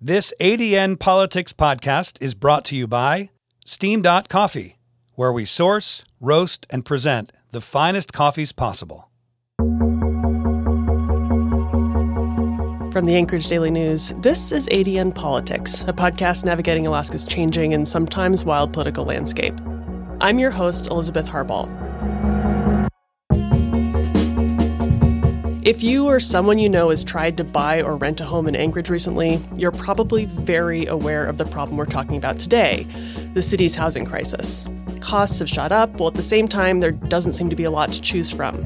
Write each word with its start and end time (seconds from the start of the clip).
This 0.00 0.32
ADN 0.40 1.00
Politics 1.00 1.52
podcast 1.52 2.18
is 2.20 2.34
brought 2.34 2.64
to 2.66 2.76
you 2.76 2.86
by 2.86 3.30
SteamDot 3.66 4.28
Coffee, 4.28 4.78
where 5.16 5.32
we 5.32 5.44
source, 5.44 6.04
roast, 6.20 6.68
and 6.70 6.84
present 6.84 7.32
the 7.50 7.60
finest 7.60 8.12
coffees 8.12 8.52
possible. 8.52 9.10
From 12.92 13.06
the 13.06 13.16
Anchorage 13.16 13.48
Daily 13.48 13.72
News, 13.72 14.10
this 14.18 14.52
is 14.52 14.68
ADN 14.68 15.16
Politics, 15.16 15.82
a 15.88 15.92
podcast 15.92 16.44
navigating 16.44 16.86
Alaska's 16.86 17.24
changing 17.24 17.74
and 17.74 17.88
sometimes 17.88 18.44
wild 18.44 18.72
political 18.72 19.04
landscape. 19.04 19.58
I'm 20.20 20.38
your 20.38 20.52
host, 20.52 20.86
Elizabeth 20.86 21.26
Harball. 21.26 21.87
If 25.68 25.82
you 25.82 26.06
or 26.06 26.18
someone 26.18 26.58
you 26.58 26.70
know 26.70 26.88
has 26.88 27.04
tried 27.04 27.36
to 27.36 27.44
buy 27.44 27.82
or 27.82 27.94
rent 27.94 28.22
a 28.22 28.24
home 28.24 28.48
in 28.48 28.56
Anchorage 28.56 28.88
recently, 28.88 29.38
you're 29.54 29.70
probably 29.70 30.24
very 30.24 30.86
aware 30.86 31.26
of 31.26 31.36
the 31.36 31.44
problem 31.44 31.76
we're 31.76 31.84
talking 31.84 32.16
about 32.16 32.38
today 32.38 32.86
the 33.34 33.42
city's 33.42 33.74
housing 33.74 34.06
crisis. 34.06 34.66
Costs 35.02 35.40
have 35.40 35.48
shot 35.50 35.70
up, 35.70 35.90
while 36.00 36.08
at 36.08 36.14
the 36.14 36.22
same 36.22 36.48
time, 36.48 36.80
there 36.80 36.92
doesn't 36.92 37.32
seem 37.32 37.50
to 37.50 37.54
be 37.54 37.64
a 37.64 37.70
lot 37.70 37.92
to 37.92 38.00
choose 38.00 38.30
from. 38.30 38.64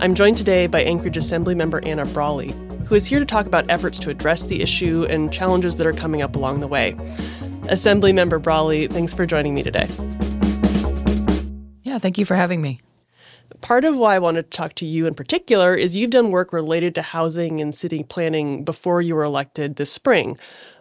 I'm 0.00 0.16
joined 0.16 0.36
today 0.36 0.66
by 0.66 0.82
Anchorage 0.82 1.16
Assembly 1.16 1.54
member 1.54 1.80
Anna 1.84 2.06
Brawley, 2.06 2.50
who 2.86 2.96
is 2.96 3.06
here 3.06 3.20
to 3.20 3.24
talk 3.24 3.46
about 3.46 3.70
efforts 3.70 4.00
to 4.00 4.10
address 4.10 4.42
the 4.42 4.62
issue 4.62 5.06
and 5.08 5.32
challenges 5.32 5.76
that 5.76 5.86
are 5.86 5.92
coming 5.92 6.22
up 6.22 6.34
along 6.34 6.58
the 6.58 6.66
way. 6.66 6.96
Assembly 7.68 8.12
member 8.12 8.40
Brawley, 8.40 8.88
thanks 8.88 9.14
for 9.14 9.26
joining 9.26 9.54
me 9.54 9.62
today. 9.62 9.86
Yeah, 11.84 11.98
thank 11.98 12.18
you 12.18 12.24
for 12.24 12.34
having 12.34 12.60
me. 12.60 12.80
Part 13.62 13.84
of 13.84 13.96
why 13.96 14.16
I 14.16 14.18
wanted 14.18 14.50
to 14.50 14.56
talk 14.56 14.74
to 14.74 14.86
you 14.86 15.06
in 15.06 15.14
particular 15.14 15.72
is 15.72 15.96
you've 15.96 16.10
done 16.10 16.32
work 16.32 16.52
related 16.52 16.96
to 16.96 17.02
housing 17.02 17.60
and 17.60 17.72
city 17.72 18.02
planning 18.02 18.64
before 18.64 19.00
you 19.00 19.14
were 19.14 19.22
elected 19.22 19.76
this 19.76 19.90
spring. 19.90 20.36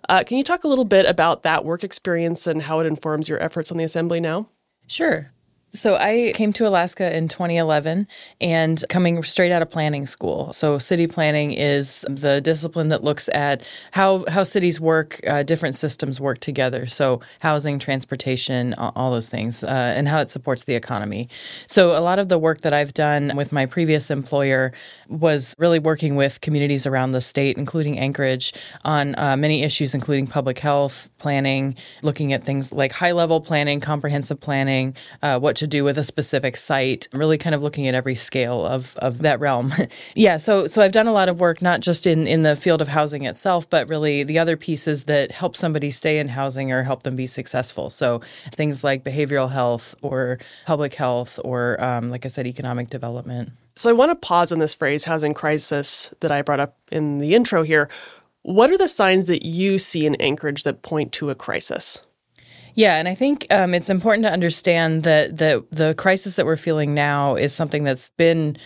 Uh, 0.09 0.23
can 0.25 0.39
you 0.39 0.43
talk 0.43 0.63
a 0.63 0.67
little 0.67 0.83
bit 0.83 1.05
about 1.05 1.43
that 1.43 1.63
work 1.63 1.83
experience 1.83 2.47
and 2.47 2.63
how 2.63 2.79
it 2.79 2.87
informs 2.87 3.29
your 3.29 3.41
efforts 3.41 3.71
on 3.71 3.77
the 3.77 3.83
Assembly 3.83 4.19
now? 4.19 4.49
Sure. 4.87 5.31
So 5.73 5.95
I 5.95 6.33
came 6.35 6.51
to 6.53 6.67
Alaska 6.67 7.15
in 7.15 7.29
2011 7.29 8.05
and 8.41 8.83
coming 8.89 9.23
straight 9.23 9.53
out 9.53 9.61
of 9.61 9.69
planning 9.69 10.05
school. 10.05 10.51
So 10.51 10.77
city 10.77 11.07
planning 11.07 11.53
is 11.53 12.03
the 12.09 12.41
discipline 12.41 12.89
that 12.89 13.05
looks 13.05 13.29
at 13.29 13.65
how 13.91 14.25
how 14.27 14.43
cities 14.43 14.81
work, 14.81 15.21
uh, 15.25 15.43
different 15.43 15.75
systems 15.75 16.19
work 16.19 16.39
together. 16.39 16.87
So 16.87 17.21
housing, 17.39 17.79
transportation, 17.79 18.73
all 18.73 19.11
those 19.11 19.29
things, 19.29 19.63
uh, 19.63 19.93
and 19.95 20.09
how 20.09 20.19
it 20.19 20.29
supports 20.29 20.65
the 20.65 20.75
economy. 20.75 21.29
So 21.67 21.91
a 21.91 22.01
lot 22.01 22.19
of 22.19 22.27
the 22.27 22.37
work 22.37 22.61
that 22.61 22.73
I've 22.73 22.93
done 22.93 23.31
with 23.37 23.53
my 23.53 23.65
previous 23.65 24.11
employer 24.11 24.73
was 25.07 25.55
really 25.57 25.79
working 25.79 26.17
with 26.17 26.41
communities 26.41 26.85
around 26.85 27.11
the 27.11 27.21
state, 27.21 27.57
including 27.57 27.97
Anchorage, 27.97 28.53
on 28.83 29.15
uh, 29.17 29.37
many 29.37 29.63
issues, 29.63 29.93
including 29.95 30.27
public 30.27 30.59
health 30.59 31.09
planning, 31.17 31.75
looking 32.01 32.33
at 32.33 32.43
things 32.43 32.73
like 32.73 32.91
high 32.91 33.11
level 33.13 33.39
planning, 33.39 33.79
comprehensive 33.79 34.39
planning, 34.39 34.95
uh, 35.21 35.39
what 35.39 35.60
to 35.61 35.67
do 35.67 35.83
with 35.83 35.97
a 35.97 36.03
specific 36.03 36.57
site, 36.57 37.07
really 37.13 37.37
kind 37.37 37.53
of 37.53 37.61
looking 37.61 37.87
at 37.87 37.93
every 37.93 38.15
scale 38.15 38.65
of, 38.65 38.95
of 38.97 39.19
that 39.19 39.39
realm. 39.39 39.71
yeah, 40.15 40.37
so 40.37 40.65
so 40.65 40.81
I've 40.81 40.91
done 40.91 41.05
a 41.05 41.13
lot 41.13 41.29
of 41.29 41.39
work 41.39 41.61
not 41.61 41.81
just 41.81 42.07
in, 42.07 42.25
in 42.25 42.41
the 42.41 42.55
field 42.55 42.81
of 42.81 42.87
housing 42.87 43.25
itself, 43.25 43.69
but 43.69 43.87
really 43.87 44.23
the 44.23 44.39
other 44.39 44.57
pieces 44.57 45.03
that 45.05 45.31
help 45.31 45.55
somebody 45.55 45.91
stay 45.91 46.17
in 46.17 46.27
housing 46.27 46.71
or 46.71 46.81
help 46.81 47.03
them 47.03 47.15
be 47.15 47.27
successful. 47.27 47.91
So 47.91 48.21
things 48.51 48.83
like 48.83 49.03
behavioral 49.03 49.51
health 49.51 49.93
or 50.01 50.39
public 50.65 50.95
health 50.95 51.39
or, 51.45 51.81
um, 51.81 52.09
like 52.09 52.25
I 52.25 52.29
said, 52.29 52.47
economic 52.47 52.89
development. 52.89 53.51
So 53.75 53.89
I 53.89 53.93
want 53.93 54.09
to 54.09 54.15
pause 54.15 54.51
on 54.51 54.57
this 54.57 54.73
phrase, 54.73 55.05
housing 55.05 55.35
crisis, 55.35 56.11
that 56.21 56.31
I 56.31 56.41
brought 56.41 56.59
up 56.59 56.75
in 56.91 57.19
the 57.19 57.35
intro 57.35 57.61
here. 57.63 57.87
What 58.41 58.71
are 58.71 58.77
the 58.77 58.87
signs 58.87 59.27
that 59.27 59.45
you 59.45 59.77
see 59.77 60.07
in 60.07 60.15
Anchorage 60.15 60.63
that 60.63 60.81
point 60.81 61.11
to 61.13 61.29
a 61.29 61.35
crisis? 61.35 62.01
Yeah, 62.75 62.95
and 62.95 63.07
I 63.07 63.15
think 63.15 63.47
um, 63.49 63.73
it's 63.73 63.89
important 63.89 64.23
to 64.23 64.31
understand 64.31 65.03
that 65.03 65.37
the 65.37 65.65
the 65.71 65.93
crisis 65.95 66.35
that 66.35 66.45
we're 66.45 66.57
feeling 66.57 66.93
now 66.93 67.35
is 67.35 67.53
something 67.53 67.83
that's 67.83 68.09
been 68.17 68.57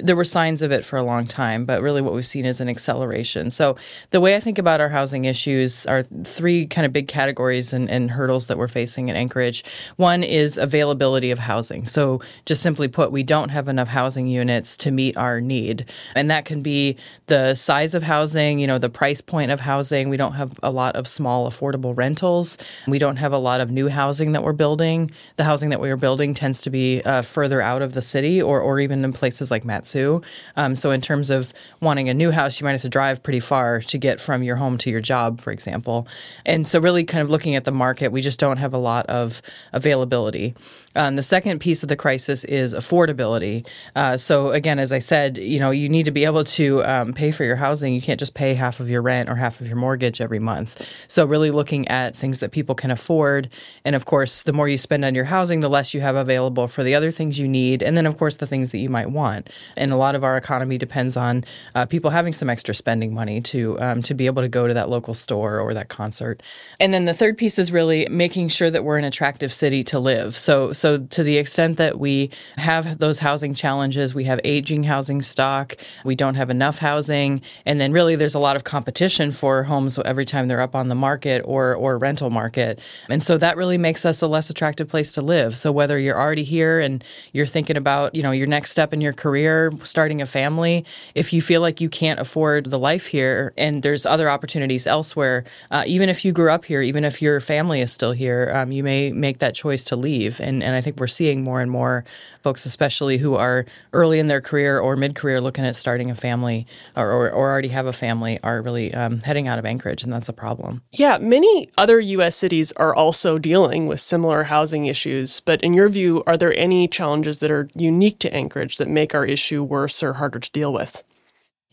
there 0.00 0.16
were 0.16 0.24
signs 0.24 0.62
of 0.62 0.72
it 0.72 0.84
for 0.84 0.96
a 0.96 1.02
long 1.02 1.26
time, 1.26 1.64
but 1.64 1.82
really 1.82 2.00
what 2.00 2.14
we've 2.14 2.26
seen 2.26 2.44
is 2.44 2.60
an 2.60 2.68
acceleration. 2.68 3.50
So 3.50 3.76
the 4.10 4.20
way 4.20 4.34
I 4.34 4.40
think 4.40 4.58
about 4.58 4.80
our 4.80 4.88
housing 4.88 5.24
issues 5.24 5.86
are 5.86 6.02
three 6.02 6.66
kind 6.66 6.86
of 6.86 6.92
big 6.92 7.08
categories 7.08 7.72
and, 7.72 7.90
and 7.90 8.10
hurdles 8.10 8.46
that 8.46 8.58
we're 8.58 8.68
facing 8.68 9.08
in 9.08 9.16
Anchorage. 9.16 9.64
One 9.96 10.22
is 10.22 10.56
availability 10.56 11.30
of 11.30 11.38
housing. 11.38 11.86
So 11.86 12.20
just 12.46 12.62
simply 12.62 12.88
put, 12.88 13.12
we 13.12 13.22
don't 13.22 13.50
have 13.50 13.68
enough 13.68 13.88
housing 13.88 14.26
units 14.26 14.76
to 14.78 14.90
meet 14.90 15.16
our 15.16 15.40
need, 15.40 15.90
and 16.14 16.30
that 16.30 16.44
can 16.44 16.62
be 16.62 16.96
the 17.26 17.54
size 17.54 17.94
of 17.94 18.02
housing, 18.02 18.58
you 18.58 18.66
know, 18.66 18.78
the 18.78 18.90
price 18.90 19.20
point 19.20 19.50
of 19.50 19.60
housing. 19.60 20.08
We 20.08 20.16
don't 20.16 20.32
have 20.32 20.52
a 20.62 20.70
lot 20.70 20.96
of 20.96 21.06
small 21.06 21.48
affordable 21.48 21.96
rentals. 21.96 22.58
We 22.86 22.98
don't 22.98 23.16
have 23.16 23.32
a 23.32 23.38
lot 23.38 23.53
of 23.60 23.70
new 23.70 23.88
housing 23.88 24.32
that 24.32 24.42
we're 24.42 24.52
building. 24.52 25.10
The 25.36 25.44
housing 25.44 25.70
that 25.70 25.80
we 25.80 25.90
are 25.90 25.96
building 25.96 26.34
tends 26.34 26.62
to 26.62 26.70
be 26.70 27.02
uh, 27.02 27.22
further 27.22 27.60
out 27.60 27.82
of 27.82 27.94
the 27.94 28.02
city 28.02 28.40
or, 28.40 28.60
or 28.60 28.80
even 28.80 29.04
in 29.04 29.12
places 29.12 29.50
like 29.50 29.64
Mat-Su. 29.64 30.22
Um, 30.56 30.74
so, 30.74 30.90
in 30.90 31.00
terms 31.00 31.30
of 31.30 31.52
wanting 31.80 32.08
a 32.08 32.14
new 32.14 32.30
house, 32.30 32.60
you 32.60 32.64
might 32.64 32.72
have 32.72 32.82
to 32.82 32.88
drive 32.88 33.22
pretty 33.22 33.40
far 33.40 33.80
to 33.80 33.98
get 33.98 34.20
from 34.20 34.42
your 34.42 34.56
home 34.56 34.78
to 34.78 34.90
your 34.90 35.00
job, 35.00 35.40
for 35.40 35.50
example. 35.50 36.06
And 36.46 36.66
so, 36.66 36.80
really 36.80 37.04
kind 37.04 37.22
of 37.22 37.30
looking 37.30 37.54
at 37.54 37.64
the 37.64 37.72
market, 37.72 38.12
we 38.12 38.20
just 38.20 38.38
don't 38.38 38.58
have 38.58 38.74
a 38.74 38.78
lot 38.78 39.06
of 39.06 39.42
availability. 39.72 40.54
Um, 40.96 41.16
the 41.16 41.22
second 41.22 41.60
piece 41.60 41.82
of 41.82 41.88
the 41.88 41.96
crisis 41.96 42.44
is 42.44 42.74
affordability. 42.74 43.66
Uh, 43.94 44.16
so, 44.16 44.50
again, 44.50 44.78
as 44.78 44.92
I 44.92 44.98
said, 44.98 45.38
you 45.38 45.58
know, 45.58 45.70
you 45.70 45.88
need 45.88 46.04
to 46.04 46.10
be 46.10 46.24
able 46.24 46.44
to 46.44 46.84
um, 46.84 47.12
pay 47.12 47.30
for 47.30 47.44
your 47.44 47.56
housing. 47.56 47.94
You 47.94 48.02
can't 48.02 48.20
just 48.20 48.34
pay 48.34 48.54
half 48.54 48.80
of 48.80 48.88
your 48.88 49.02
rent 49.02 49.28
or 49.28 49.34
half 49.34 49.60
of 49.60 49.66
your 49.66 49.76
mortgage 49.76 50.20
every 50.20 50.38
month. 50.38 51.04
So, 51.08 51.26
really 51.26 51.50
looking 51.50 51.88
at 51.88 52.14
things 52.14 52.40
that 52.40 52.52
people 52.52 52.74
can 52.74 52.90
afford. 52.90 53.48
And 53.84 53.96
of 53.96 54.04
course, 54.04 54.42
the 54.42 54.52
more 54.52 54.68
you 54.68 54.78
spend 54.78 55.04
on 55.04 55.14
your 55.14 55.24
housing, 55.24 55.60
the 55.60 55.68
less 55.68 55.94
you 55.94 56.00
have 56.00 56.16
available 56.16 56.68
for 56.68 56.84
the 56.84 56.94
other 56.94 57.10
things 57.10 57.38
you 57.38 57.48
need. 57.48 57.82
And 57.82 57.96
then, 57.96 58.06
of 58.06 58.18
course, 58.18 58.36
the 58.36 58.46
things 58.46 58.70
that 58.72 58.78
you 58.78 58.88
might 58.88 59.10
want. 59.10 59.50
And 59.76 59.92
a 59.92 59.96
lot 59.96 60.14
of 60.14 60.24
our 60.24 60.36
economy 60.36 60.78
depends 60.78 61.16
on 61.16 61.44
uh, 61.74 61.86
people 61.86 62.10
having 62.10 62.32
some 62.32 62.50
extra 62.50 62.74
spending 62.74 63.14
money 63.14 63.40
to 63.40 63.80
um, 63.80 64.02
to 64.02 64.14
be 64.14 64.26
able 64.26 64.42
to 64.42 64.48
go 64.48 64.68
to 64.68 64.74
that 64.74 64.88
local 64.88 65.14
store 65.14 65.58
or 65.58 65.74
that 65.74 65.88
concert. 65.88 66.42
And 66.78 66.92
then 66.92 67.04
the 67.04 67.14
third 67.14 67.38
piece 67.38 67.58
is 67.58 67.72
really 67.72 68.06
making 68.10 68.48
sure 68.48 68.70
that 68.70 68.84
we're 68.84 68.98
an 68.98 69.04
attractive 69.04 69.52
city 69.52 69.82
to 69.84 69.98
live. 69.98 70.34
So 70.34 70.72
so 70.72 70.83
to 70.84 71.22
the 71.22 71.38
extent 71.38 71.76
that 71.78 71.98
we 71.98 72.30
have 72.56 72.98
those 72.98 73.18
housing 73.18 73.54
challenges, 73.54 74.14
we 74.14 74.24
have 74.24 74.40
aging 74.44 74.84
housing 74.84 75.22
stock, 75.22 75.76
we 76.04 76.14
don't 76.14 76.34
have 76.34 76.50
enough 76.50 76.78
housing, 76.78 77.42
and 77.66 77.80
then 77.80 77.92
really 77.92 78.16
there's 78.16 78.34
a 78.34 78.38
lot 78.38 78.56
of 78.56 78.64
competition 78.64 79.32
for 79.32 79.64
homes 79.64 79.98
every 79.98 80.24
time 80.24 80.48
they're 80.48 80.60
up 80.60 80.74
on 80.74 80.88
the 80.88 80.94
market 80.94 81.42
or 81.44 81.74
or 81.74 81.98
rental 81.98 82.30
market. 82.30 82.80
And 83.08 83.22
so 83.22 83.38
that 83.38 83.56
really 83.56 83.78
makes 83.78 84.04
us 84.04 84.22
a 84.22 84.26
less 84.26 84.50
attractive 84.50 84.88
place 84.88 85.12
to 85.12 85.22
live. 85.22 85.56
So 85.56 85.72
whether 85.72 85.98
you're 85.98 86.18
already 86.18 86.44
here 86.44 86.80
and 86.80 87.02
you're 87.32 87.46
thinking 87.46 87.76
about, 87.76 88.14
you 88.14 88.22
know, 88.22 88.30
your 88.30 88.46
next 88.46 88.70
step 88.70 88.92
in 88.92 89.00
your 89.00 89.12
career, 89.12 89.72
starting 89.82 90.20
a 90.20 90.26
family, 90.26 90.84
if 91.14 91.32
you 91.32 91.40
feel 91.42 91.60
like 91.60 91.80
you 91.80 91.88
can't 91.88 92.20
afford 92.20 92.70
the 92.70 92.78
life 92.78 93.06
here 93.06 93.52
and 93.56 93.82
there's 93.82 94.06
other 94.06 94.28
opportunities 94.28 94.86
elsewhere, 94.86 95.44
uh, 95.70 95.84
even 95.86 96.08
if 96.08 96.24
you 96.24 96.32
grew 96.32 96.50
up 96.50 96.64
here, 96.64 96.82
even 96.82 97.04
if 97.04 97.22
your 97.22 97.40
family 97.40 97.80
is 97.80 97.92
still 97.92 98.12
here, 98.12 98.52
um, 98.54 98.72
you 98.72 98.82
may 98.82 99.12
make 99.12 99.38
that 99.38 99.54
choice 99.54 99.84
to 99.84 99.96
leave. 99.96 100.40
And, 100.40 100.62
and 100.62 100.73
I 100.74 100.80
think 100.80 100.98
we're 100.98 101.06
seeing 101.06 101.42
more 101.42 101.60
and 101.60 101.70
more 101.70 102.04
folks, 102.40 102.66
especially 102.66 103.18
who 103.18 103.34
are 103.34 103.66
early 103.92 104.18
in 104.18 104.26
their 104.26 104.40
career 104.40 104.78
or 104.78 104.96
mid 104.96 105.14
career 105.14 105.40
looking 105.40 105.64
at 105.64 105.76
starting 105.76 106.10
a 106.10 106.14
family 106.14 106.66
or, 106.96 107.10
or, 107.10 107.30
or, 107.30 107.50
already 107.50 107.68
have 107.68 107.86
a 107.86 107.92
family, 107.92 108.38
are 108.42 108.62
really 108.62 108.92
um, 108.94 109.20
heading 109.20 109.48
out 109.48 109.58
of 109.58 109.64
Anchorage. 109.64 110.02
And 110.02 110.12
that's 110.12 110.28
a 110.28 110.32
problem. 110.32 110.82
Yeah, 110.92 111.18
many 111.18 111.70
other 111.78 112.00
U.S. 112.00 112.36
cities 112.36 112.72
are 112.72 112.94
also 112.94 113.38
dealing 113.38 113.86
with 113.86 114.00
similar 114.00 114.44
housing 114.44 114.86
issues. 114.86 115.40
But 115.40 115.62
in 115.62 115.74
your 115.74 115.88
view, 115.88 116.22
are 116.26 116.36
there 116.36 116.56
any 116.58 116.88
challenges 116.88 117.40
that 117.40 117.50
are 117.50 117.68
unique 117.74 118.18
to 118.20 118.34
Anchorage 118.34 118.78
that 118.78 118.88
make 118.88 119.14
our 119.14 119.24
issue 119.24 119.62
worse 119.62 120.02
or 120.02 120.14
harder 120.14 120.40
to 120.40 120.50
deal 120.50 120.72
with? 120.72 121.02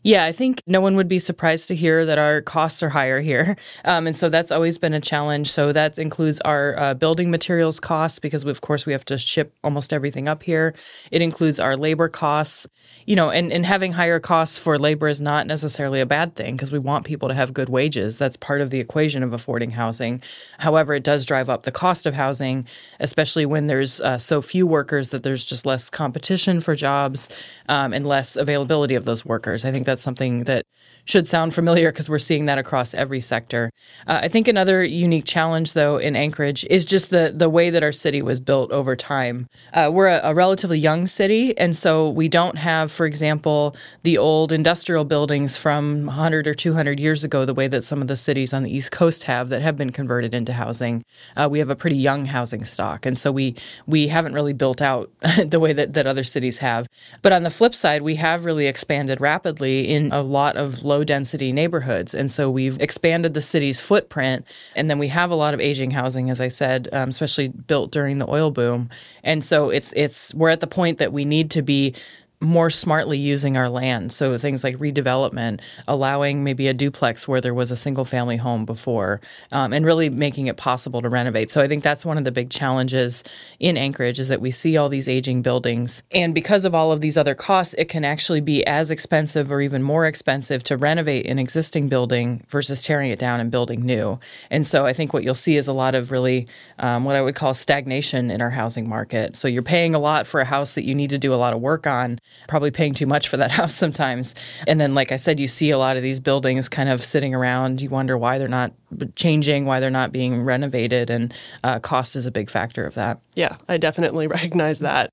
Yeah, 0.03 0.25
I 0.25 0.31
think 0.31 0.63
no 0.65 0.81
one 0.81 0.95
would 0.95 1.07
be 1.07 1.19
surprised 1.19 1.67
to 1.67 1.75
hear 1.75 2.07
that 2.07 2.17
our 2.17 2.41
costs 2.41 2.81
are 2.81 2.89
higher 2.89 3.19
here. 3.19 3.57
Um, 3.83 4.05
and 4.05 4.15
so 4.15 4.29
that's 4.29 4.51
always 4.51 4.77
been 4.77 4.93
a 4.93 5.01
challenge. 5.01 5.49
So 5.49 5.71
that 5.71 5.97
includes 5.97 6.39
our 6.41 6.77
uh, 6.77 6.93
building 6.93 7.31
materials 7.31 7.79
costs 7.79 8.19
because, 8.19 8.45
we, 8.45 8.51
of 8.51 8.61
course, 8.61 8.85
we 8.85 8.93
have 8.93 9.03
to 9.05 9.17
ship 9.17 9.55
almost 9.63 9.91
everything 9.91 10.27
up 10.27 10.43
here. 10.43 10.75
It 11.09 11.21
includes 11.21 11.59
our 11.59 11.75
labor 11.75 12.07
costs, 12.07 12.67
you 13.05 13.15
know, 13.15 13.31
and, 13.31 13.51
and 13.51 13.65
having 13.65 13.93
higher 13.93 14.19
costs 14.19 14.57
for 14.57 14.77
labor 14.77 15.07
is 15.07 15.19
not 15.19 15.47
necessarily 15.47 15.99
a 15.99 16.05
bad 16.05 16.35
thing 16.35 16.55
because 16.55 16.71
we 16.71 16.79
want 16.79 17.05
people 17.05 17.27
to 17.29 17.33
have 17.33 17.53
good 17.53 17.69
wages. 17.69 18.17
That's 18.17 18.37
part 18.37 18.61
of 18.61 18.69
the 18.69 18.79
equation 18.79 19.23
of 19.23 19.33
affording 19.33 19.71
housing. 19.71 20.21
However, 20.59 20.93
it 20.93 21.03
does 21.03 21.25
drive 21.25 21.49
up 21.49 21.63
the 21.63 21.71
cost 21.71 22.05
of 22.05 22.13
housing, 22.13 22.67
especially 22.99 23.45
when 23.45 23.67
there's 23.67 23.99
uh, 24.01 24.19
so 24.19 24.41
few 24.41 24.67
workers 24.67 25.09
that 25.09 25.23
there's 25.23 25.43
just 25.43 25.65
less 25.65 25.89
competition 25.89 26.59
for 26.59 26.75
jobs 26.75 27.29
um, 27.67 27.93
and 27.93 28.05
less 28.05 28.35
availability 28.35 28.95
of 28.95 29.05
those 29.05 29.25
workers. 29.25 29.65
I 29.65 29.71
think 29.71 29.85
that's 29.91 30.01
something 30.01 30.45
that 30.45 30.65
should 31.05 31.27
sound 31.27 31.53
familiar 31.53 31.91
because 31.91 32.09
we're 32.09 32.19
seeing 32.19 32.45
that 32.45 32.57
across 32.57 32.93
every 32.93 33.21
sector. 33.21 33.71
Uh, 34.07 34.19
I 34.23 34.27
think 34.27 34.47
another 34.47 34.83
unique 34.83 35.25
challenge, 35.25 35.73
though, 35.73 35.97
in 35.97 36.15
Anchorage 36.15 36.65
is 36.69 36.85
just 36.85 37.09
the 37.09 37.33
the 37.35 37.49
way 37.49 37.69
that 37.69 37.83
our 37.83 37.91
city 37.91 38.21
was 38.21 38.39
built 38.39 38.71
over 38.71 38.95
time. 38.95 39.47
Uh, 39.73 39.89
we're 39.93 40.07
a, 40.07 40.21
a, 40.23 40.33
relatively 40.33 40.79
young 40.79 41.07
city, 41.07 41.57
and 41.57 41.75
so 41.75 42.09
we 42.09 42.29
don't 42.29 42.57
have, 42.57 42.91
for 42.91 43.05
example, 43.05 43.75
the 44.03 44.17
old 44.17 44.51
industrial 44.51 45.05
buildings 45.05 45.57
from 45.57 46.05
100 46.05 46.47
or 46.47 46.53
200 46.53 46.99
years 46.99 47.23
ago, 47.23 47.45
the 47.45 47.53
way 47.53 47.67
that 47.67 47.83
some 47.83 48.01
of 48.01 48.07
the 48.07 48.15
cities 48.15 48.53
on 48.53 48.63
the 48.63 48.75
East 48.75 48.91
Coast 48.91 49.23
have 49.23 49.49
that 49.49 49.61
have 49.61 49.77
been 49.77 49.91
converted 49.91 50.33
into 50.33 50.53
housing. 50.53 51.03
Uh, 51.35 51.47
we 51.49 51.59
have 51.59 51.69
a 51.69 51.75
pretty 51.75 51.97
young 51.97 52.25
housing 52.25 52.63
stock, 52.63 53.05
and 53.05 53.17
so 53.17 53.31
we 53.31 53.55
we 53.87 54.07
haven't 54.07 54.33
really 54.33 54.53
built 54.53 54.81
out 54.81 55.09
the 55.45 55.59
way 55.59 55.73
that, 55.73 55.93
that 55.93 56.07
other 56.07 56.23
cities 56.23 56.59
have. 56.59 56.87
But 57.21 57.33
on 57.33 57.43
the 57.43 57.49
flip 57.49 57.73
side, 57.75 58.01
we 58.01 58.15
have 58.15 58.45
really 58.45 58.67
expanded 58.67 59.21
rapidly 59.21 59.89
in 59.89 60.11
a 60.11 60.21
lot 60.21 60.57
of 60.57 60.83
low 60.91 61.03
density 61.05 61.51
neighborhoods. 61.53 62.13
And 62.13 62.29
so 62.29 62.51
we've 62.51 62.77
expanded 62.81 63.33
the 63.33 63.41
city's 63.41 63.79
footprint. 63.79 64.45
And 64.75 64.89
then 64.89 64.99
we 64.99 65.07
have 65.07 65.31
a 65.31 65.35
lot 65.35 65.53
of 65.53 65.59
aging 65.61 65.91
housing, 65.91 66.29
as 66.29 66.41
I 66.41 66.49
said, 66.49 66.89
um, 66.91 67.09
especially 67.09 67.47
built 67.47 67.91
during 67.91 68.17
the 68.17 68.29
oil 68.29 68.51
boom. 68.51 68.89
And 69.23 69.41
so 69.43 69.69
it's, 69.69 69.93
it's, 69.93 70.33
we're 70.33 70.49
at 70.49 70.59
the 70.59 70.67
point 70.67 70.97
that 70.97 71.13
we 71.13 71.23
need 71.23 71.49
to 71.51 71.61
be 71.61 71.95
more 72.41 72.71
smartly 72.71 73.19
using 73.19 73.55
our 73.55 73.69
land. 73.69 74.11
So 74.11 74.37
things 74.37 74.63
like 74.63 74.75
redevelopment, 74.77 75.61
allowing 75.87 76.43
maybe 76.43 76.67
a 76.67 76.73
duplex 76.73 77.27
where 77.27 77.39
there 77.39 77.53
was 77.53 77.69
a 77.69 77.75
single 77.75 78.03
family 78.03 78.37
home 78.37 78.65
before, 78.65 79.21
um, 79.51 79.73
and 79.73 79.85
really 79.85 80.09
making 80.09 80.47
it 80.47 80.57
possible 80.57 81.01
to 81.03 81.09
renovate. 81.09 81.51
So 81.51 81.61
I 81.61 81.67
think 81.67 81.83
that's 81.83 82.03
one 82.03 82.17
of 82.17 82.23
the 82.23 82.31
big 82.31 82.49
challenges 82.49 83.23
in 83.59 83.77
Anchorage 83.77 84.19
is 84.19 84.27
that 84.29 84.41
we 84.41 84.49
see 84.49 84.75
all 84.75 84.89
these 84.89 85.07
aging 85.07 85.43
buildings, 85.43 86.03
and 86.11 86.33
because 86.33 86.65
of 86.65 86.73
all 86.73 86.91
of 86.91 86.99
these 87.01 87.17
other 87.17 87.35
costs, 87.35 87.75
it 87.75 87.85
can 87.85 88.03
actually 88.03 88.41
be 88.41 88.65
as 88.65 88.89
expensive 88.89 89.51
or 89.51 89.61
even 89.61 89.83
more 89.83 90.05
expensive 90.05 90.63
to 90.63 90.77
renovate 90.77 91.27
an 91.27 91.37
existing 91.37 91.89
building 91.89 92.43
versus 92.47 92.83
tearing 92.83 93.11
it 93.11 93.19
down 93.19 93.39
and 93.39 93.51
building 93.51 93.81
new. 93.81 94.19
And 94.49 94.65
so 94.65 94.85
I 94.85 94.93
think 94.93 95.13
what 95.13 95.23
you'll 95.23 95.35
see 95.35 95.57
is 95.57 95.67
a 95.67 95.73
lot 95.73 95.93
of 95.93 96.09
really 96.09 96.47
um, 96.79 97.03
what 97.03 97.15
I 97.15 97.21
would 97.21 97.35
call 97.35 97.53
stagnation 97.53 98.31
in 98.31 98.41
our 98.41 98.49
housing 98.49 98.89
market. 98.89 99.37
So 99.37 99.47
you're 99.47 99.61
paying 99.61 99.93
a 99.93 99.99
lot 99.99 100.25
for 100.25 100.41
a 100.41 100.45
house 100.45 100.73
that 100.73 100.85
you 100.85 100.95
need 100.95 101.11
to 101.11 101.19
do 101.19 101.33
a 101.33 101.35
lot 101.35 101.53
of 101.53 101.61
work 101.61 101.85
on 101.85 102.19
probably 102.47 102.71
paying 102.71 102.93
too 102.93 103.05
much 103.05 103.29
for 103.29 103.37
that 103.37 103.51
house 103.59 103.75
sometimes. 103.75 104.35
And 104.67 104.79
then, 104.79 104.93
like 104.93 105.11
I 105.11 105.17
said, 105.17 105.39
you 105.39 105.47
see 105.47 105.71
a 105.71 105.77
lot 105.77 105.97
of 105.97 106.03
these 106.03 106.19
buildings 106.19 106.69
kind 106.69 106.89
of 106.89 107.03
sitting 107.03 107.33
around. 107.35 107.81
You 107.81 107.89
wonder 107.89 108.17
why 108.17 108.37
they're 108.37 108.47
not 108.47 108.73
changing, 109.15 109.65
why 109.65 109.79
they're 109.79 109.89
not 109.89 110.11
being 110.11 110.43
renovated, 110.43 111.09
and 111.09 111.33
uh, 111.63 111.79
cost 111.79 112.15
is 112.15 112.25
a 112.25 112.31
big 112.31 112.49
factor 112.49 112.85
of 112.85 112.93
that. 112.95 113.19
Yeah, 113.35 113.57
I 113.67 113.77
definitely 113.77 114.27
recognize 114.39 114.79
that. 114.79 115.11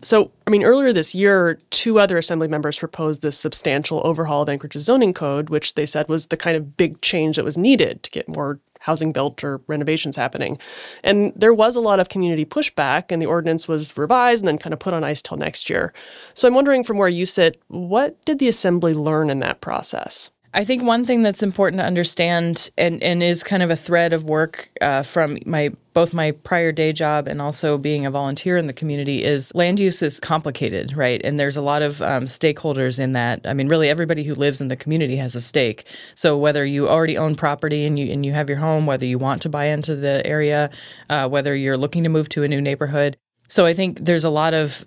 So, 0.00 0.30
I 0.46 0.50
mean, 0.50 0.64
earlier 0.64 0.92
this 0.92 1.14
year, 1.14 1.58
two 1.70 1.98
other 1.98 2.18
assembly 2.18 2.48
members 2.48 2.78
proposed 2.78 3.22
this 3.22 3.38
substantial 3.38 4.00
overhaul 4.04 4.42
of 4.42 4.48
Anchorage's 4.48 4.84
zoning 4.84 5.12
code, 5.12 5.50
which 5.50 5.74
they 5.74 5.86
said 5.86 6.08
was 6.08 6.28
the 6.28 6.36
kind 6.36 6.56
of 6.56 6.76
big 6.76 7.00
change 7.00 7.36
that 7.36 7.44
was 7.44 7.56
needed 7.56 8.02
to 8.04 8.10
get 8.10 8.28
more 8.28 8.60
housing 8.80 9.12
built 9.12 9.42
or 9.42 9.60
renovations 9.66 10.16
happening. 10.16 10.58
And 11.02 11.32
there 11.34 11.54
was 11.54 11.76
a 11.76 11.80
lot 11.80 12.00
of 12.00 12.08
community 12.08 12.44
pushback, 12.44 13.10
and 13.10 13.20
the 13.20 13.26
ordinance 13.26 13.66
was 13.66 13.96
revised 13.96 14.42
and 14.42 14.48
then 14.48 14.58
kind 14.58 14.72
of 14.72 14.78
put 14.78 14.94
on 14.94 15.04
ice 15.04 15.22
till 15.22 15.36
next 15.36 15.68
year. 15.68 15.92
So 16.34 16.48
I'm 16.48 16.54
wondering 16.54 16.84
from 16.84 16.98
where 16.98 17.08
you 17.08 17.26
sit, 17.26 17.60
what 17.68 18.24
did 18.24 18.38
the 18.38 18.48
assembly 18.48 18.94
learn 18.94 19.30
in 19.30 19.40
that 19.40 19.60
process? 19.60 20.30
I 20.54 20.64
think 20.64 20.82
one 20.82 21.04
thing 21.04 21.22
that's 21.22 21.42
important 21.42 21.80
to 21.80 21.84
understand 21.84 22.70
and, 22.78 23.02
and 23.02 23.22
is 23.22 23.42
kind 23.42 23.62
of 23.62 23.70
a 23.70 23.76
thread 23.76 24.12
of 24.12 24.24
work 24.24 24.70
uh, 24.80 25.02
from 25.02 25.38
my 25.44 25.72
both 25.92 26.14
my 26.14 26.30
prior 26.30 26.70
day 26.70 26.92
job 26.92 27.26
and 27.26 27.42
also 27.42 27.76
being 27.76 28.06
a 28.06 28.10
volunteer 28.10 28.56
in 28.56 28.66
the 28.66 28.72
community 28.72 29.24
is 29.24 29.52
land 29.54 29.80
use 29.80 30.00
is 30.00 30.20
complicated, 30.20 30.96
right? 30.96 31.20
And 31.24 31.38
there's 31.38 31.56
a 31.56 31.60
lot 31.60 31.82
of 31.82 32.00
um, 32.00 32.24
stakeholders 32.24 32.98
in 32.98 33.12
that. 33.12 33.40
I 33.44 33.52
mean, 33.52 33.68
really, 33.68 33.88
everybody 33.88 34.22
who 34.22 34.34
lives 34.34 34.60
in 34.60 34.68
the 34.68 34.76
community 34.76 35.16
has 35.16 35.34
a 35.34 35.40
stake. 35.40 35.84
So 36.14 36.38
whether 36.38 36.64
you 36.64 36.88
already 36.88 37.18
own 37.18 37.34
property 37.34 37.84
and 37.84 37.98
you 37.98 38.10
and 38.12 38.24
you 38.24 38.32
have 38.32 38.48
your 38.48 38.58
home, 38.58 38.86
whether 38.86 39.06
you 39.06 39.18
want 39.18 39.42
to 39.42 39.48
buy 39.48 39.66
into 39.66 39.96
the 39.96 40.24
area, 40.24 40.70
uh, 41.10 41.28
whether 41.28 41.54
you're 41.54 41.76
looking 41.76 42.04
to 42.04 42.08
move 42.08 42.28
to 42.30 42.42
a 42.42 42.48
new 42.48 42.60
neighborhood. 42.60 43.16
So 43.48 43.66
I 43.66 43.74
think 43.74 43.98
there's 44.00 44.24
a 44.24 44.30
lot 44.30 44.54
of 44.54 44.86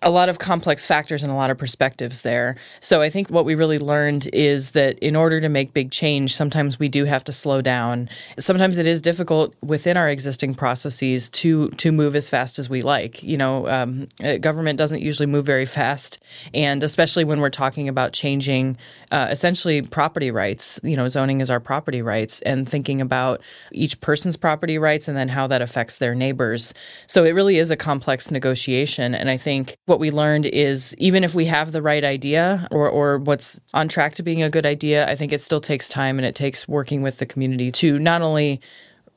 a 0.00 0.10
lot 0.10 0.28
of 0.28 0.38
complex 0.38 0.86
factors 0.86 1.24
and 1.24 1.32
a 1.32 1.34
lot 1.34 1.50
of 1.50 1.58
perspectives 1.58 2.22
there. 2.22 2.56
So 2.80 3.02
I 3.02 3.10
think 3.10 3.30
what 3.30 3.44
we 3.44 3.56
really 3.56 3.78
learned 3.78 4.28
is 4.32 4.70
that 4.72 4.96
in 5.00 5.16
order 5.16 5.40
to 5.40 5.48
make 5.48 5.74
big 5.74 5.90
change, 5.90 6.34
sometimes 6.34 6.78
we 6.78 6.88
do 6.88 7.04
have 7.04 7.24
to 7.24 7.32
slow 7.32 7.60
down. 7.60 8.08
Sometimes 8.38 8.78
it 8.78 8.86
is 8.86 9.02
difficult 9.02 9.54
within 9.60 9.96
our 9.96 10.08
existing 10.08 10.54
processes 10.54 11.28
to 11.30 11.70
to 11.70 11.90
move 11.90 12.14
as 12.14 12.30
fast 12.30 12.60
as 12.60 12.70
we 12.70 12.80
like. 12.80 13.22
You 13.24 13.36
know, 13.36 13.68
um, 13.68 14.08
uh, 14.22 14.36
government 14.36 14.78
doesn't 14.78 15.00
usually 15.00 15.26
move 15.26 15.44
very 15.44 15.66
fast, 15.66 16.20
and 16.54 16.82
especially 16.84 17.24
when 17.24 17.40
we're 17.40 17.50
talking 17.50 17.88
about 17.88 18.12
changing 18.12 18.76
uh, 19.10 19.26
essentially 19.30 19.82
property 19.82 20.30
rights. 20.30 20.78
You 20.84 20.94
know, 20.94 21.08
zoning 21.08 21.40
is 21.40 21.50
our 21.50 21.60
property 21.60 22.02
rights, 22.02 22.40
and 22.42 22.68
thinking 22.68 23.00
about 23.00 23.40
each 23.72 24.00
person's 24.00 24.36
property 24.36 24.78
rights 24.78 25.08
and 25.08 25.16
then 25.16 25.28
how 25.28 25.48
that 25.48 25.60
affects 25.60 25.98
their 25.98 26.14
neighbors. 26.14 26.72
So 27.08 27.24
it 27.24 27.30
really 27.30 27.58
is 27.58 27.72
a 27.72 27.76
complex 27.76 28.30
negotiation, 28.30 29.12
and 29.16 29.28
I 29.28 29.36
think 29.36 29.76
what 29.88 30.00
we 30.00 30.10
learned 30.10 30.46
is 30.46 30.94
even 30.98 31.24
if 31.24 31.34
we 31.34 31.46
have 31.46 31.72
the 31.72 31.82
right 31.82 32.04
idea 32.04 32.68
or, 32.70 32.88
or 32.88 33.18
what's 33.18 33.60
on 33.74 33.88
track 33.88 34.14
to 34.14 34.22
being 34.22 34.42
a 34.42 34.50
good 34.50 34.66
idea, 34.66 35.08
I 35.08 35.14
think 35.14 35.32
it 35.32 35.40
still 35.40 35.60
takes 35.60 35.88
time 35.88 36.18
and 36.18 36.26
it 36.26 36.34
takes 36.34 36.68
working 36.68 37.02
with 37.02 37.18
the 37.18 37.26
community 37.26 37.70
to 37.72 37.98
not 37.98 38.22
only 38.22 38.60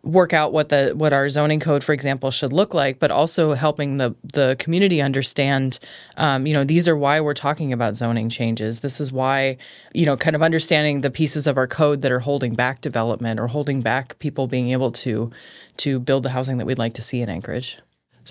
work 0.04 0.34
out 0.34 0.52
what 0.52 0.70
the 0.70 0.94
what 0.96 1.14
our 1.14 1.30
zoning 1.30 1.60
code, 1.60 1.84
for 1.84 1.94
example, 1.94 2.32
should 2.32 2.52
look 2.54 2.74
like, 2.74 3.00
but 3.00 3.12
also 3.12 3.54
helping 3.54 3.98
the 3.98 4.16
the 4.34 4.56
community 4.60 5.02
understand. 5.02 5.80
Um, 6.18 6.48
you 6.48 6.54
know, 6.54 6.64
these 6.64 6.88
are 6.88 6.98
why 6.98 7.20
we're 7.22 7.34
talking 7.34 7.72
about 7.74 7.96
zoning 7.96 8.30
changes. 8.30 8.80
This 8.80 9.00
is 9.00 9.12
why, 9.12 9.58
you 9.94 10.06
know, 10.06 10.18
kind 10.18 10.36
of 10.36 10.42
understanding 10.42 11.02
the 11.02 11.12
pieces 11.12 11.48
of 11.48 11.58
our 11.58 11.68
code 11.68 12.02
that 12.02 12.12
are 12.12 12.20
holding 12.20 12.56
back 12.56 12.82
development 12.82 13.40
or 13.40 13.48
holding 13.48 13.82
back 13.82 14.18
people 14.20 14.48
being 14.48 14.70
able 14.70 14.92
to 14.92 15.32
to 15.78 16.00
build 16.00 16.24
the 16.24 16.30
housing 16.30 16.58
that 16.58 16.66
we'd 16.66 16.80
like 16.80 16.94
to 16.96 17.02
see 17.02 17.22
in 17.22 17.30
Anchorage. 17.30 17.80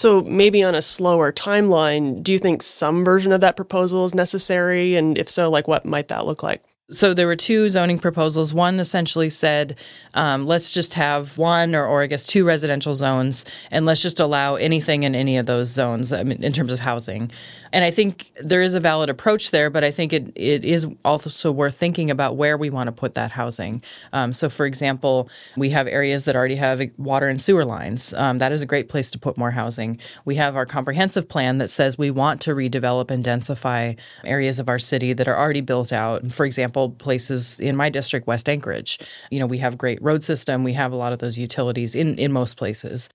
So, 0.00 0.22
maybe 0.22 0.62
on 0.62 0.74
a 0.74 0.80
slower 0.80 1.30
timeline, 1.30 2.22
do 2.22 2.32
you 2.32 2.38
think 2.38 2.62
some 2.62 3.04
version 3.04 3.32
of 3.32 3.42
that 3.42 3.54
proposal 3.54 4.06
is 4.06 4.14
necessary? 4.14 4.96
And 4.96 5.18
if 5.18 5.28
so, 5.28 5.50
like 5.50 5.68
what 5.68 5.84
might 5.84 6.08
that 6.08 6.24
look 6.24 6.42
like? 6.42 6.64
So 6.88 7.12
there 7.12 7.26
were 7.26 7.36
two 7.36 7.68
zoning 7.68 7.98
proposals. 7.98 8.54
One 8.54 8.80
essentially 8.80 9.28
said, 9.28 9.76
um, 10.14 10.46
let's 10.46 10.70
just 10.70 10.94
have 10.94 11.36
one 11.36 11.74
or, 11.74 11.86
or 11.86 12.00
I 12.00 12.06
guess 12.06 12.24
two 12.24 12.46
residential 12.46 12.94
zones, 12.94 13.44
and 13.70 13.84
let's 13.84 14.00
just 14.00 14.20
allow 14.20 14.54
anything 14.54 15.02
in 15.02 15.14
any 15.14 15.36
of 15.36 15.44
those 15.44 15.68
zones 15.68 16.14
I 16.14 16.22
mean, 16.22 16.42
in 16.42 16.54
terms 16.54 16.72
of 16.72 16.78
housing. 16.78 17.30
And 17.72 17.84
I 17.84 17.90
think 17.90 18.32
there 18.42 18.62
is 18.62 18.74
a 18.74 18.80
valid 18.80 19.08
approach 19.08 19.50
there, 19.50 19.70
but 19.70 19.84
I 19.84 19.90
think 19.90 20.12
it, 20.12 20.32
it 20.34 20.64
is 20.64 20.86
also 21.04 21.52
worth 21.52 21.76
thinking 21.76 22.10
about 22.10 22.36
where 22.36 22.56
we 22.56 22.70
want 22.70 22.88
to 22.88 22.92
put 22.92 23.14
that 23.14 23.30
housing. 23.30 23.82
Um, 24.12 24.32
so, 24.32 24.48
for 24.48 24.66
example, 24.66 25.28
we 25.56 25.70
have 25.70 25.86
areas 25.86 26.24
that 26.24 26.36
already 26.36 26.56
have 26.56 26.82
water 26.98 27.28
and 27.28 27.40
sewer 27.40 27.64
lines. 27.64 28.12
Um, 28.14 28.38
that 28.38 28.52
is 28.52 28.62
a 28.62 28.66
great 28.66 28.88
place 28.88 29.10
to 29.12 29.18
put 29.18 29.36
more 29.36 29.50
housing. 29.52 29.98
We 30.24 30.36
have 30.36 30.56
our 30.56 30.66
comprehensive 30.66 31.28
plan 31.28 31.58
that 31.58 31.70
says 31.70 31.96
we 31.96 32.10
want 32.10 32.40
to 32.42 32.54
redevelop 32.54 33.10
and 33.10 33.24
densify 33.24 33.98
areas 34.24 34.58
of 34.58 34.68
our 34.68 34.78
city 34.78 35.12
that 35.12 35.28
are 35.28 35.36
already 35.36 35.60
built 35.60 35.92
out. 35.92 36.32
For 36.32 36.44
example, 36.46 36.90
places 36.90 37.60
in 37.60 37.76
my 37.76 37.88
district, 37.88 38.26
West 38.26 38.48
Anchorage. 38.48 38.98
You 39.30 39.38
know, 39.38 39.46
we 39.46 39.58
have 39.58 39.78
great 39.78 40.02
road 40.02 40.22
system. 40.22 40.64
We 40.64 40.72
have 40.74 40.92
a 40.92 40.96
lot 40.96 41.12
of 41.12 41.18
those 41.18 41.38
utilities 41.38 41.94
in 41.94 42.18
in 42.18 42.32
most 42.32 42.56
places. 42.56 43.08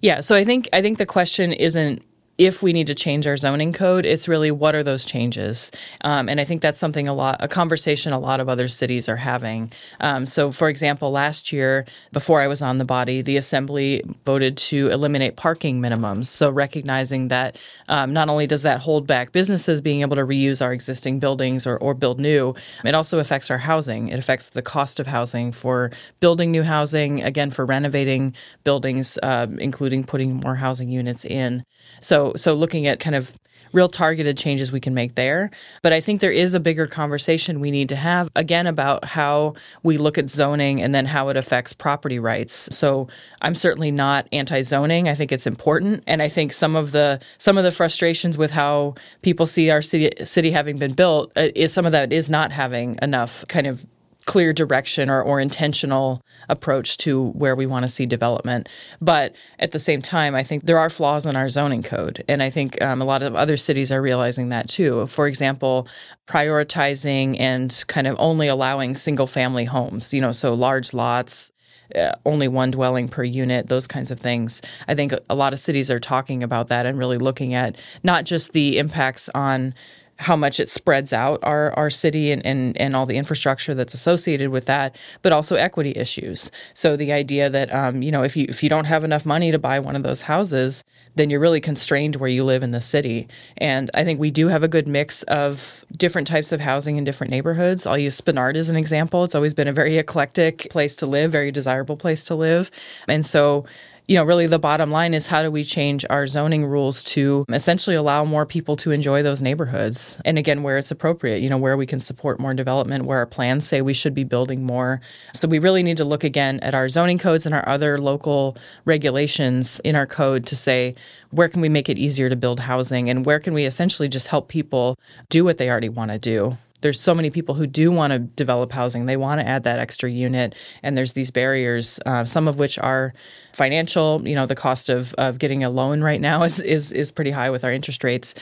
Yeah, 0.00 0.20
so 0.20 0.36
I 0.36 0.44
think 0.44 0.68
I 0.72 0.80
think 0.82 0.98
the 0.98 1.06
question 1.06 1.52
isn't 1.52 2.02
if 2.38 2.62
we 2.62 2.72
need 2.72 2.86
to 2.86 2.94
change 2.94 3.26
our 3.26 3.36
zoning 3.36 3.72
code, 3.72 4.06
it's 4.06 4.28
really 4.28 4.52
what 4.52 4.74
are 4.76 4.84
those 4.84 5.04
changes? 5.04 5.72
Um, 6.02 6.28
and 6.28 6.40
I 6.40 6.44
think 6.44 6.62
that's 6.62 6.78
something 6.78 7.08
a 7.08 7.12
lot, 7.12 7.36
a 7.40 7.48
conversation 7.48 8.12
a 8.12 8.18
lot 8.18 8.38
of 8.38 8.48
other 8.48 8.68
cities 8.68 9.08
are 9.08 9.16
having. 9.16 9.72
Um, 10.00 10.24
so, 10.24 10.52
for 10.52 10.68
example, 10.68 11.10
last 11.10 11.52
year, 11.52 11.84
before 12.12 12.40
I 12.40 12.46
was 12.46 12.62
on 12.62 12.78
the 12.78 12.84
body, 12.84 13.22
the 13.22 13.36
assembly 13.36 14.04
voted 14.24 14.56
to 14.56 14.88
eliminate 14.88 15.36
parking 15.36 15.80
minimums. 15.80 16.26
So, 16.26 16.48
recognizing 16.48 17.28
that 17.28 17.56
um, 17.88 18.12
not 18.12 18.28
only 18.28 18.46
does 18.46 18.62
that 18.62 18.78
hold 18.78 19.06
back 19.06 19.32
businesses 19.32 19.80
being 19.80 20.02
able 20.02 20.16
to 20.16 20.24
reuse 20.24 20.64
our 20.64 20.72
existing 20.72 21.18
buildings 21.18 21.66
or, 21.66 21.76
or 21.78 21.92
build 21.92 22.20
new, 22.20 22.54
it 22.84 22.94
also 22.94 23.18
affects 23.18 23.50
our 23.50 23.58
housing. 23.58 24.08
It 24.08 24.18
affects 24.18 24.50
the 24.50 24.62
cost 24.62 25.00
of 25.00 25.08
housing 25.08 25.50
for 25.50 25.90
building 26.20 26.52
new 26.52 26.62
housing, 26.62 27.24
again, 27.24 27.50
for 27.50 27.66
renovating 27.66 28.34
buildings, 28.62 29.18
uh, 29.24 29.48
including 29.58 30.04
putting 30.04 30.36
more 30.36 30.54
housing 30.54 30.88
units 30.88 31.24
in. 31.24 31.64
So, 32.00 32.32
so 32.36 32.54
looking 32.54 32.86
at 32.86 33.00
kind 33.00 33.16
of 33.16 33.32
real 33.72 33.88
targeted 33.88 34.36
changes 34.38 34.72
we 34.72 34.80
can 34.80 34.94
make 34.94 35.14
there. 35.14 35.50
But 35.82 35.92
I 35.92 36.00
think 36.00 36.20
there 36.20 36.32
is 36.32 36.54
a 36.54 36.60
bigger 36.60 36.86
conversation 36.86 37.60
we 37.60 37.70
need 37.70 37.88
to 37.90 37.96
have 37.96 38.30
again 38.36 38.66
about 38.66 39.04
how 39.04 39.54
we 39.82 39.98
look 39.98 40.18
at 40.18 40.30
zoning 40.30 40.80
and 40.80 40.94
then 40.94 41.06
how 41.06 41.28
it 41.28 41.36
affects 41.36 41.72
property 41.72 42.18
rights. 42.18 42.74
So 42.76 43.08
I'm 43.40 43.54
certainly 43.54 43.90
not 43.90 44.26
anti-zoning. 44.32 45.08
I 45.08 45.14
think 45.14 45.32
it's 45.32 45.46
important, 45.46 46.04
and 46.06 46.22
I 46.22 46.28
think 46.28 46.52
some 46.52 46.76
of 46.76 46.92
the 46.92 47.20
some 47.38 47.58
of 47.58 47.64
the 47.64 47.72
frustrations 47.72 48.38
with 48.38 48.50
how 48.50 48.94
people 49.22 49.46
see 49.46 49.70
our 49.70 49.82
city 49.82 50.12
city 50.24 50.50
having 50.50 50.78
been 50.78 50.94
built 50.94 51.32
uh, 51.36 51.48
is 51.54 51.72
some 51.72 51.86
of 51.86 51.92
that 51.92 52.12
is 52.12 52.28
not 52.28 52.52
having 52.52 52.98
enough 53.02 53.44
kind 53.48 53.66
of 53.66 53.84
clear 54.28 54.52
direction 54.52 55.08
or, 55.08 55.22
or 55.22 55.40
intentional 55.40 56.20
approach 56.50 56.98
to 56.98 57.30
where 57.30 57.56
we 57.56 57.64
want 57.64 57.82
to 57.82 57.88
see 57.88 58.04
development. 58.04 58.68
But 59.00 59.34
at 59.58 59.70
the 59.70 59.78
same 59.78 60.02
time, 60.02 60.34
I 60.34 60.42
think 60.42 60.64
there 60.64 60.78
are 60.78 60.90
flaws 60.90 61.24
in 61.24 61.34
our 61.34 61.48
zoning 61.48 61.82
code. 61.82 62.22
And 62.28 62.42
I 62.42 62.50
think 62.50 62.80
um, 62.82 63.00
a 63.00 63.06
lot 63.06 63.22
of 63.22 63.34
other 63.34 63.56
cities 63.56 63.90
are 63.90 64.02
realizing 64.02 64.50
that 64.50 64.68
too. 64.68 65.06
For 65.06 65.26
example, 65.26 65.88
prioritizing 66.26 67.40
and 67.40 67.82
kind 67.88 68.06
of 68.06 68.16
only 68.18 68.48
allowing 68.48 68.94
single 68.94 69.26
family 69.26 69.64
homes, 69.64 70.12
you 70.12 70.20
know, 70.20 70.32
so 70.32 70.52
large 70.52 70.92
lots, 70.92 71.50
uh, 71.96 72.12
only 72.26 72.48
one 72.48 72.70
dwelling 72.70 73.08
per 73.08 73.24
unit, 73.24 73.68
those 73.68 73.86
kinds 73.86 74.10
of 74.10 74.20
things. 74.20 74.60
I 74.86 74.94
think 74.94 75.14
a 75.30 75.34
lot 75.34 75.54
of 75.54 75.60
cities 75.60 75.90
are 75.90 75.98
talking 75.98 76.42
about 76.42 76.68
that 76.68 76.84
and 76.84 76.98
really 76.98 77.16
looking 77.16 77.54
at 77.54 77.76
not 78.02 78.26
just 78.26 78.52
the 78.52 78.78
impacts 78.78 79.30
on 79.34 79.72
how 80.18 80.34
much 80.34 80.58
it 80.58 80.68
spreads 80.68 81.12
out 81.12 81.38
our, 81.44 81.72
our 81.74 81.88
city 81.88 82.32
and, 82.32 82.44
and, 82.44 82.76
and 82.76 82.96
all 82.96 83.06
the 83.06 83.16
infrastructure 83.16 83.72
that's 83.72 83.94
associated 83.94 84.50
with 84.50 84.66
that, 84.66 84.96
but 85.22 85.32
also 85.32 85.54
equity 85.54 85.92
issues. 85.94 86.50
So 86.74 86.96
the 86.96 87.12
idea 87.12 87.48
that 87.48 87.72
um, 87.72 88.02
you 88.02 88.10
know 88.10 88.22
if 88.24 88.36
you 88.36 88.46
if 88.48 88.62
you 88.62 88.68
don't 88.68 88.84
have 88.84 89.04
enough 89.04 89.24
money 89.24 89.50
to 89.50 89.58
buy 89.58 89.78
one 89.78 89.94
of 89.94 90.02
those 90.02 90.22
houses, 90.22 90.82
then 91.14 91.30
you're 91.30 91.40
really 91.40 91.60
constrained 91.60 92.16
where 92.16 92.28
you 92.28 92.44
live 92.44 92.62
in 92.62 92.72
the 92.72 92.80
city. 92.80 93.28
And 93.58 93.90
I 93.94 94.04
think 94.04 94.18
we 94.18 94.30
do 94.30 94.48
have 94.48 94.62
a 94.62 94.68
good 94.68 94.88
mix 94.88 95.22
of 95.24 95.84
different 95.96 96.26
types 96.26 96.50
of 96.50 96.60
housing 96.60 96.96
in 96.96 97.04
different 97.04 97.30
neighborhoods. 97.30 97.86
I'll 97.86 97.98
use 97.98 98.20
Spenard 98.20 98.56
as 98.56 98.68
an 98.68 98.76
example. 98.76 99.22
It's 99.24 99.34
always 99.34 99.54
been 99.54 99.68
a 99.68 99.72
very 99.72 99.98
eclectic 99.98 100.68
place 100.70 100.96
to 100.96 101.06
live, 101.06 101.30
very 101.30 101.52
desirable 101.52 101.96
place 101.96 102.24
to 102.24 102.34
live, 102.34 102.70
and 103.06 103.24
so 103.24 103.66
you 104.08 104.16
know, 104.16 104.24
really 104.24 104.46
the 104.46 104.58
bottom 104.58 104.90
line 104.90 105.12
is 105.12 105.26
how 105.26 105.42
do 105.42 105.50
we 105.50 105.62
change 105.62 106.02
our 106.08 106.26
zoning 106.26 106.64
rules 106.64 107.04
to 107.04 107.44
essentially 107.50 107.94
allow 107.94 108.24
more 108.24 108.46
people 108.46 108.74
to 108.74 108.90
enjoy 108.90 109.22
those 109.22 109.42
neighborhoods? 109.42 110.18
And 110.24 110.38
again, 110.38 110.62
where 110.62 110.78
it's 110.78 110.90
appropriate, 110.90 111.42
you 111.42 111.50
know, 111.50 111.58
where 111.58 111.76
we 111.76 111.84
can 111.84 112.00
support 112.00 112.40
more 112.40 112.54
development, 112.54 113.04
where 113.04 113.18
our 113.18 113.26
plans 113.26 113.68
say 113.68 113.82
we 113.82 113.92
should 113.92 114.14
be 114.14 114.24
building 114.24 114.64
more. 114.64 115.02
So 115.34 115.46
we 115.46 115.58
really 115.58 115.82
need 115.82 115.98
to 115.98 116.04
look 116.04 116.24
again 116.24 116.58
at 116.60 116.74
our 116.74 116.88
zoning 116.88 117.18
codes 117.18 117.44
and 117.44 117.54
our 117.54 117.68
other 117.68 117.98
local 117.98 118.56
regulations 118.86 119.78
in 119.80 119.94
our 119.94 120.06
code 120.06 120.46
to 120.46 120.56
say, 120.56 120.94
where 121.30 121.50
can 121.50 121.60
we 121.60 121.68
make 121.68 121.90
it 121.90 121.98
easier 121.98 122.30
to 122.30 122.36
build 122.36 122.60
housing 122.60 123.10
and 123.10 123.26
where 123.26 123.38
can 123.38 123.52
we 123.52 123.66
essentially 123.66 124.08
just 124.08 124.28
help 124.28 124.48
people 124.48 124.98
do 125.28 125.44
what 125.44 125.58
they 125.58 125.68
already 125.68 125.90
want 125.90 126.12
to 126.12 126.18
do? 126.18 126.56
There's 126.80 127.00
so 127.00 127.14
many 127.14 127.30
people 127.30 127.54
who 127.54 127.66
do 127.66 127.90
want 127.90 128.12
to 128.12 128.18
develop 128.18 128.72
housing. 128.72 129.06
They 129.06 129.16
want 129.16 129.40
to 129.40 129.46
add 129.46 129.64
that 129.64 129.78
extra 129.78 130.10
unit, 130.10 130.54
and 130.82 130.96
there's 130.96 131.12
these 131.12 131.30
barriers, 131.30 131.98
uh, 132.06 132.24
some 132.24 132.48
of 132.48 132.58
which 132.58 132.78
are 132.78 133.12
financial. 133.52 134.26
You 134.26 134.34
know, 134.34 134.46
the 134.46 134.54
cost 134.54 134.88
of, 134.88 135.14
of 135.14 135.38
getting 135.38 135.64
a 135.64 135.70
loan 135.70 136.02
right 136.02 136.20
now 136.20 136.42
is, 136.42 136.60
is 136.60 136.92
is 136.92 137.10
pretty 137.10 137.30
high 137.30 137.50
with 137.50 137.64
our 137.64 137.72
interest 137.72 138.04
rates, 138.04 138.34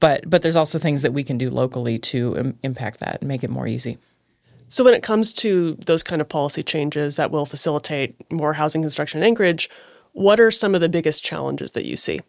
but 0.00 0.28
but 0.28 0.42
there's 0.42 0.56
also 0.56 0.78
things 0.78 1.02
that 1.02 1.12
we 1.12 1.22
can 1.22 1.38
do 1.38 1.50
locally 1.50 1.98
to 1.98 2.36
Im- 2.36 2.58
impact 2.62 3.00
that 3.00 3.20
and 3.20 3.28
make 3.28 3.44
it 3.44 3.50
more 3.50 3.66
easy. 3.66 3.98
So 4.68 4.82
when 4.82 4.94
it 4.94 5.02
comes 5.04 5.32
to 5.34 5.74
those 5.86 6.02
kind 6.02 6.20
of 6.20 6.28
policy 6.28 6.62
changes 6.64 7.16
that 7.16 7.30
will 7.30 7.46
facilitate 7.46 8.16
more 8.32 8.54
housing 8.54 8.82
construction 8.82 9.22
in 9.22 9.24
Anchorage, 9.24 9.70
what 10.12 10.40
are 10.40 10.50
some 10.50 10.74
of 10.74 10.80
the 10.80 10.88
biggest 10.88 11.22
challenges 11.22 11.72
that 11.72 11.84
you 11.84 11.96
see? 11.96 12.20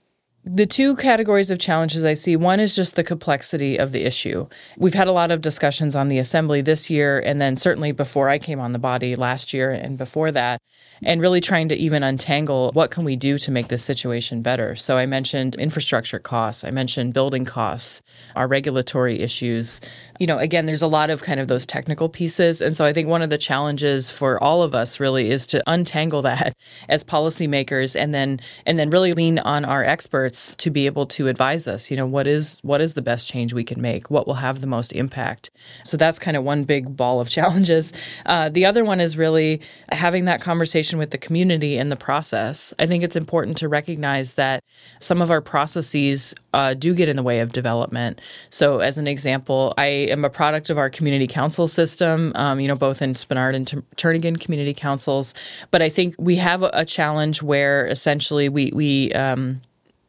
The 0.48 0.68
two 0.68 0.96
categories 0.96 1.50
of 1.50 1.58
challenges 1.58 2.04
I 2.04 2.14
see 2.14 2.36
one 2.36 2.60
is 2.60 2.76
just 2.76 2.96
the 2.96 3.04
complexity 3.04 3.78
of 3.78 3.92
the 3.92 4.06
issue. 4.06 4.46
We've 4.78 4.94
had 4.94 5.08
a 5.08 5.12
lot 5.12 5.32
of 5.32 5.42
discussions 5.42 5.96
on 5.96 6.08
the 6.08 6.20
assembly 6.20 6.62
this 6.62 6.88
year, 6.88 7.20
and 7.20 7.42
then 7.42 7.56
certainly 7.56 7.92
before 7.92 8.30
I 8.30 8.38
came 8.38 8.60
on 8.60 8.72
the 8.72 8.78
body 8.78 9.16
last 9.16 9.56
year 9.56 9.72
and 9.72 9.98
before 9.98 10.30
that, 10.30 10.62
and 11.04 11.20
really 11.20 11.42
trying 11.42 11.70
to 11.70 11.76
even 11.76 12.04
untangle 12.04 12.70
what 12.74 12.92
can 12.92 13.04
we 13.04 13.16
do 13.16 13.40
to 13.40 13.50
make 13.50 13.70
this 13.70 13.84
situation 13.84 14.44
better. 14.44 14.76
So 14.76 14.98
I 15.00 15.08
mentioned 15.08 15.56
infrastructure 15.56 16.20
costs, 16.20 16.64
I 16.64 16.70
mentioned 16.70 17.16
building 17.16 17.44
costs, 17.44 18.04
our 18.36 18.48
regulatory 18.48 19.22
issues. 19.22 19.82
You 20.20 20.28
know, 20.28 20.38
again, 20.38 20.68
there's 20.68 20.84
a 20.84 20.88
lot 20.88 21.10
of 21.10 21.24
kind 21.24 21.40
of 21.40 21.48
those 21.48 21.66
technical 21.66 22.08
pieces, 22.08 22.62
and 22.62 22.76
so 22.76 22.86
I 22.86 22.94
think 22.94 23.08
one 23.08 23.24
of 23.24 23.32
the 23.32 23.40
challenges 23.40 24.12
for 24.12 24.42
all 24.44 24.62
of 24.62 24.76
us 24.76 25.00
really 25.00 25.32
is 25.32 25.48
to 25.48 25.64
untangle 25.66 26.22
that 26.26 26.56
as 26.88 27.04
policymakers, 27.04 28.00
and 28.00 28.14
then 28.14 28.40
and 28.68 28.78
then 28.78 28.92
really 28.92 29.12
lean 29.12 29.40
on 29.40 29.66
our 29.66 29.84
experts 29.84 30.35
experts 30.36 30.56
to 30.56 30.70
be 30.70 30.86
able 30.86 31.06
to 31.06 31.28
advise 31.28 31.68
us. 31.68 31.92
You 31.92 31.98
know, 31.98 32.06
what 32.06 32.28
is 32.28 32.60
what 32.64 32.82
is 32.82 32.94
the 32.94 33.02
best 33.02 33.28
change 33.28 33.54
we 33.54 33.64
can 33.64 33.82
make? 33.82 34.10
What 34.10 34.28
will 34.28 34.36
have 34.36 34.62
the 34.62 34.68
most 34.68 34.94
impact? 34.94 35.50
So 35.84 35.98
that's 35.98 36.20
kind 36.20 36.38
of 36.38 36.44
one 36.44 36.66
big 36.66 36.96
ball 36.96 37.20
of 37.22 37.30
challenges. 37.38 37.94
Uh, 38.26 38.50
the 38.50 38.66
other 38.66 38.84
one 38.84 39.00
is 39.00 39.18
really 39.18 39.62
having 39.92 40.26
that 40.26 40.42
conversation 40.42 41.00
with 41.00 41.12
the 41.12 41.18
community 41.18 41.78
in 41.78 41.90
the 41.90 41.96
process. 41.96 42.74
I 42.80 42.86
think 42.86 43.04
it's 43.04 43.16
important 43.16 43.58
to 43.58 43.68
recognize 43.68 44.34
that 44.34 44.62
some 45.00 45.22
of 45.22 45.32
our 45.32 45.42
processes 45.42 46.34
uh, 46.54 46.74
do 46.74 46.94
get 46.94 47.10
in 47.10 47.16
the 47.16 47.24
way 47.24 47.42
of 47.42 47.52
development. 47.52 48.22
So, 48.50 48.80
as 48.80 48.98
an 48.98 49.08
example, 49.08 49.74
I 49.78 49.88
am 50.12 50.26
a 50.26 50.30
product 50.30 50.70
of 50.70 50.78
our 50.78 50.90
community 50.90 51.28
council 51.28 51.68
system. 51.68 52.32
Um, 52.36 52.60
you 52.60 52.68
know, 52.68 52.76
both 52.76 53.02
in 53.02 53.14
Spenard 53.14 53.56
and 53.56 53.68
Turnagain 53.96 54.40
community 54.40 54.74
councils. 54.74 55.34
But 55.72 55.82
I 55.82 55.90
think 55.90 56.16
we 56.18 56.38
have 56.38 56.64
a 56.64 56.86
challenge 56.86 57.42
where 57.42 57.88
essentially 57.88 58.50
we 58.50 58.72
we 58.74 59.12
um, 59.14 59.62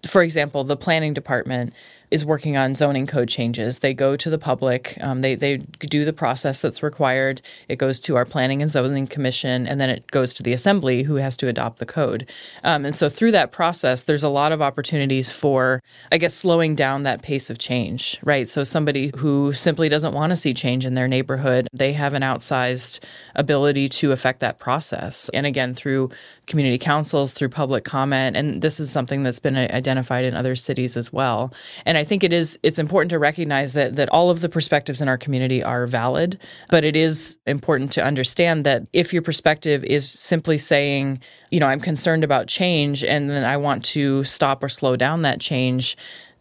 for 0.06 0.22
example, 0.22 0.64
the 0.64 0.76
planning 0.76 1.14
department 1.14 1.74
is 2.10 2.24
working 2.24 2.56
on 2.56 2.74
zoning 2.74 3.06
code 3.06 3.28
changes. 3.28 3.80
They 3.80 3.94
go 3.94 4.16
to 4.16 4.30
the 4.30 4.38
public, 4.38 4.96
um, 5.00 5.22
they, 5.22 5.34
they 5.34 5.56
do 5.56 6.04
the 6.04 6.12
process 6.12 6.60
that's 6.60 6.82
required. 6.82 7.42
It 7.68 7.76
goes 7.76 8.00
to 8.00 8.16
our 8.16 8.24
Planning 8.24 8.62
and 8.62 8.70
Zoning 8.70 9.06
Commission, 9.06 9.66
and 9.66 9.80
then 9.80 9.90
it 9.90 10.10
goes 10.10 10.34
to 10.34 10.42
the 10.42 10.52
Assembly, 10.52 11.02
who 11.02 11.16
has 11.16 11.36
to 11.38 11.48
adopt 11.48 11.78
the 11.78 11.86
code. 11.86 12.30
Um, 12.62 12.84
and 12.84 12.94
so 12.94 13.08
through 13.08 13.32
that 13.32 13.52
process, 13.52 14.04
there's 14.04 14.22
a 14.22 14.28
lot 14.28 14.52
of 14.52 14.62
opportunities 14.62 15.32
for, 15.32 15.82
I 16.12 16.18
guess, 16.18 16.34
slowing 16.34 16.74
down 16.74 17.02
that 17.02 17.22
pace 17.22 17.50
of 17.50 17.58
change, 17.58 18.18
right? 18.22 18.48
So 18.48 18.64
somebody 18.64 19.10
who 19.16 19.52
simply 19.52 19.88
doesn't 19.88 20.14
want 20.14 20.30
to 20.30 20.36
see 20.36 20.54
change 20.54 20.86
in 20.86 20.94
their 20.94 21.08
neighborhood, 21.08 21.68
they 21.72 21.92
have 21.92 22.14
an 22.14 22.22
outsized 22.22 23.04
ability 23.34 23.88
to 23.88 24.12
affect 24.12 24.40
that 24.40 24.58
process. 24.58 25.28
And 25.30 25.46
again, 25.46 25.74
through 25.74 26.10
community 26.46 26.78
councils, 26.78 27.32
through 27.32 27.48
public 27.48 27.84
comment, 27.84 28.36
and 28.36 28.62
this 28.62 28.78
is 28.78 28.90
something 28.90 29.22
that's 29.22 29.40
been 29.40 29.56
identified 29.56 30.24
in 30.24 30.34
other 30.34 30.54
cities 30.54 30.96
as 30.96 31.12
well. 31.12 31.52
And 31.84 31.95
and 31.96 32.02
I 32.02 32.04
think 32.04 32.22
it 32.22 32.32
is 32.34 32.58
it's 32.62 32.78
important 32.78 33.08
to 33.08 33.18
recognize 33.18 33.72
that 33.72 33.96
that 33.96 34.10
all 34.10 34.28
of 34.28 34.42
the 34.42 34.50
perspectives 34.50 35.00
in 35.00 35.08
our 35.08 35.16
community 35.16 35.62
are 35.62 35.86
valid, 35.86 36.38
but 36.68 36.84
it 36.84 36.94
is 36.94 37.38
important 37.46 37.90
to 37.92 38.04
understand 38.04 38.66
that 38.66 38.86
if 38.92 39.14
your 39.14 39.22
perspective 39.22 39.82
is 39.82 40.06
simply 40.06 40.58
saying, 40.58 41.20
you 41.50 41.58
know, 41.58 41.66
I'm 41.66 41.80
concerned 41.80 42.22
about 42.22 42.48
change 42.48 43.02
and 43.02 43.30
then 43.30 43.44
I 43.44 43.56
want 43.56 43.82
to 43.86 44.24
stop 44.24 44.62
or 44.62 44.68
slow 44.68 44.94
down 44.96 45.22
that 45.22 45.40
change, 45.40 45.96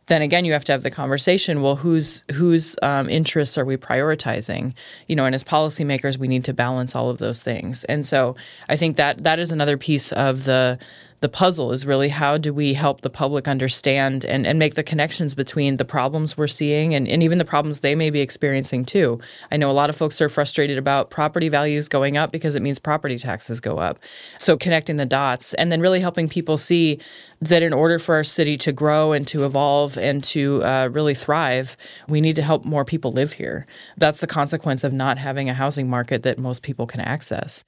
then 0.08 0.22
again 0.22 0.44
you 0.44 0.52
have 0.52 0.66
to 0.66 0.74
have 0.74 0.84
the 0.84 0.92
conversation 0.92 1.62
well 1.62 1.78
whose 1.78 2.26
whose 2.34 2.76
um, 2.82 3.10
interests 3.10 3.58
are 3.58 3.64
we 3.64 3.78
prioritizing? 3.78 4.74
You 5.08 5.16
know 5.16 5.24
and 5.24 5.34
as 5.34 5.44
policymakers 5.46 6.18
we 6.18 6.28
need 6.28 6.44
to 6.44 6.54
balance 6.54 6.98
all 6.98 7.10
of 7.10 7.20
those 7.20 7.44
things. 7.44 7.86
And 7.86 8.06
so 8.06 8.36
i 8.68 8.76
think 8.76 8.98
that 8.98 9.24
that 9.24 9.40
is 9.40 9.54
another 9.54 9.78
piece 9.78 10.12
of 10.12 10.44
the 10.44 10.80
the 11.26 11.30
puzzle 11.30 11.72
is 11.72 11.88
really 11.88 12.10
how 12.10 12.38
do 12.38 12.54
we 12.54 12.76
help 12.76 13.02
the 13.02 13.10
public 13.10 13.48
understand 13.48 14.24
and, 14.26 14.46
and 14.46 14.60
make 14.60 14.76
the 14.76 14.84
connections 14.84 15.34
between 15.34 15.78
the 15.78 15.84
problems 15.84 16.38
we're 16.38 16.46
seeing 16.46 16.94
and, 16.94 17.08
and 17.08 17.24
even 17.24 17.40
the 17.40 17.44
problems 17.44 17.80
they 17.80 17.96
may 17.96 18.12
be 18.12 18.20
experiencing 18.20 18.86
too. 18.86 19.20
I 19.52 19.58
know 19.58 19.72
a 19.72 19.74
lot 19.74 19.90
of 19.90 19.96
folks 19.96 20.22
are 20.22 20.30
frustrated 20.30 20.78
about 20.78 21.10
property 21.10 21.50
values 21.50 21.90
going 21.90 22.16
up 22.16 22.32
because 22.32 22.54
it 22.54 22.62
means 22.62 22.78
property 22.78 23.18
taxes 23.18 23.60
go 23.60 23.80
up. 23.80 23.98
So 24.38 24.56
connecting 24.56 24.98
the 24.98 25.06
dots 25.08 25.56
and 25.56 25.72
then 25.72 25.82
really 25.82 26.00
helping 26.00 26.30
people 26.30 26.60
see 26.60 27.00
that 27.50 27.64
in 27.64 27.74
order 27.74 28.00
for 28.00 28.16
our 28.16 28.24
city 28.24 28.58
to 28.58 28.72
grow 28.72 29.12
and 29.12 29.28
to 29.28 29.46
evolve 29.46 29.98
and 29.98 30.24
to 30.26 30.64
uh, 30.64 30.90
really 30.92 31.14
thrive, 31.14 31.76
we 32.08 32.22
need 32.22 32.36
to 32.36 32.42
help 32.42 32.66
more 32.66 32.86
people 32.86 33.12
live 33.12 33.34
here. 33.34 33.66
That's 33.98 34.20
the 34.20 34.28
consequence 34.28 34.84
of 34.84 34.94
not 34.94 35.18
having 35.18 35.50
a 35.50 35.54
housing 35.54 35.90
market 35.90 36.24
that 36.24 36.38
most 36.38 36.64
people 36.64 36.88
can 36.88 37.02
access. 37.02 37.64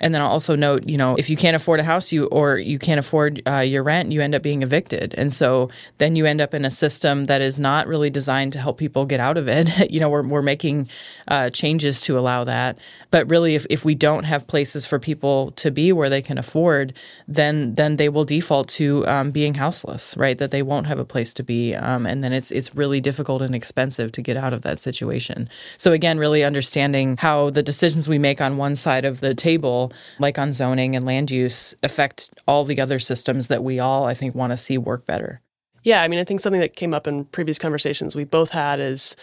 And 0.00 0.14
then 0.14 0.22
I'll 0.22 0.28
also 0.28 0.56
note, 0.56 0.88
you 0.88 0.96
know, 0.96 1.16
if 1.16 1.30
you 1.30 1.36
can't 1.36 1.54
afford 1.54 1.80
a 1.80 1.84
house, 1.84 2.12
you 2.12 2.26
or 2.26 2.58
you 2.58 2.78
can't 2.78 2.98
afford 2.98 3.42
uh, 3.46 3.58
your 3.58 3.82
rent, 3.82 4.10
you 4.12 4.20
end 4.20 4.34
up 4.34 4.42
being 4.42 4.62
evicted, 4.62 5.14
and 5.16 5.32
so 5.32 5.70
then 5.98 6.16
you 6.16 6.26
end 6.26 6.40
up 6.40 6.54
in 6.54 6.64
a 6.64 6.70
system 6.70 7.26
that 7.26 7.40
is 7.40 7.58
not 7.58 7.86
really 7.86 8.10
designed 8.10 8.52
to 8.54 8.58
help 8.58 8.78
people 8.78 9.04
get 9.06 9.20
out 9.20 9.36
of 9.36 9.48
it. 9.48 9.90
you 9.90 10.00
know, 10.00 10.08
we're 10.08 10.26
we're 10.26 10.42
making 10.42 10.88
uh, 11.28 11.50
changes 11.50 12.00
to 12.02 12.18
allow 12.18 12.44
that, 12.44 12.78
but 13.10 13.28
really, 13.30 13.54
if 13.54 13.66
if 13.70 13.84
we 13.84 13.94
don't 13.94 14.24
have 14.24 14.46
places 14.46 14.86
for 14.86 14.98
people 14.98 15.52
to 15.52 15.70
be 15.70 15.92
where 15.92 16.10
they 16.10 16.22
can 16.22 16.38
afford, 16.38 16.94
then 17.28 17.74
then 17.74 17.96
they 17.96 18.08
will 18.08 18.24
default 18.24 18.68
to 18.68 19.06
um, 19.06 19.21
being 19.30 19.54
houseless, 19.54 20.16
right? 20.16 20.36
That 20.38 20.50
they 20.50 20.62
won't 20.62 20.86
have 20.86 20.98
a 20.98 21.04
place 21.04 21.32
to 21.34 21.42
be, 21.42 21.74
um, 21.74 22.06
and 22.06 22.22
then 22.22 22.32
it's 22.32 22.50
it's 22.50 22.74
really 22.74 23.00
difficult 23.00 23.42
and 23.42 23.54
expensive 23.54 24.12
to 24.12 24.22
get 24.22 24.36
out 24.36 24.52
of 24.52 24.62
that 24.62 24.78
situation. 24.78 25.48
So 25.78 25.92
again, 25.92 26.18
really 26.18 26.44
understanding 26.44 27.16
how 27.18 27.50
the 27.50 27.62
decisions 27.62 28.08
we 28.08 28.18
make 28.18 28.40
on 28.40 28.56
one 28.56 28.74
side 28.74 29.04
of 29.04 29.20
the 29.20 29.34
table, 29.34 29.92
like 30.18 30.38
on 30.38 30.52
zoning 30.52 30.96
and 30.96 31.04
land 31.04 31.30
use, 31.30 31.74
affect 31.82 32.30
all 32.46 32.64
the 32.64 32.80
other 32.80 32.98
systems 32.98 33.48
that 33.48 33.62
we 33.62 33.78
all, 33.78 34.04
I 34.04 34.14
think, 34.14 34.34
want 34.34 34.52
to 34.52 34.56
see 34.56 34.78
work 34.78 35.06
better. 35.06 35.40
Yeah, 35.82 36.02
I 36.02 36.08
mean, 36.08 36.20
I 36.20 36.24
think 36.24 36.40
something 36.40 36.60
that 36.60 36.76
came 36.76 36.94
up 36.94 37.06
in 37.06 37.24
previous 37.26 37.58
conversations 37.58 38.14
we 38.14 38.24
both 38.24 38.50
had 38.50 38.80
is 38.80 39.16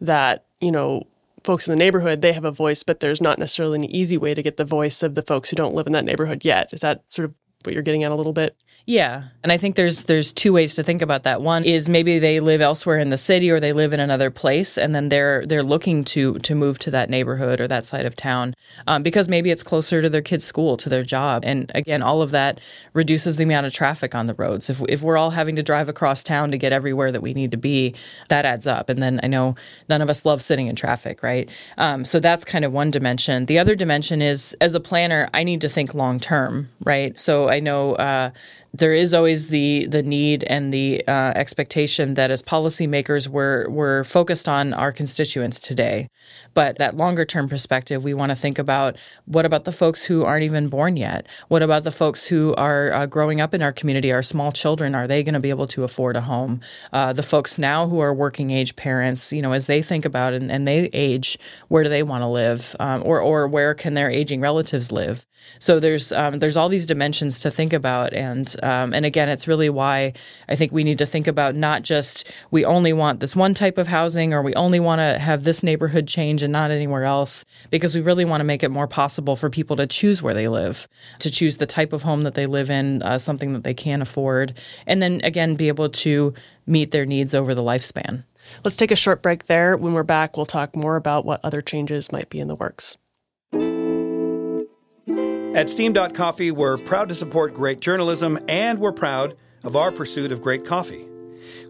that 0.00 0.44
you 0.60 0.70
know 0.70 1.06
folks 1.44 1.68
in 1.68 1.72
the 1.72 1.76
neighborhood 1.76 2.22
they 2.22 2.32
have 2.32 2.44
a 2.44 2.50
voice 2.50 2.82
but 2.82 2.98
there's 3.00 3.20
not 3.20 3.38
necessarily 3.38 3.76
an 3.76 3.84
easy 3.84 4.18
way 4.18 4.34
to 4.34 4.42
get 4.42 4.56
the 4.56 4.64
voice 4.64 5.02
of 5.02 5.14
the 5.14 5.22
folks 5.22 5.48
who 5.48 5.56
don't 5.56 5.74
live 5.74 5.86
in 5.86 5.92
that 5.92 6.04
neighborhood 6.04 6.44
yet 6.44 6.68
is 6.72 6.80
that 6.80 7.08
sort 7.08 7.24
of 7.24 7.34
what 7.66 7.74
you're 7.74 7.82
getting 7.82 8.04
at 8.04 8.12
a 8.12 8.14
little 8.14 8.32
bit? 8.32 8.56
Yeah, 8.88 9.24
and 9.42 9.50
I 9.50 9.56
think 9.56 9.74
there's 9.74 10.04
there's 10.04 10.32
two 10.32 10.52
ways 10.52 10.76
to 10.76 10.84
think 10.84 11.02
about 11.02 11.24
that. 11.24 11.42
One 11.42 11.64
is 11.64 11.88
maybe 11.88 12.20
they 12.20 12.38
live 12.38 12.60
elsewhere 12.60 13.00
in 13.00 13.08
the 13.08 13.18
city 13.18 13.50
or 13.50 13.58
they 13.58 13.72
live 13.72 13.92
in 13.92 13.98
another 13.98 14.30
place, 14.30 14.78
and 14.78 14.94
then 14.94 15.08
they're 15.08 15.44
they're 15.44 15.64
looking 15.64 16.04
to 16.04 16.34
to 16.38 16.54
move 16.54 16.78
to 16.78 16.92
that 16.92 17.10
neighborhood 17.10 17.60
or 17.60 17.66
that 17.66 17.84
side 17.84 18.06
of 18.06 18.14
town 18.14 18.54
um, 18.86 19.02
because 19.02 19.28
maybe 19.28 19.50
it's 19.50 19.64
closer 19.64 20.00
to 20.02 20.08
their 20.08 20.22
kid's 20.22 20.44
school, 20.44 20.76
to 20.76 20.88
their 20.88 21.02
job, 21.02 21.42
and 21.44 21.72
again, 21.74 22.00
all 22.00 22.22
of 22.22 22.30
that 22.30 22.60
reduces 22.92 23.34
the 23.34 23.42
amount 23.42 23.66
of 23.66 23.72
traffic 23.72 24.14
on 24.14 24.26
the 24.26 24.34
roads. 24.34 24.70
If 24.70 24.80
if 24.88 25.02
we're 25.02 25.16
all 25.16 25.30
having 25.30 25.56
to 25.56 25.64
drive 25.64 25.88
across 25.88 26.22
town 26.22 26.52
to 26.52 26.58
get 26.58 26.72
everywhere 26.72 27.10
that 27.10 27.22
we 27.22 27.34
need 27.34 27.50
to 27.50 27.56
be, 27.56 27.92
that 28.28 28.44
adds 28.44 28.68
up. 28.68 28.88
And 28.88 29.02
then 29.02 29.18
I 29.20 29.26
know 29.26 29.56
none 29.88 30.00
of 30.00 30.08
us 30.08 30.24
love 30.24 30.40
sitting 30.40 30.68
in 30.68 30.76
traffic, 30.76 31.24
right? 31.24 31.48
Um, 31.76 32.04
so 32.04 32.20
that's 32.20 32.44
kind 32.44 32.64
of 32.64 32.72
one 32.72 32.92
dimension. 32.92 33.46
The 33.46 33.58
other 33.58 33.74
dimension 33.74 34.22
is 34.22 34.56
as 34.60 34.74
a 34.74 34.80
planner, 34.80 35.28
I 35.34 35.42
need 35.42 35.60
to 35.62 35.68
think 35.68 35.92
long 35.92 36.20
term, 36.20 36.68
right? 36.84 37.18
So 37.18 37.48
I 37.48 37.58
know. 37.58 37.96
Uh, 37.96 38.30
there 38.78 38.94
is 38.94 39.14
always 39.14 39.48
the 39.48 39.86
the 39.86 40.02
need 40.02 40.44
and 40.44 40.72
the 40.72 41.02
uh, 41.06 41.32
expectation 41.34 42.14
that 42.14 42.30
as 42.30 42.42
policymakers 42.42 43.28
we're 43.28 43.68
we're 43.68 44.04
focused 44.04 44.48
on 44.48 44.74
our 44.74 44.92
constituents 44.92 45.58
today, 45.58 46.08
but 46.54 46.78
that 46.78 46.96
longer 46.96 47.24
term 47.24 47.48
perspective 47.48 48.04
we 48.04 48.14
want 48.14 48.30
to 48.30 48.36
think 48.36 48.58
about 48.58 48.96
what 49.24 49.44
about 49.44 49.64
the 49.64 49.72
folks 49.72 50.04
who 50.04 50.24
aren't 50.24 50.44
even 50.44 50.68
born 50.68 50.96
yet? 50.96 51.26
What 51.48 51.62
about 51.62 51.84
the 51.84 51.90
folks 51.90 52.26
who 52.26 52.54
are 52.56 52.92
uh, 52.92 53.06
growing 53.06 53.40
up 53.40 53.54
in 53.54 53.62
our 53.62 53.72
community? 53.72 54.12
Our 54.12 54.22
small 54.22 54.52
children 54.52 54.94
are 54.94 55.06
they 55.06 55.22
going 55.22 55.34
to 55.34 55.40
be 55.40 55.50
able 55.50 55.68
to 55.68 55.84
afford 55.84 56.16
a 56.16 56.22
home? 56.22 56.60
Uh, 56.92 57.12
the 57.12 57.22
folks 57.22 57.58
now 57.58 57.88
who 57.88 58.00
are 58.00 58.14
working 58.14 58.50
age 58.50 58.76
parents, 58.76 59.32
you 59.32 59.42
know, 59.42 59.52
as 59.52 59.66
they 59.66 59.82
think 59.82 60.04
about 60.04 60.34
and, 60.34 60.50
and 60.50 60.66
they 60.66 60.90
age, 60.92 61.38
where 61.68 61.82
do 61.82 61.88
they 61.88 62.02
want 62.02 62.22
to 62.22 62.28
live, 62.28 62.76
um, 62.80 63.02
or 63.04 63.20
or 63.20 63.48
where 63.48 63.74
can 63.74 63.94
their 63.94 64.10
aging 64.10 64.40
relatives 64.40 64.92
live? 64.92 65.26
So 65.58 65.80
there's 65.80 66.12
um, 66.12 66.38
there's 66.38 66.56
all 66.56 66.68
these 66.68 66.86
dimensions 66.86 67.40
to 67.40 67.50
think 67.50 67.72
about, 67.72 68.12
and 68.12 68.54
um, 68.62 68.92
and 68.92 69.06
again, 69.06 69.28
it's 69.28 69.48
really 69.48 69.70
why 69.70 70.12
I 70.48 70.54
think 70.54 70.72
we 70.72 70.84
need 70.84 70.98
to 70.98 71.06
think 71.06 71.26
about 71.26 71.54
not 71.54 71.82
just 71.82 72.32
we 72.50 72.64
only 72.64 72.92
want 72.92 73.20
this 73.20 73.34
one 73.34 73.54
type 73.54 73.78
of 73.78 73.86
housing, 73.86 74.34
or 74.34 74.42
we 74.42 74.54
only 74.54 74.80
want 74.80 75.00
to 75.00 75.18
have 75.18 75.44
this 75.44 75.62
neighborhood 75.62 76.06
change 76.06 76.42
and 76.42 76.52
not 76.52 76.70
anywhere 76.70 77.04
else, 77.04 77.44
because 77.70 77.94
we 77.94 78.00
really 78.00 78.24
want 78.24 78.40
to 78.40 78.44
make 78.44 78.62
it 78.62 78.70
more 78.70 78.88
possible 78.88 79.36
for 79.36 79.50
people 79.50 79.76
to 79.76 79.86
choose 79.86 80.22
where 80.22 80.34
they 80.34 80.48
live, 80.48 80.86
to 81.20 81.30
choose 81.30 81.56
the 81.56 81.66
type 81.66 81.92
of 81.92 82.02
home 82.02 82.22
that 82.22 82.34
they 82.34 82.46
live 82.46 82.70
in, 82.70 83.02
uh, 83.02 83.18
something 83.18 83.52
that 83.52 83.64
they 83.64 83.74
can 83.74 84.02
afford, 84.02 84.58
and 84.86 85.00
then 85.00 85.20
again 85.24 85.54
be 85.56 85.68
able 85.68 85.88
to 85.88 86.34
meet 86.66 86.90
their 86.90 87.06
needs 87.06 87.34
over 87.34 87.54
the 87.54 87.62
lifespan. 87.62 88.24
Let's 88.64 88.76
take 88.76 88.90
a 88.90 88.96
short 88.96 89.22
break 89.22 89.46
there. 89.46 89.76
When 89.76 89.92
we're 89.92 90.02
back, 90.02 90.36
we'll 90.36 90.46
talk 90.46 90.76
more 90.76 90.96
about 90.96 91.24
what 91.24 91.40
other 91.42 91.62
changes 91.62 92.12
might 92.12 92.30
be 92.30 92.38
in 92.38 92.48
the 92.48 92.54
works. 92.54 92.96
At 95.56 95.68
SteamDot 95.68 96.14
Coffee, 96.14 96.50
we're 96.50 96.76
proud 96.76 97.08
to 97.08 97.14
support 97.14 97.54
great 97.54 97.80
journalism 97.80 98.38
and 98.46 98.78
we're 98.78 98.92
proud 98.92 99.38
of 99.64 99.74
our 99.74 99.90
pursuit 99.90 100.30
of 100.30 100.42
great 100.42 100.66
coffee. 100.66 101.08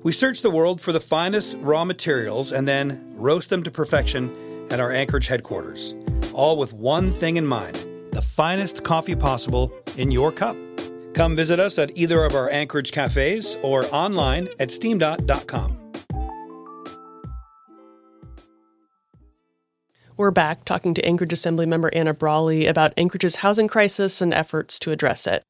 We 0.03 0.11
search 0.11 0.43
the 0.43 0.51
world 0.51 0.81
for 0.81 0.91
the 0.91 0.99
finest 0.99 1.57
raw 1.61 1.85
materials 1.85 2.51
and 2.51 2.67
then 2.67 3.15
roast 3.15 3.49
them 3.49 3.63
to 3.63 3.71
perfection 3.71 4.67
at 4.73 4.81
our 4.81 4.91
Anchorage 4.91 5.29
headquarters, 5.29 5.95
all 6.33 6.59
with 6.59 6.73
one 6.73 7.13
thing 7.13 7.37
in 7.37 7.47
mind 7.47 7.77
the 8.11 8.23
finest 8.23 8.83
coffee 8.83 9.15
possible 9.15 9.73
in 9.97 10.11
your 10.11 10.33
cup. 10.33 10.57
Come 11.15 11.37
visit 11.37 11.61
us 11.61 11.79
at 11.79 11.97
either 11.97 12.25
of 12.25 12.35
our 12.35 12.51
Anchorage 12.51 12.91
cafes 12.91 13.57
or 13.63 13.87
online 13.95 14.49
at 14.59 14.73
steam.com. 14.73 15.86
We're 20.19 20.31
back 20.31 20.65
talking 20.65 20.95
to 20.95 21.05
Anchorage 21.05 21.35
Assembly 21.35 21.67
member 21.67 21.91
Anna 21.93 22.15
Brawley 22.15 22.67
about 22.67 22.95
Anchorage's 22.97 23.37
housing 23.37 23.69
crisis 23.69 24.23
and 24.23 24.33
efforts 24.33 24.79
to 24.79 24.91
address 24.91 25.27
it. 25.27 25.43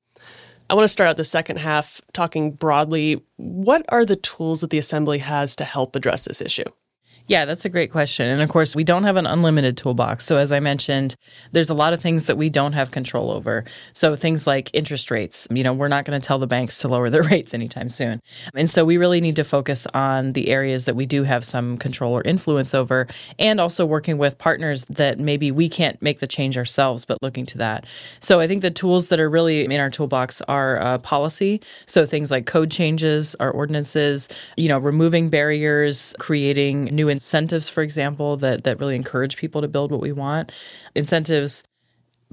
I 0.69 0.75
want 0.75 0.83
to 0.83 0.89
start 0.89 1.09
out 1.09 1.17
the 1.17 1.23
second 1.23 1.61
half 1.61 2.01
talking 2.13 2.51
broadly. 2.51 3.23
What 3.37 3.85
are 3.91 4.05
the 4.05 4.17
tools 4.17 4.63
that 4.63 4.71
the 4.71 4.79
Assembly 4.79 5.19
has 5.19 5.55
to 5.57 5.65
help 5.65 5.95
address 5.95 6.25
this 6.25 6.41
issue? 6.41 6.65
Yeah, 7.29 7.45
that's 7.45 7.65
a 7.65 7.69
great 7.69 7.91
question. 7.91 8.27
And 8.29 8.41
of 8.41 8.49
course, 8.49 8.77
we 8.77 8.85
don't 8.85 9.03
have 9.03 9.17
an 9.17 9.27
unlimited 9.27 9.77
toolbox. 9.77 10.25
So, 10.25 10.37
as 10.37 10.53
I 10.53 10.61
mentioned, 10.61 11.17
there's 11.51 11.71
a 11.71 11.75
lot 11.75 11.93
of 11.93 12.01
things 12.01 12.27
that 12.27 12.37
we 12.37 12.49
don't 12.49 12.73
have 12.73 12.93
control 12.93 13.33
over. 13.33 13.65
So, 13.93 14.15
things 14.15 14.47
like 14.47 14.71
interest 14.73 15.11
rates, 15.11 15.49
you 15.51 15.65
know, 15.65 15.73
we're 15.73 15.89
not 15.89 16.05
going 16.05 16.21
to 16.21 16.25
tell 16.25 16.39
the 16.39 16.47
banks 16.47 16.79
to 16.79 16.89
lower 16.89 17.11
their 17.11 17.23
rates 17.35 17.53
anytime 17.53 17.91
soon. 17.91 18.21
And 18.55 18.71
so, 18.71 18.85
we 18.85 18.97
really 18.97 19.21
need 19.21 19.35
to 19.37 19.45
focus 19.45 19.89
on 19.93 20.35
the 20.35 20.49
areas 20.49 20.85
that 20.85 20.95
we 20.95 21.05
do 21.05 21.25
have 21.25 21.45
some 21.45 21.79
control 21.79 22.13
or 22.17 22.23
influence 22.23 22.75
over, 22.75 23.09
and 23.41 23.59
also 23.61 23.85
working 23.85 24.19
with 24.19 24.39
partners 24.39 24.85
that 24.85 25.19
maybe 25.19 25.51
we 25.51 25.69
can't 25.69 26.01
make 26.01 26.21
the 26.21 26.29
change 26.29 26.57
ourselves, 26.57 27.05
but 27.05 27.19
looking 27.23 27.47
to 27.47 27.59
that. 27.59 27.87
So, 28.21 28.39
I 28.39 28.47
think 28.47 28.63
the 28.63 28.71
tools 28.71 29.09
that 29.09 29.19
are 29.19 29.29
really 29.29 29.65
in 29.65 29.81
our 29.81 29.91
toolbox 29.91 30.43
are 30.43 30.81
uh, 30.81 30.99
policy. 30.99 31.61
So, 31.87 32.07
things 32.07 32.31
like 32.31 32.47
code 32.47 32.71
changes, 32.71 33.35
our 33.41 33.51
ordinances, 33.51 34.29
you 34.57 34.69
know, 34.69 34.79
removing 34.79 35.29
barriers, 35.29 36.15
creating 36.21 36.85
new 36.85 37.16
incentives, 37.17 37.69
for 37.69 37.83
example, 37.83 38.37
that 38.39 38.65
that 38.65 38.79
really 38.79 38.95
encourage 38.97 39.37
people 39.37 39.63
to 39.63 39.69
build 39.69 39.91
what 39.91 40.01
we 40.01 40.13
want. 40.13 40.53
Incentives 40.95 41.65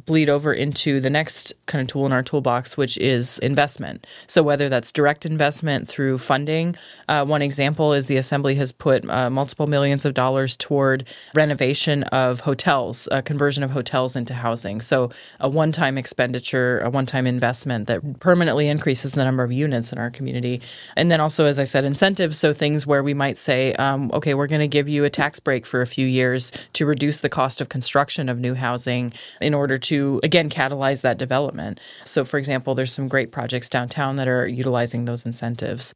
bleed 0.06 0.30
over 0.30 0.52
into 0.52 1.00
the 1.00 1.10
next 1.10 1.54
kind 1.66 1.82
of 1.82 1.88
tool 1.88 2.06
in 2.06 2.12
our 2.12 2.24
toolbox, 2.24 2.76
which 2.76 2.98
is 2.98 3.38
investment. 3.40 4.06
So, 4.28 4.42
whether 4.42 4.68
that's 4.68 4.92
direct 4.92 5.26
investment 5.26 5.88
through 5.88 6.18
funding, 6.18 6.76
uh, 7.08 7.26
one 7.26 7.42
example 7.42 7.94
is 7.94 8.08
the 8.08 8.18
Assembly 8.18 8.56
has 8.56 8.72
put 8.72 9.08
uh, 9.10 9.30
multiple 9.30 9.68
millions 9.68 10.04
of 10.04 10.14
dollars 10.14 10.58
toward 10.58 11.08
renovation 11.36 12.04
of 12.06 12.42
hotels, 12.42 13.08
a 13.12 13.22
conversion 13.22 13.64
of 13.64 13.72
hotels 13.72 14.16
into 14.16 14.34
housing. 14.34 14.82
So, 14.82 15.12
a 15.40 15.48
one 15.48 15.72
time 15.72 15.98
expenditure, 15.98 16.80
a 16.80 16.90
one 16.90 17.06
time 17.06 17.28
investment 17.28 17.88
that 17.88 18.20
permanently 18.20 18.68
increases 18.68 19.14
the 19.14 19.24
number 19.24 19.44
of 19.44 19.52
units 19.52 19.92
in 19.92 20.00
our 20.00 20.10
community. 20.10 20.62
And 20.96 21.12
then 21.12 21.22
also, 21.22 21.46
as 21.46 21.60
I 21.60 21.64
said, 21.64 21.86
incentives. 21.86 22.38
So, 22.38 22.52
things 22.52 22.88
where 22.88 23.04
we 23.04 23.14
might 23.14 23.38
say, 23.38 23.74
um, 23.76 24.12
okay, 24.14 24.34
we're 24.34 24.48
going 24.48 24.62
to 24.62 24.68
give 24.68 24.90
you 24.90 25.04
a 25.06 25.10
tax 25.10 25.40
break 25.40 25.66
for 25.66 25.82
a 25.82 25.88
few 25.88 26.08
years 26.08 26.52
to 26.74 26.86
reduce 26.86 27.22
the 27.22 27.30
cost 27.30 27.62
of 27.62 27.70
construction 27.70 28.28
of 28.28 28.40
new 28.40 28.56
housing 28.56 29.14
in 29.40 29.54
order 29.54 29.78
to, 29.84 30.20
again, 30.24 30.50
catalyze 30.50 31.02
that 31.02 31.18
development. 31.18 31.80
So, 32.06 32.26
for 32.26 32.38
example, 32.38 32.76
there's 32.76 32.94
some 32.94 33.08
great 33.08 33.32
projects 33.32 33.70
downtown 33.70 34.16
that 34.16 34.28
are 34.28 34.48
utilizing 34.48 35.06
those 35.06 35.26
incentives. 35.26 35.94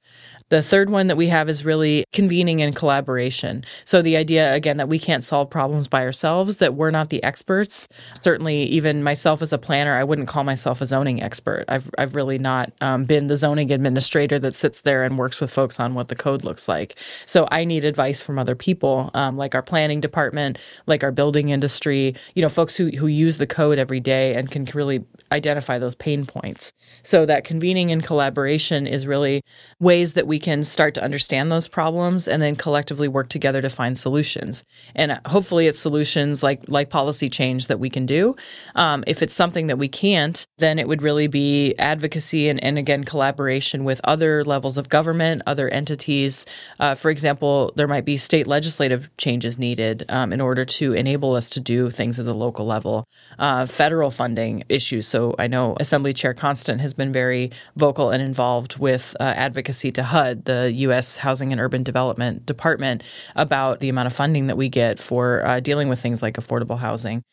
The 0.49 0.61
third 0.61 0.89
one 0.89 1.07
that 1.07 1.17
we 1.17 1.27
have 1.27 1.49
is 1.49 1.65
really 1.65 2.05
convening 2.13 2.61
and 2.61 2.75
collaboration. 2.75 3.63
So, 3.83 4.01
the 4.01 4.15
idea, 4.15 4.53
again, 4.53 4.77
that 4.77 4.87
we 4.87 4.99
can't 4.99 5.23
solve 5.23 5.49
problems 5.49 5.87
by 5.87 6.03
ourselves, 6.03 6.57
that 6.57 6.75
we're 6.75 6.91
not 6.91 7.09
the 7.09 7.21
experts. 7.23 7.87
Certainly, 8.19 8.63
even 8.63 9.03
myself 9.03 9.41
as 9.41 9.51
a 9.51 9.57
planner, 9.57 9.93
I 9.93 10.03
wouldn't 10.03 10.27
call 10.27 10.43
myself 10.43 10.81
a 10.81 10.85
zoning 10.85 11.21
expert. 11.21 11.65
I've, 11.67 11.89
I've 11.97 12.15
really 12.15 12.37
not 12.39 12.71
um, 12.79 13.05
been 13.05 13.27
the 13.27 13.35
zoning 13.35 13.71
administrator 13.71 14.39
that 14.39 14.55
sits 14.55 14.81
there 14.81 15.03
and 15.03 15.17
works 15.17 15.41
with 15.41 15.51
folks 15.51 15.79
on 15.79 15.95
what 15.95 16.07
the 16.07 16.15
code 16.15 16.43
looks 16.43 16.67
like. 16.67 16.97
So, 17.25 17.47
I 17.51 17.65
need 17.65 17.83
advice 17.83 18.21
from 18.21 18.39
other 18.39 18.55
people, 18.55 19.11
um, 19.13 19.35
like 19.37 19.53
our 19.53 19.63
planning 19.63 19.99
department, 19.99 20.59
like 20.85 21.03
our 21.03 21.11
building 21.11 21.49
industry, 21.49 22.15
you 22.35 22.41
know, 22.41 22.49
folks 22.49 22.75
who, 22.77 22.87
who 22.89 23.07
use 23.07 23.37
the 23.37 23.47
code 23.47 23.76
every 23.77 23.99
day 23.99 24.35
and 24.35 24.51
can 24.51 24.65
really 24.73 25.05
identify 25.31 25.77
those 25.79 25.95
pain 25.95 26.25
points. 26.25 26.71
So 27.03 27.25
that 27.25 27.43
convening 27.43 27.91
and 27.91 28.03
collaboration 28.03 28.87
is 28.87 29.05
really 29.05 29.41
ways 29.79 30.13
that 30.13 30.27
we 30.27 30.39
can 30.39 30.63
start 30.63 30.93
to 30.95 31.03
understand 31.03 31.51
those 31.51 31.67
problems 31.67 32.27
and 32.27 32.41
then 32.41 32.55
collectively 32.55 33.07
work 33.07 33.29
together 33.29 33.61
to 33.61 33.69
find 33.69 33.97
solutions. 33.97 34.63
And 34.95 35.19
hopefully, 35.25 35.67
it's 35.67 35.79
solutions 35.79 36.43
like 36.43 36.63
like 36.67 36.89
policy 36.89 37.29
change 37.29 37.67
that 37.67 37.79
we 37.79 37.89
can 37.89 38.05
do. 38.05 38.35
Um, 38.75 39.03
if 39.07 39.21
it's 39.21 39.33
something 39.33 39.67
that 39.67 39.77
we 39.77 39.87
can't, 39.87 40.45
then 40.57 40.79
it 40.79 40.87
would 40.87 41.01
really 41.01 41.27
be 41.27 41.75
advocacy 41.77 42.49
and, 42.49 42.63
and 42.63 42.77
again 42.77 43.03
collaboration 43.03 43.83
with 43.83 44.01
other 44.03 44.43
levels 44.43 44.77
of 44.77 44.89
government, 44.89 45.41
other 45.45 45.69
entities. 45.69 46.45
Uh, 46.79 46.95
for 46.95 47.11
example, 47.11 47.73
there 47.75 47.87
might 47.87 48.05
be 48.05 48.17
state 48.17 48.47
legislative 48.47 49.09
changes 49.17 49.57
needed 49.59 50.05
um, 50.09 50.33
in 50.33 50.41
order 50.41 50.65
to 50.65 50.93
enable 50.93 51.33
us 51.33 51.49
to 51.51 51.59
do 51.59 51.89
things 51.89 52.19
at 52.19 52.25
the 52.25 52.33
local 52.33 52.65
level. 52.65 53.05
Uh, 53.37 53.65
federal 53.69 54.11
funding 54.11 54.63
issues. 54.69 55.07
So 55.07 55.35
I 55.37 55.47
know 55.47 55.75
Assembly 55.79 56.13
Chair 56.13 56.33
Constant 56.33 56.81
has 56.81 56.93
been 56.93 57.11
very 57.11 57.51
vocal 57.75 58.09
and 58.11 58.21
involved 58.21 58.77
with 58.77 59.15
uh, 59.19 59.23
advocacy 59.23 59.91
to 59.93 60.03
HUD, 60.03 60.45
the 60.45 60.71
U.S. 60.73 61.17
Housing 61.17 61.51
and 61.51 61.61
Urban 61.61 61.83
Development 61.83 62.45
Department, 62.45 63.03
about 63.35 63.79
the 63.79 63.89
amount 63.89 64.07
of 64.07 64.13
funding 64.13 64.47
that 64.47 64.57
we 64.57 64.69
get 64.69 64.99
for 64.99 65.45
uh, 65.45 65.59
dealing 65.59 65.89
with 65.89 65.99
things 65.99 66.21
like 66.21 66.35
affordable 66.35 66.79
housing. 66.79 67.23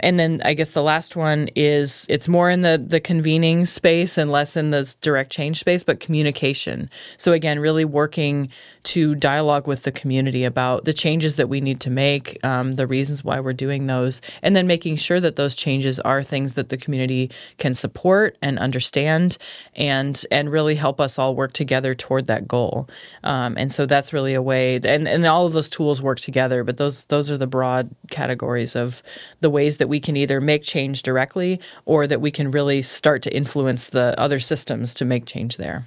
And 0.00 0.18
then 0.18 0.40
I 0.44 0.54
guess 0.54 0.72
the 0.72 0.82
last 0.82 1.16
one 1.16 1.48
is 1.54 2.06
it's 2.08 2.28
more 2.28 2.50
in 2.50 2.62
the 2.62 2.82
the 2.84 3.00
convening 3.00 3.64
space 3.64 4.18
and 4.18 4.30
less 4.30 4.56
in 4.56 4.70
the 4.70 4.94
direct 5.00 5.30
change 5.30 5.60
space, 5.60 5.84
but 5.84 6.00
communication. 6.00 6.90
So 7.16 7.32
again, 7.32 7.60
really 7.60 7.84
working 7.84 8.50
to 8.84 9.14
dialogue 9.14 9.66
with 9.66 9.84
the 9.84 9.92
community 9.92 10.44
about 10.44 10.84
the 10.84 10.92
changes 10.92 11.36
that 11.36 11.48
we 11.48 11.60
need 11.60 11.80
to 11.80 11.90
make, 11.90 12.38
um, 12.44 12.72
the 12.72 12.86
reasons 12.86 13.24
why 13.24 13.40
we're 13.40 13.52
doing 13.52 13.86
those, 13.86 14.20
and 14.42 14.54
then 14.54 14.66
making 14.66 14.96
sure 14.96 15.20
that 15.20 15.36
those 15.36 15.54
changes 15.54 15.98
are 16.00 16.22
things 16.22 16.54
that 16.54 16.68
the 16.68 16.76
community 16.76 17.30
can 17.58 17.74
support 17.74 18.36
and 18.42 18.58
understand, 18.58 19.38
and 19.74 20.24
and 20.30 20.50
really 20.50 20.74
help 20.74 21.00
us 21.00 21.18
all 21.18 21.34
work 21.34 21.52
together 21.52 21.94
toward 21.94 22.26
that 22.26 22.46
goal. 22.48 22.88
Um, 23.22 23.54
and 23.56 23.72
so 23.72 23.86
that's 23.86 24.12
really 24.12 24.34
a 24.34 24.42
way, 24.42 24.76
and 24.76 25.08
and 25.08 25.24
all 25.26 25.46
of 25.46 25.52
those 25.52 25.70
tools 25.70 26.02
work 26.02 26.20
together. 26.20 26.64
But 26.64 26.76
those 26.76 27.06
those 27.06 27.30
are 27.30 27.38
the 27.38 27.46
broad 27.46 27.90
categories 28.10 28.76
of 28.76 29.02
the 29.40 29.50
ways 29.50 29.78
that 29.78 29.83
that 29.84 29.88
we 29.88 30.00
can 30.00 30.16
either 30.16 30.40
make 30.40 30.62
change 30.62 31.02
directly 31.02 31.60
or 31.84 32.06
that 32.06 32.18
we 32.18 32.30
can 32.30 32.50
really 32.50 32.80
start 32.80 33.22
to 33.22 33.36
influence 33.36 33.90
the 33.90 34.18
other 34.18 34.40
systems 34.40 34.94
to 34.94 35.04
make 35.04 35.26
change 35.26 35.58
there. 35.58 35.84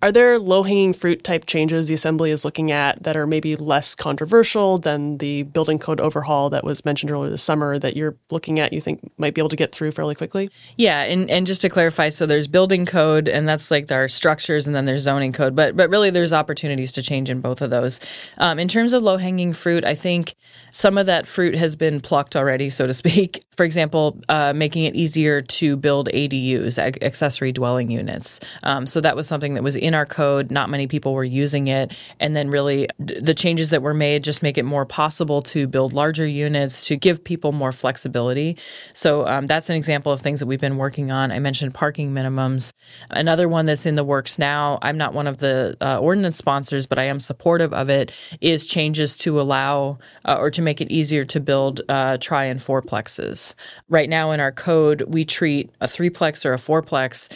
Are 0.00 0.12
there 0.12 0.38
low 0.38 0.62
hanging 0.62 0.92
fruit 0.92 1.24
type 1.24 1.46
changes 1.46 1.88
the 1.88 1.94
Assembly 1.94 2.30
is 2.30 2.44
looking 2.44 2.70
at 2.70 3.02
that 3.02 3.16
are 3.16 3.26
maybe 3.26 3.56
less 3.56 3.96
controversial 3.96 4.78
than 4.78 5.18
the 5.18 5.42
building 5.42 5.80
code 5.80 5.98
overhaul 5.98 6.50
that 6.50 6.62
was 6.62 6.84
mentioned 6.84 7.10
earlier 7.10 7.30
this 7.30 7.42
summer 7.42 7.80
that 7.80 7.96
you're 7.96 8.14
looking 8.30 8.60
at 8.60 8.72
you 8.72 8.80
think 8.80 9.00
might 9.18 9.34
be 9.34 9.40
able 9.40 9.48
to 9.48 9.56
get 9.56 9.72
through 9.72 9.90
fairly 9.90 10.14
quickly? 10.14 10.50
Yeah, 10.76 11.02
and, 11.02 11.28
and 11.28 11.48
just 11.48 11.60
to 11.62 11.68
clarify, 11.68 12.10
so 12.10 12.26
there's 12.26 12.46
building 12.46 12.86
code 12.86 13.26
and 13.26 13.48
that's 13.48 13.72
like 13.72 13.90
our 13.90 14.06
structures 14.06 14.68
and 14.68 14.76
then 14.76 14.84
there's 14.84 15.02
zoning 15.02 15.32
code, 15.32 15.56
but 15.56 15.76
but 15.76 15.90
really 15.90 16.10
there's 16.10 16.32
opportunities 16.32 16.92
to 16.92 17.02
change 17.02 17.28
in 17.28 17.40
both 17.40 17.60
of 17.60 17.70
those. 17.70 17.98
Um, 18.36 18.60
in 18.60 18.68
terms 18.68 18.92
of 18.92 19.02
low 19.02 19.16
hanging 19.16 19.52
fruit, 19.52 19.84
I 19.84 19.96
think 19.96 20.36
some 20.70 20.96
of 20.96 21.06
that 21.06 21.26
fruit 21.26 21.56
has 21.56 21.74
been 21.74 22.00
plucked 22.00 22.36
already, 22.36 22.70
so 22.70 22.86
to 22.86 22.94
speak. 22.94 23.42
For 23.56 23.64
example, 23.64 24.20
uh, 24.28 24.52
making 24.54 24.84
it 24.84 24.94
easier 24.94 25.40
to 25.40 25.76
build 25.76 26.08
ADUs, 26.14 26.78
accessory 27.02 27.50
dwelling 27.50 27.90
units. 27.90 28.38
Um, 28.62 28.86
so 28.86 29.00
that 29.00 29.16
was 29.16 29.26
something 29.26 29.54
that 29.54 29.64
was 29.64 29.74
in 29.74 29.87
our 29.94 30.06
code. 30.06 30.50
Not 30.50 30.70
many 30.70 30.86
people 30.86 31.14
were 31.14 31.24
using 31.24 31.66
it. 31.66 31.94
And 32.20 32.34
then, 32.34 32.50
really, 32.50 32.88
the 32.98 33.34
changes 33.34 33.70
that 33.70 33.82
were 33.82 33.94
made 33.94 34.24
just 34.24 34.42
make 34.42 34.58
it 34.58 34.64
more 34.64 34.86
possible 34.86 35.42
to 35.42 35.66
build 35.66 35.92
larger 35.92 36.26
units 36.26 36.86
to 36.86 36.96
give 36.96 37.22
people 37.22 37.52
more 37.52 37.72
flexibility. 37.72 38.56
So, 38.92 39.26
um, 39.26 39.46
that's 39.46 39.70
an 39.70 39.76
example 39.76 40.12
of 40.12 40.20
things 40.20 40.40
that 40.40 40.46
we've 40.46 40.60
been 40.60 40.76
working 40.76 41.10
on. 41.10 41.32
I 41.32 41.38
mentioned 41.38 41.74
parking 41.74 42.12
minimums. 42.12 42.72
Another 43.10 43.48
one 43.48 43.66
that's 43.66 43.86
in 43.86 43.94
the 43.94 44.04
works 44.04 44.38
now, 44.38 44.78
I'm 44.82 44.98
not 44.98 45.14
one 45.14 45.26
of 45.26 45.38
the 45.38 45.76
uh, 45.80 45.98
ordinance 45.98 46.36
sponsors, 46.36 46.86
but 46.86 46.98
I 46.98 47.04
am 47.04 47.20
supportive 47.20 47.72
of 47.72 47.88
it, 47.88 48.12
is 48.40 48.66
changes 48.66 49.16
to 49.18 49.40
allow 49.40 49.98
uh, 50.24 50.36
or 50.38 50.50
to 50.50 50.62
make 50.62 50.80
it 50.80 50.90
easier 50.90 51.24
to 51.24 51.40
build 51.40 51.80
uh, 51.88 52.18
tri 52.18 52.44
and 52.44 52.60
fourplexes. 52.60 53.54
Right 53.88 54.08
now 54.08 54.30
in 54.30 54.40
our 54.40 54.52
code, 54.52 55.02
we 55.02 55.24
treat 55.24 55.70
a 55.80 55.86
threeplex 55.86 56.44
or 56.44 56.52
a 56.52 56.56
fourplex 56.56 57.28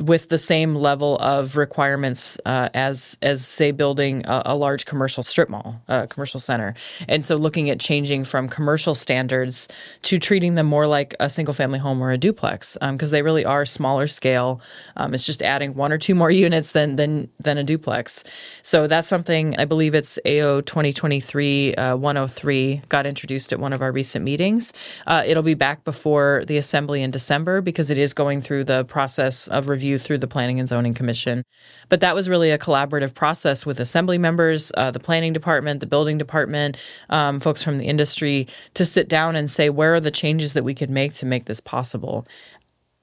with 0.00 0.28
the 0.28 0.38
same 0.38 0.74
level 0.74 1.16
of 1.18 1.56
requirements 1.56 2.38
uh, 2.46 2.68
as 2.74 3.18
as 3.22 3.44
say 3.46 3.70
building 3.70 4.24
a, 4.26 4.42
a, 4.46 4.56
large 4.56 4.86
commercial 4.86 5.22
strip 5.22 5.48
mall, 5.48 5.80
a 5.88 6.06
commercial 6.06 6.40
center, 6.40 6.74
and 7.08 7.24
so 7.24 7.36
looking 7.36 7.70
at 7.70 7.80
changing 7.80 8.24
from 8.24 8.48
commercial 8.48 8.94
standards 8.94 9.68
to 10.02 10.18
treating 10.18 10.54
them 10.54 10.66
more 10.66 10.86
like 10.86 11.14
a 11.20 11.28
single 11.28 11.54
family 11.54 11.78
home 11.78 12.02
or 12.02 12.10
a 12.10 12.18
duplex 12.18 12.76
because 12.80 13.10
um, 13.10 13.12
they 13.12 13.22
really 13.22 13.44
are 13.44 13.64
smaller 13.64 14.06
scale. 14.06 14.60
Um, 14.96 15.14
it's 15.14 15.26
just 15.26 15.42
adding 15.42 15.74
one 15.74 15.92
or 15.92 15.98
two 15.98 16.14
more 16.14 16.30
units 16.46 16.72
than 16.72 16.96
than 16.96 17.28
than 17.38 17.58
a 17.58 17.64
duplex. 17.64 18.24
So 18.62 18.86
that's 18.86 19.08
something 19.08 19.56
I 19.58 19.64
believe 19.64 19.94
it's 19.94 20.18
AO 20.26 20.62
2023 20.62 21.74
uh, 21.74 21.96
103 21.96 22.82
got 22.88 23.06
introduced 23.06 23.52
at 23.52 23.60
one 23.60 23.72
of 23.72 23.82
our 23.82 23.92
recent 23.92 24.24
meetings. 24.24 24.72
Uh, 25.06 25.22
it'll 25.26 25.42
be 25.42 25.54
back 25.54 25.84
before 25.84 26.42
the 26.46 26.56
assembly 26.56 27.02
in 27.02 27.10
December 27.10 27.60
because 27.60 27.90
it 27.90 27.98
is 27.98 28.14
going 28.14 28.40
through 28.40 28.64
the 28.64 28.84
process 28.84 29.48
of 29.48 29.68
review 29.68 29.89
review 29.90 29.98
through 29.98 30.18
the 30.18 30.28
Planning 30.28 30.60
and 30.60 30.68
Zoning 30.68 30.94
Commission. 30.94 31.44
But 31.88 32.00
that 32.00 32.14
was 32.14 32.28
really 32.28 32.50
a 32.50 32.58
collaborative 32.58 33.14
process 33.14 33.66
with 33.66 33.80
assembly 33.80 34.18
members, 34.18 34.70
uh, 34.76 34.90
the 34.90 35.00
planning 35.00 35.32
department, 35.32 35.80
the 35.80 35.86
building 35.86 36.18
department, 36.18 36.76
um, 37.08 37.40
folks 37.40 37.62
from 37.62 37.78
the 37.78 37.86
industry 37.86 38.46
to 38.74 38.86
sit 38.86 39.08
down 39.08 39.36
and 39.36 39.50
say, 39.50 39.68
where 39.68 39.94
are 39.94 40.00
the 40.00 40.10
changes 40.10 40.52
that 40.52 40.64
we 40.64 40.74
could 40.74 40.90
make 40.90 41.14
to 41.14 41.26
make 41.26 41.46
this 41.46 41.60
possible? 41.60 42.26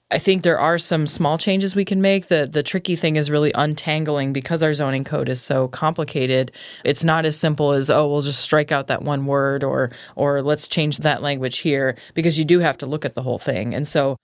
I 0.09 0.19
think 0.19 0.43
there 0.43 0.59
are 0.59 0.77
some 0.77 1.05
small 1.05 1.37
changes 1.37 1.75
we 1.75 1.83
can 1.83 2.01
make. 2.01 2.27
The 2.27 2.47
the 2.49 2.63
tricky 2.63 2.95
thing 2.95 3.17
is 3.17 3.29
really 3.29 3.51
untangling 3.53 4.31
because 4.31 4.63
our 4.63 4.73
zoning 4.73 5.03
code 5.03 5.27
is 5.27 5.41
so 5.41 5.67
complicated. 5.67 6.53
It's 6.85 7.03
not 7.03 7.25
as 7.25 7.37
simple 7.37 7.73
as 7.73 7.89
oh 7.89 8.07
we'll 8.07 8.21
just 8.21 8.39
strike 8.39 8.71
out 8.71 8.87
that 8.87 9.01
one 9.01 9.25
word 9.25 9.65
or 9.65 9.91
or 10.15 10.41
let's 10.41 10.65
change 10.65 10.99
that 10.99 11.21
language 11.21 11.57
here 11.57 11.97
because 12.13 12.39
you 12.39 12.45
do 12.45 12.59
have 12.61 12.77
to 12.77 12.85
look 12.85 13.03
at 13.03 13.15
the 13.15 13.21
whole 13.21 13.37
thing. 13.37 13.75
And 13.75 13.85
so 13.85 14.15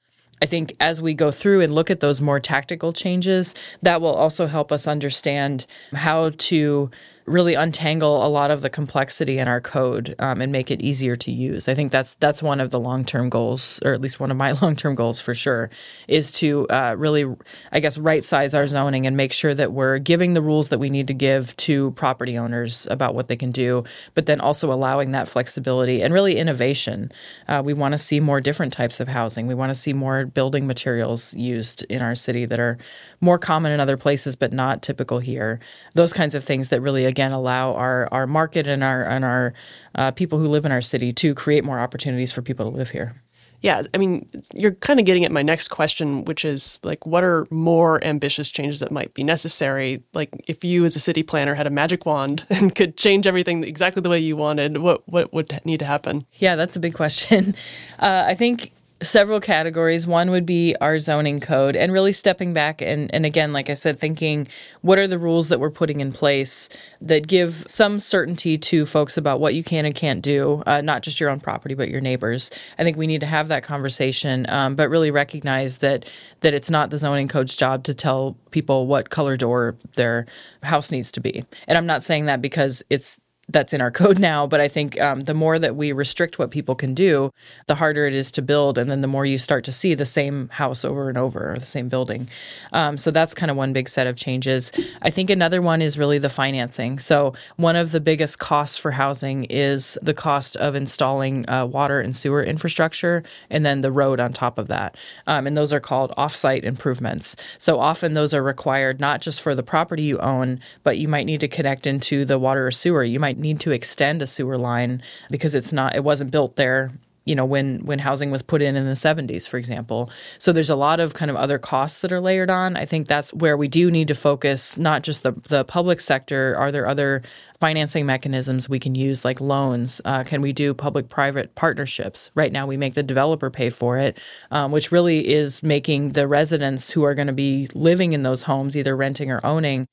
I 0.44 0.46
think 0.46 0.74
as 0.82 1.02
we 1.02 1.14
go 1.14 1.32
through 1.32 1.62
and 1.62 1.74
look 1.74 1.90
at 1.90 2.02
those 2.02 2.20
more 2.20 2.38
tactical 2.38 2.92
changes, 2.92 3.56
that 3.82 4.02
will 4.02 4.14
also 4.14 4.46
help 4.46 4.74
us 4.74 4.88
understand 4.88 5.66
how 5.94 6.32
to 6.38 6.92
really 7.26 7.54
untangle 7.54 8.26
a 8.26 8.28
lot 8.28 8.52
of 8.52 8.62
the 8.62 8.70
complexity 8.70 9.38
in 9.38 9.48
our 9.48 9.62
code 9.62 10.16
um, 10.20 10.42
and 10.42 10.52
make 10.52 10.70
it 10.70 10.82
easier 10.82 11.16
to 11.16 11.32
use. 11.32 11.68
I 11.68 11.74
think 11.74 11.92
that's 11.92 12.16
that's 12.16 12.44
one 12.44 12.60
of 12.60 12.72
the 12.72 12.80
long 12.80 13.06
term 13.06 13.30
goals, 13.30 13.80
or 13.86 13.94
at 13.94 14.02
least 14.02 14.20
one 14.20 14.32
of 14.32 14.38
my 14.38 14.52
long 14.62 14.76
term 14.76 14.96
goals 14.96 15.22
for 15.22 15.34
sure, 15.34 15.70
is 16.08 16.32
to 16.34 16.68
uh, 16.68 16.96
really, 16.98 17.26
I 17.72 17.80
guess, 17.80 17.98
right 17.98 18.24
size 18.24 18.54
our 18.54 18.68
zoning 18.68 19.08
and 19.08 19.16
make 19.16 19.32
sure 19.32 19.54
that 19.54 19.72
we're 19.72 20.00
giving 20.00 20.34
the 20.34 20.42
rules 20.42 20.70
that 20.70 20.80
we 20.80 20.90
need 20.90 21.08
to 21.08 21.14
give 21.14 21.56
to 21.58 21.92
property 21.92 22.38
owners 22.38 22.88
about 22.92 23.16
what 23.16 23.28
they 23.28 23.36
can 23.36 23.52
do, 23.52 23.84
but 24.16 24.26
then 24.26 24.42
also 24.42 24.72
allowing 24.72 25.12
that 25.12 25.28
flexibility 25.28 26.02
and 26.02 26.14
really 26.14 26.38
innovation. 26.38 27.12
Uh, 27.48 27.62
we 27.64 27.74
want 27.74 27.94
to 27.94 27.98
see 27.98 28.20
more 28.20 28.42
different 28.42 28.74
types 28.74 29.00
of 29.00 29.08
housing. 29.08 29.48
We 29.48 29.56
want 29.56 29.70
to 29.70 29.76
see 29.76 29.94
more 29.94 30.26
building 30.26 30.68
materials 30.68 31.34
used 31.36 31.84
in 31.84 32.02
our 32.02 32.16
city 32.16 32.46
that 32.46 32.60
are 32.60 32.78
more 33.22 33.38
common 33.38 33.72
in 33.72 33.80
other 33.80 33.98
places 33.98 34.36
but 34.36 34.52
not 34.52 34.82
typical 34.82 35.20
here. 35.20 35.60
Those 35.94 36.12
kinds 36.12 36.36
of 36.36 36.44
things 36.44 36.70
that 36.70 36.82
really 36.82 37.06
again 37.14 37.32
allow 37.32 37.76
our 37.76 38.10
our 38.12 38.26
market 38.26 38.68
and 38.68 38.84
our 38.84 39.04
and 39.04 39.24
our 39.24 39.54
uh, 39.94 40.10
people 40.12 40.40
who 40.40 40.48
live 40.48 40.66
in 40.66 40.72
our 40.72 40.82
city 40.82 41.14
to 41.14 41.36
create 41.36 41.64
more 41.64 41.80
opportunities 41.80 42.34
for 42.34 42.42
people 42.42 42.70
to 42.70 42.76
live 42.76 42.90
here. 42.90 43.22
Yeah, 43.62 43.84
I 43.94 43.98
mean, 43.98 44.28
you're 44.54 44.74
kind 44.74 45.00
of 45.00 45.06
getting 45.06 45.24
at 45.24 45.32
my 45.32 45.42
next 45.42 45.70
question, 45.70 46.26
which 46.26 46.44
is 46.44 46.80
like, 46.84 47.06
what 47.06 47.24
are 47.24 47.48
more 47.50 48.04
ambitious 48.04 48.50
changes 48.50 48.82
that 48.82 48.92
might 48.92 49.14
be 49.14 49.24
necessary? 49.24 50.04
Like, 50.14 50.32
if 50.50 50.66
you 50.66 50.84
as 50.84 50.98
a 50.98 51.00
city 51.00 51.24
planner 51.24 51.54
had 51.56 51.66
a 51.66 51.70
magic 51.70 52.06
wand 52.06 52.46
and 52.50 52.76
could 52.76 52.98
change 52.98 53.26
everything 53.26 53.64
exactly 53.64 54.02
the 54.02 54.10
way 54.10 54.20
you 54.20 54.36
wanted, 54.36 54.80
what 54.80 55.08
what 55.08 55.32
would 55.34 55.62
need 55.64 55.80
to 55.80 55.86
happen? 55.86 56.26
Yeah, 56.40 56.58
that's 56.58 56.76
a 56.76 56.80
big 56.80 56.94
question. 56.94 57.56
Uh, 58.00 58.26
I 58.28 58.36
think 58.36 58.72
several 59.02 59.40
categories. 59.40 60.08
One 60.08 60.32
would 60.32 60.46
be 60.46 60.76
our 60.80 60.98
zoning 61.00 61.40
code 61.40 61.76
and 61.76 61.92
really 61.92 62.14
stepping 62.14 62.54
back 62.54 62.82
and, 62.82 63.14
and 63.14 63.26
again, 63.26 63.52
like 63.52 63.70
I 63.70 63.74
said, 63.74 64.00
thinking 64.00 64.48
what 64.82 64.98
are 64.98 65.08
the 65.08 65.18
rules 65.20 65.50
that 65.50 65.60
we're 65.60 65.72
putting 65.72 66.00
in 66.00 66.12
place 66.12 66.70
that 67.02 67.28
give 67.28 67.66
some 67.68 68.00
certainty 68.00 68.58
to 68.58 68.86
folks 68.86 69.18
about 69.18 69.40
what 69.40 69.56
you 69.56 69.64
can 69.64 69.86
and 69.86 69.94
can't 69.94 70.22
do, 70.22 70.64
uh, 70.66 70.82
not 70.82 71.04
just 71.04 71.20
your 71.20 71.30
own 71.30 71.40
property, 71.40 71.76
but 71.76 71.90
your 71.90 72.02
neighbors. 72.02 72.50
I 72.78 72.84
think 72.84 72.98
we 72.98 73.08
need 73.08 73.22
to 73.22 73.28
have 73.28 73.50
that 73.50 73.64
conversation, 73.64 74.46
um, 74.50 74.76
but 74.76 74.90
really 74.90 75.12
recognize 75.12 75.80
that 75.80 76.10
that 76.42 76.54
it's 76.54 76.70
not 76.70 76.90
the 76.90 76.98
zoning 76.98 77.28
code's 77.28 77.56
job 77.56 77.84
to 77.86 77.94
tell 77.94 78.38
people 78.52 78.88
what 78.88 79.10
color 79.10 79.38
door 79.38 79.76
their 79.96 80.26
house 80.62 80.92
needs 80.92 81.12
to 81.14 81.20
be. 81.20 81.44
And 81.68 81.78
I'm 81.78 81.86
not 81.86 82.04
saying 82.04 82.26
that 82.26 82.42
because 82.42 82.84
it's 82.90 83.20
that's 83.50 83.74
in 83.74 83.82
our 83.82 83.92
code 83.92 84.20
now. 84.20 84.48
But 84.48 84.62
I 84.62 84.68
think 84.68 85.00
um, 85.02 85.22
the 85.22 85.34
more 85.34 85.60
that 85.60 85.76
we 85.76 85.92
restrict 85.92 86.40
what 86.40 86.50
people 86.50 86.76
can 86.76 86.94
do, 86.94 87.32
the 87.68 87.76
harder 87.76 88.08
it 88.08 88.14
is 88.14 88.32
to 88.34 88.42
build. 88.42 88.78
And 88.78 88.90
then 88.90 89.02
the 89.02 89.08
more 89.08 89.26
you 89.26 89.38
start 89.38 89.66
to 89.66 89.72
see 89.72 89.94
the 89.94 90.06
same 90.06 90.50
house 90.50 90.86
over 90.86 91.10
and 91.10 91.18
over 91.18 91.52
or 91.52 91.58
the 91.58 91.66
same 91.66 91.90
building. 91.90 92.30
Um, 92.72 92.98
so 92.98 93.12
that's 93.12 93.34
kind 93.34 93.52
of 93.52 93.58
one 93.58 93.74
big 93.74 93.90
set 93.90 94.08
of 94.08 94.16
changes. 94.16 94.72
I 95.02 95.10
think 95.10 95.30
another 95.30 95.62
one 95.62 95.82
is 95.82 95.98
really 95.98 96.20
the 96.20 96.30
financing. 96.30 97.00
So 97.00 97.34
one 97.58 97.76
of 97.76 97.92
the 97.92 98.00
biggest 98.00 98.40
costs 98.40 98.78
for 98.78 98.92
housing 98.92 99.46
is 99.46 99.98
the 100.02 100.14
cost 100.14 100.56
of 100.58 100.76
installing 100.76 101.48
uh, 101.50 101.66
water 101.66 102.00
and 102.00 102.16
sewer 102.16 102.44
infrastructure 102.44 103.24
and 103.50 103.66
then 103.66 103.82
the 103.82 103.92
road 103.92 104.20
on 104.20 104.32
top 104.32 104.58
of 104.58 104.70
that. 104.70 104.96
Um, 105.28 105.48
and 105.48 105.58
those 105.58 105.74
are 105.74 105.80
called 105.82 106.12
offsite 106.18 106.64
improvements. 106.64 107.36
So 107.58 107.80
often 107.80 108.14
those 108.14 108.34
are 108.34 108.44
required 108.44 109.00
not 109.00 109.22
just 109.22 109.42
for 109.42 109.54
the 109.54 109.64
property 109.64 110.04
you 110.04 110.18
own, 110.20 110.60
but 110.84 110.98
you 110.98 111.08
might 111.08 111.26
need 111.26 111.42
to 111.42 111.48
connect 111.48 111.86
into 111.86 112.24
the 112.24 112.40
water 112.40 112.66
or 112.68 112.72
sewer. 112.72 113.04
You 113.04 113.20
might 113.20 113.33
might 113.34 113.42
need 113.42 113.60
to 113.62 113.72
extend 113.72 114.22
a 114.22 114.28
sewer 114.28 114.58
line 114.58 115.02
because 115.30 115.56
it's 115.56 115.74
not 115.74 115.96
it 115.96 116.04
wasn't 116.04 116.32
built 116.32 116.56
there 116.56 116.92
you 117.26 117.36
know 117.36 117.46
when 117.46 117.80
when 117.86 118.00
housing 118.00 118.32
was 118.32 118.42
put 118.42 118.62
in 118.62 118.76
in 118.76 118.86
the 118.86 118.94
70s 118.96 119.48
for 119.48 119.58
example. 119.58 120.10
So 120.38 120.52
there's 120.52 120.70
a 120.70 120.76
lot 120.76 121.00
of 121.00 121.14
kind 121.14 121.32
of 121.32 121.38
other 121.38 121.58
costs 121.58 122.02
that 122.02 122.12
are 122.12 122.20
layered 122.20 122.50
on. 122.50 122.76
I 122.76 122.86
think 122.86 123.08
that's 123.08 123.34
where 123.34 123.56
we 123.56 123.70
do 123.70 123.90
need 123.90 124.10
to 124.10 124.16
focus 124.16 124.78
not 124.78 125.04
just 125.04 125.24
the 125.24 125.32
the 125.32 125.64
public 125.64 126.02
sector. 126.02 126.54
Are 126.58 126.70
there 126.70 126.86
other 126.86 127.22
financing 127.62 128.06
mechanisms 128.06 128.68
we 128.68 128.78
can 128.78 128.94
use 128.94 129.24
like 129.24 129.40
loans? 129.40 130.02
Uh, 130.04 130.26
can 130.26 130.42
we 130.42 130.52
do 130.52 130.74
public 130.74 131.08
private 131.08 131.56
partnerships? 131.56 132.30
Right 132.36 132.52
now 132.52 132.68
we 132.68 132.76
make 132.76 132.94
the 132.94 133.04
developer 133.04 133.50
pay 133.50 133.70
for 133.70 133.98
it 133.98 134.18
um, 134.52 134.72
which 134.72 134.92
really 134.92 135.30
is 135.30 135.64
making 135.64 136.10
the 136.10 136.28
residents 136.28 136.92
who 136.92 137.04
are 137.04 137.16
going 137.16 137.28
to 137.28 137.34
be 137.34 137.70
living 137.74 138.12
in 138.12 138.24
those 138.24 138.44
homes 138.44 138.76
either 138.76 138.98
renting 138.98 139.32
or 139.32 139.40
owning 139.46 139.88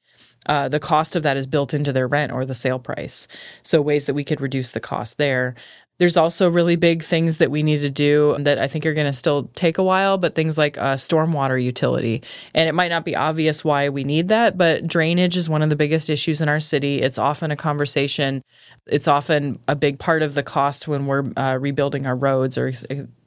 uh, 0.46 0.68
the 0.68 0.80
cost 0.80 1.16
of 1.16 1.22
that 1.22 1.36
is 1.36 1.46
built 1.46 1.74
into 1.74 1.92
their 1.92 2.08
rent 2.08 2.32
or 2.32 2.44
the 2.44 2.54
sale 2.54 2.78
price. 2.78 3.28
So, 3.62 3.82
ways 3.82 4.06
that 4.06 4.14
we 4.14 4.24
could 4.24 4.40
reduce 4.40 4.70
the 4.72 4.80
cost 4.80 5.18
there. 5.18 5.54
There's 5.98 6.16
also 6.16 6.48
really 6.48 6.76
big 6.76 7.02
things 7.02 7.36
that 7.36 7.50
we 7.50 7.62
need 7.62 7.82
to 7.82 7.90
do 7.90 8.34
that 8.40 8.58
I 8.58 8.68
think 8.68 8.86
are 8.86 8.94
going 8.94 9.06
to 9.06 9.12
still 9.12 9.50
take 9.54 9.76
a 9.76 9.82
while, 9.82 10.16
but 10.16 10.34
things 10.34 10.56
like 10.56 10.78
uh, 10.78 10.94
stormwater 10.94 11.62
utility. 11.62 12.22
And 12.54 12.70
it 12.70 12.74
might 12.74 12.88
not 12.88 13.04
be 13.04 13.14
obvious 13.14 13.62
why 13.62 13.90
we 13.90 14.02
need 14.04 14.28
that, 14.28 14.56
but 14.56 14.86
drainage 14.86 15.36
is 15.36 15.50
one 15.50 15.60
of 15.60 15.68
the 15.68 15.76
biggest 15.76 16.08
issues 16.08 16.40
in 16.40 16.48
our 16.48 16.58
city. 16.58 17.02
It's 17.02 17.18
often 17.18 17.50
a 17.50 17.56
conversation 17.56 18.42
It's 18.86 19.08
often 19.08 19.58
a 19.68 19.76
big 19.76 19.98
part 19.98 20.22
of 20.22 20.34
the 20.34 20.42
cost 20.42 20.88
when 20.88 21.06
we're 21.06 21.24
uh, 21.36 21.58
rebuilding 21.60 22.06
our 22.06 22.16
roads 22.16 22.56
or 22.56 22.72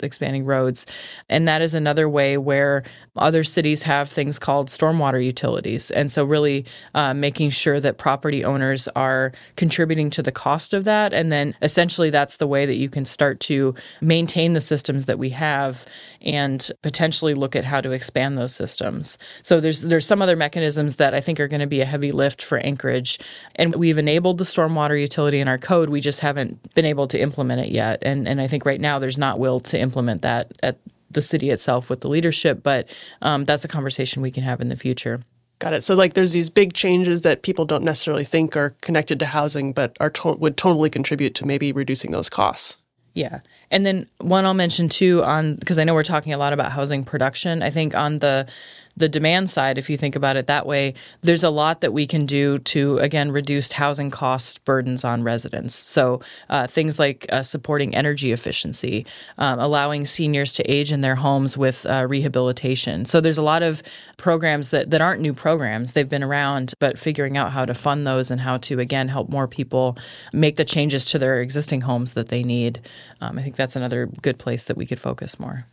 expanding 0.04 0.46
roads. 0.46 0.86
And 1.30 1.48
that 1.48 1.62
is 1.62 1.74
another 1.74 2.08
way 2.08 2.38
where 2.38 2.84
other 3.16 3.44
cities 3.44 3.84
have 3.84 4.10
things 4.10 4.40
called 4.40 4.68
stormwater 4.68 5.24
utilities. 5.24 5.92
And 5.92 6.12
so, 6.12 6.26
really 6.26 6.66
uh, 6.94 7.14
making 7.14 7.52
sure 7.52 7.80
that 7.80 7.98
property 7.98 8.44
owners 8.44 8.88
are 8.90 9.32
contributing 9.56 10.10
to 10.12 10.24
the 10.24 10.32
cost 10.32 10.74
of 10.74 10.84
that. 10.84 11.14
And 11.14 11.32
then 11.32 11.56
essentially, 11.62 12.10
that's 12.10 12.38
the 12.38 12.48
way 12.48 12.66
that 12.66 12.76
you 12.76 12.90
can 12.90 13.06
start 13.06 13.40
to 13.42 13.76
maintain 14.02 14.54
the 14.54 14.62
systems 14.62 15.06
that 15.06 15.20
we 15.20 15.30
have 15.30 15.86
and 16.24 16.70
potentially 16.82 17.34
look 17.34 17.56
at 17.56 17.66
how 17.66 17.82
to 17.82 17.92
expand 17.92 18.38
those 18.38 18.56
systems. 18.56 19.18
So, 19.42 19.60
there's, 19.60 19.82
there's 19.82 20.06
some 20.06 20.22
other 20.22 20.36
mechanisms 20.36 20.98
that 20.98 21.14
I 21.14 21.20
think 21.20 21.40
are 21.40 21.48
going 21.48 21.62
to 21.62 21.68
be 21.68 21.82
a 21.82 21.86
heavy 21.86 22.12
lift 22.12 22.42
for 22.42 22.58
Anchorage. 22.58 23.20
And 23.56 23.76
we've 23.76 23.98
enabled 23.98 24.38
the 24.38 24.44
stormwater 24.44 25.00
utility 25.00 25.40
in 25.40 25.48
our 25.48 25.58
code. 25.58 25.90
We 25.90 26.02
just 26.02 26.20
haven't 26.22 26.74
been 26.74 26.86
able 26.86 27.08
to 27.08 27.20
implement 27.20 27.62
it 27.62 27.72
yet. 27.72 28.00
And, 28.04 28.28
and 28.28 28.42
I 28.42 28.48
think 28.48 28.66
right 28.66 28.82
now 28.82 29.00
there's 29.00 29.18
not 29.18 29.40
will 29.40 29.60
to 29.62 29.80
implement 29.80 30.22
that 30.24 30.52
at 30.64 30.78
the 31.14 31.22
city 31.22 31.50
itself 31.50 31.90
with 31.90 32.02
the 32.02 32.08
leadership, 32.10 32.64
but 32.64 32.90
um, 33.22 33.46
that's 33.46 33.64
a 33.64 33.68
conversation 33.68 34.22
we 34.22 34.32
can 34.32 34.44
have 34.44 34.62
in 34.62 34.70
the 34.70 34.76
future. 34.76 35.22
Got 35.60 35.74
it. 35.74 35.84
So, 35.84 35.96
like, 35.96 36.14
there's 36.14 36.32
these 36.32 36.50
big 36.50 36.74
changes 36.74 37.22
that 37.22 37.44
people 37.44 37.64
don't 37.66 37.84
necessarily 37.84 38.26
think 38.26 38.58
are 38.58 38.72
connected 38.82 39.20
to 39.20 39.26
housing, 39.28 39.72
but 39.72 39.96
are 40.00 40.10
to- 40.10 40.34
would 40.34 40.58
totally 40.58 40.90
contribute 40.90 41.36
to 41.36 41.46
maybe 41.46 41.72
reducing 41.72 42.12
those 42.12 42.30
costs. 42.30 42.78
Yeah. 43.14 43.40
And 43.74 43.84
then 43.84 44.08
one 44.20 44.46
I'll 44.46 44.54
mention 44.54 44.88
too 44.88 45.24
on 45.24 45.56
because 45.56 45.80
I 45.80 45.84
know 45.84 45.96
we're 45.96 46.04
talking 46.04 46.32
a 46.32 46.38
lot 46.38 46.54
about 46.54 46.72
housing 46.72 47.04
production. 47.04 47.64
I 47.64 47.72
think 47.72 47.96
on 47.96 48.20
the 48.20 48.48
the 48.96 49.10
demand 49.10 49.50
side, 49.50 49.78
if 49.78 49.90
you 49.90 49.98
think 49.98 50.16
about 50.16 50.36
it 50.36 50.48
that 50.48 50.66
way, 50.66 50.94
there's 51.22 51.44
a 51.44 51.50
lot 51.50 51.82
that 51.82 51.94
we 51.94 52.06
can 52.06 52.26
do 52.26 52.60
to, 52.60 52.98
again, 52.98 53.32
reduce 53.32 53.72
housing 53.72 54.12
cost 54.12 54.64
burdens 54.66 55.04
on 55.04 55.24
residents. 55.24 55.74
So 55.74 56.22
uh, 56.50 56.68
things 56.68 57.00
like 57.00 57.26
uh, 57.30 57.44
supporting 57.44 57.96
energy 57.96 58.32
efficiency, 58.32 59.06
um, 59.38 59.60
allowing 59.60 60.06
seniors 60.06 60.54
to 60.54 60.64
age 60.72 60.92
in 60.92 61.02
their 61.02 61.16
homes 61.16 61.58
with 61.58 61.86
uh, 61.86 62.06
rehabilitation. 62.08 63.06
So 63.06 63.20
there's 63.20 63.38
a 63.40 63.44
lot 63.44 63.64
of 63.64 63.82
programs 64.18 64.70
that, 64.70 64.92
that 64.92 65.02
aren't 65.02 65.22
new 65.22 65.34
programs. 65.34 65.94
They've 65.94 66.08
been 66.08 66.24
around, 66.24 66.74
but 66.80 67.00
figuring 67.00 67.36
out 67.36 67.52
how 67.52 67.66
to 67.66 67.74
fund 67.74 68.06
those 68.06 68.30
and 68.30 68.42
how 68.42 68.58
to, 68.58 68.80
again, 68.80 69.08
help 69.08 69.30
more 69.30 69.48
people 69.48 69.98
make 70.32 70.56
the 70.56 70.66
changes 70.66 71.06
to 71.06 71.20
their 71.20 71.42
existing 71.42 71.82
homes 71.82 72.14
that 72.14 72.28
they 72.28 72.44
need. 72.44 72.80
Um, 73.22 73.40
I 73.40 73.42
think 73.42 73.56
that's 73.56 73.76
another 73.76 74.08
good 74.22 74.38
place 74.38 74.66
that 74.66 74.78
we 74.78 74.86
could 74.86 75.00
focus 75.00 75.40
more. 75.40 75.66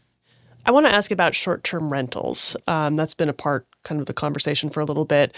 I 0.65 0.71
want 0.71 0.87
to 0.87 0.93
ask 0.93 1.11
about 1.11 1.35
short 1.35 1.65
term 1.65 1.91
rentals. 1.91 2.57
Um, 2.67 2.97
that's 2.97 3.15
been 3.15 3.29
a 3.29 3.35
part 3.35 3.67
kind 3.83 4.01
of 4.01 4.07
the 4.07 4.13
conversation 4.13 4.71
for 4.71 4.81
a 4.81 4.85
little 4.85 5.05
bit. 5.05 5.35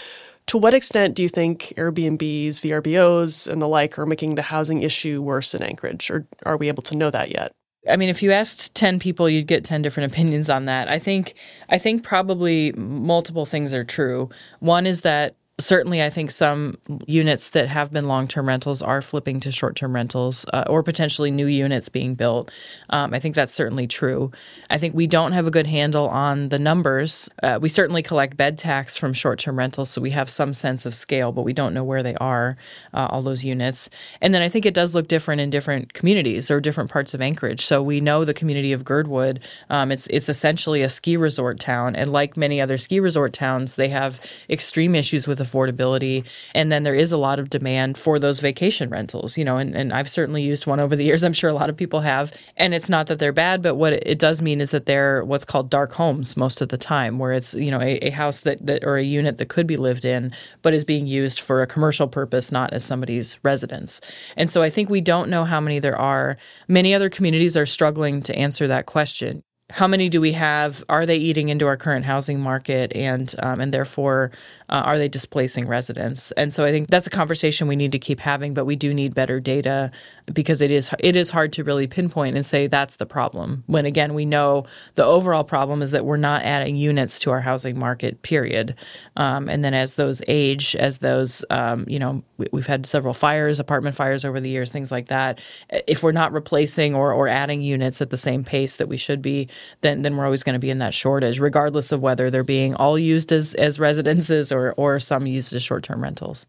To 0.47 0.57
what 0.57 0.73
extent 0.73 1.15
do 1.15 1.23
you 1.23 1.29
think 1.29 1.73
Airbnbs, 1.77 2.59
VRBOs, 2.59 3.47
and 3.47 3.61
the 3.61 3.67
like 3.67 3.97
are 3.97 4.05
making 4.05 4.35
the 4.35 4.41
housing 4.41 4.81
issue 4.81 5.21
worse 5.21 5.55
in 5.55 5.63
Anchorage, 5.63 6.11
or 6.11 6.27
are 6.45 6.57
we 6.57 6.67
able 6.67 6.83
to 6.83 6.95
know 6.95 7.09
that 7.09 7.31
yet? 7.31 7.53
I 7.89 7.95
mean, 7.97 8.09
if 8.09 8.21
you 8.23 8.31
asked 8.31 8.75
ten 8.75 8.99
people, 8.99 9.29
you'd 9.29 9.47
get 9.47 9.63
ten 9.63 9.81
different 9.81 10.11
opinions 10.13 10.49
on 10.49 10.65
that. 10.65 10.89
I 10.89 10.99
think, 10.99 11.35
I 11.69 11.77
think 11.77 12.03
probably 12.03 12.73
multiple 12.73 13.45
things 13.45 13.73
are 13.73 13.85
true. 13.85 14.29
One 14.59 14.85
is 14.85 15.01
that 15.01 15.35
certainly 15.59 16.01
i 16.01 16.09
think 16.09 16.31
some 16.31 16.75
units 17.05 17.51
that 17.51 17.67
have 17.67 17.91
been 17.91 18.07
long-term 18.07 18.47
rentals 18.47 18.81
are 18.81 19.03
flipping 19.03 19.39
to 19.39 19.51
short-term 19.51 19.93
rentals 19.93 20.47
uh, 20.51 20.63
or 20.67 20.81
potentially 20.81 21.29
new 21.29 21.45
units 21.45 21.89
being 21.89 22.15
built. 22.15 22.51
Um, 22.89 23.13
i 23.13 23.19
think 23.19 23.35
that's 23.35 23.53
certainly 23.53 23.85
true. 23.85 24.31
I 24.71 24.79
think 24.79 24.95
we 24.95 25.05
don't 25.05 25.33
have 25.33 25.45
a 25.45 25.51
good 25.51 25.67
handle 25.67 26.09
on 26.09 26.49
the 26.49 26.57
numbers. 26.57 27.29
Uh, 27.43 27.59
we 27.61 27.69
certainly 27.69 28.01
collect 28.01 28.35
bed 28.35 28.57
tax 28.57 28.97
from 28.97 29.13
short-term 29.13 29.59
rentals 29.59 29.91
so 29.91 30.01
we 30.01 30.09
have 30.09 30.27
some 30.27 30.53
sense 30.53 30.87
of 30.87 30.95
scale 30.95 31.31
but 31.31 31.43
we 31.43 31.53
don't 31.53 31.75
know 31.75 31.83
where 31.83 32.01
they 32.01 32.15
are 32.15 32.57
uh, 32.91 33.07
all 33.11 33.21
those 33.21 33.45
units. 33.45 33.91
And 34.21 34.33
then 34.33 34.41
i 34.41 34.49
think 34.49 34.65
it 34.65 34.73
does 34.73 34.95
look 34.95 35.07
different 35.07 35.39
in 35.39 35.51
different 35.51 35.93
communities 35.93 36.49
or 36.49 36.61
different 36.61 36.89
parts 36.89 37.13
of 37.13 37.21
anchorage. 37.21 37.63
So 37.63 37.83
we 37.83 38.01
know 38.01 38.25
the 38.25 38.33
community 38.33 38.73
of 38.73 38.83
girdwood. 38.83 39.39
Um, 39.69 39.91
it's, 39.91 40.07
it's 40.07 40.29
essentially 40.29 40.81
a 40.81 40.89
ski 40.89 41.15
resort 41.15 41.59
town 41.59 41.95
and 41.95 42.11
like 42.11 42.35
many 42.35 42.59
other 42.59 42.77
ski 42.77 42.99
resort 42.99 43.33
towns 43.33 43.75
they 43.75 43.89
have 43.89 44.19
extreme 44.49 44.95
issues 44.95 45.27
with 45.27 45.42
affordability. 45.43 46.25
And 46.55 46.71
then 46.71 46.83
there 46.83 46.95
is 46.95 47.11
a 47.11 47.17
lot 47.17 47.39
of 47.39 47.49
demand 47.49 47.97
for 47.97 48.19
those 48.19 48.39
vacation 48.39 48.89
rentals, 48.89 49.37
you 49.37 49.45
know, 49.45 49.57
and, 49.57 49.75
and 49.75 49.93
I've 49.93 50.09
certainly 50.09 50.41
used 50.41 50.65
one 50.65 50.79
over 50.79 50.95
the 50.95 51.03
years. 51.03 51.23
I'm 51.23 51.33
sure 51.33 51.49
a 51.49 51.53
lot 51.53 51.69
of 51.69 51.77
people 51.77 52.01
have. 52.01 52.33
And 52.57 52.73
it's 52.73 52.89
not 52.89 53.07
that 53.07 53.19
they're 53.19 53.31
bad, 53.33 53.61
but 53.61 53.75
what 53.75 53.93
it 53.93 54.19
does 54.19 54.41
mean 54.41 54.61
is 54.61 54.71
that 54.71 54.85
they're 54.85 55.23
what's 55.23 55.45
called 55.45 55.69
dark 55.69 55.93
homes 55.93 56.37
most 56.37 56.61
of 56.61 56.69
the 56.69 56.77
time, 56.77 57.19
where 57.19 57.33
it's, 57.33 57.53
you 57.53 57.71
know, 57.71 57.81
a, 57.81 57.97
a 57.97 58.09
house 58.09 58.41
that, 58.41 58.65
that 58.65 58.83
or 58.83 58.97
a 58.97 59.03
unit 59.03 59.37
that 59.37 59.49
could 59.49 59.67
be 59.67 59.77
lived 59.77 60.05
in, 60.05 60.31
but 60.61 60.73
is 60.73 60.85
being 60.85 61.07
used 61.07 61.39
for 61.39 61.61
a 61.61 61.67
commercial 61.67 62.07
purpose, 62.07 62.51
not 62.51 62.73
as 62.73 62.83
somebody's 62.83 63.39
residence. 63.43 64.01
And 64.37 64.49
so 64.49 64.61
I 64.61 64.69
think 64.69 64.89
we 64.89 65.01
don't 65.01 65.29
know 65.29 65.43
how 65.43 65.59
many 65.59 65.79
there 65.79 65.99
are. 65.99 66.37
Many 66.67 66.93
other 66.93 67.09
communities 67.09 67.57
are 67.57 67.65
struggling 67.65 68.21
to 68.23 68.35
answer 68.35 68.67
that 68.67 68.85
question 68.85 69.43
how 69.73 69.87
many 69.87 70.07
do 70.07 70.21
we 70.21 70.33
have? 70.33 70.83
Are 70.87 71.03
they 71.03 71.17
eating 71.17 71.49
into 71.49 71.65
our 71.65 71.75
current 71.75 72.05
housing 72.05 72.39
market, 72.39 72.95
and 72.95 73.33
um, 73.39 73.59
and 73.59 73.73
therefore 73.73 74.29
uh, 74.69 74.83
are 74.85 74.99
they 74.99 75.07
displacing 75.07 75.67
residents? 75.67 76.31
And 76.33 76.53
so 76.53 76.63
I 76.63 76.71
think 76.71 76.89
that's 76.89 77.07
a 77.07 77.09
conversation 77.09 77.67
we 77.67 77.75
need 77.75 77.91
to 77.93 77.97
keep 77.97 78.19
having. 78.19 78.53
But 78.53 78.65
we 78.65 78.75
do 78.75 78.93
need 78.93 79.15
better 79.15 79.39
data 79.39 79.89
because 80.31 80.61
it 80.61 80.71
is 80.71 80.89
it 80.99 81.15
is 81.15 81.29
hard 81.29 81.53
to 81.53 81.63
really 81.63 81.87
pinpoint 81.87 82.35
and 82.35 82.45
say 82.45 82.67
that's 82.67 82.97
the 82.97 83.05
problem. 83.05 83.63
When 83.67 83.85
again 83.85 84.13
we 84.13 84.25
know 84.25 84.65
the 84.95 85.05
overall 85.05 85.43
problem 85.43 85.81
is 85.81 85.91
that 85.91 86.05
we're 86.05 86.17
not 86.17 86.43
adding 86.43 86.75
units 86.75 87.19
to 87.19 87.31
our 87.31 87.41
housing 87.41 87.77
market. 87.77 88.21
Period. 88.21 88.75
Um, 89.17 89.49
and 89.49 89.63
then 89.63 89.73
as 89.73 89.95
those 89.95 90.21
age, 90.27 90.75
as 90.75 90.99
those 90.99 91.43
um, 91.49 91.85
you 91.87 91.99
know 91.99 92.23
we, 92.37 92.47
we've 92.51 92.67
had 92.67 92.85
several 92.85 93.13
fires, 93.13 93.59
apartment 93.59 93.95
fires 93.95 94.25
over 94.25 94.39
the 94.39 94.49
years, 94.49 94.71
things 94.71 94.91
like 94.91 95.07
that. 95.07 95.41
If 95.69 96.03
we're 96.03 96.11
not 96.11 96.31
replacing 96.31 96.95
or 96.95 97.11
or 97.11 97.27
adding 97.27 97.61
units 97.61 98.01
at 98.01 98.09
the 98.09 98.17
same 98.17 98.43
pace 98.43 98.77
that 98.77 98.87
we 98.87 98.97
should 98.97 99.21
be 99.21 99.49
then 99.81 100.01
then 100.01 100.17
we're 100.17 100.25
always 100.25 100.43
going 100.43 100.53
to 100.53 100.59
be 100.59 100.69
in 100.69 100.79
that 100.79 100.93
shortage, 100.93 101.39
regardless 101.39 101.91
of 101.91 102.01
whether 102.01 102.29
they're 102.29 102.43
being 102.43 102.75
all 102.75 102.97
used 102.97 103.31
as 103.31 103.53
as 103.55 103.79
residences 103.79 104.51
or 104.51 104.73
or 104.73 104.99
some 104.99 105.27
used 105.27 105.53
as 105.53 105.63
short 105.63 105.83
term 105.83 106.01
rentals. 106.01 106.45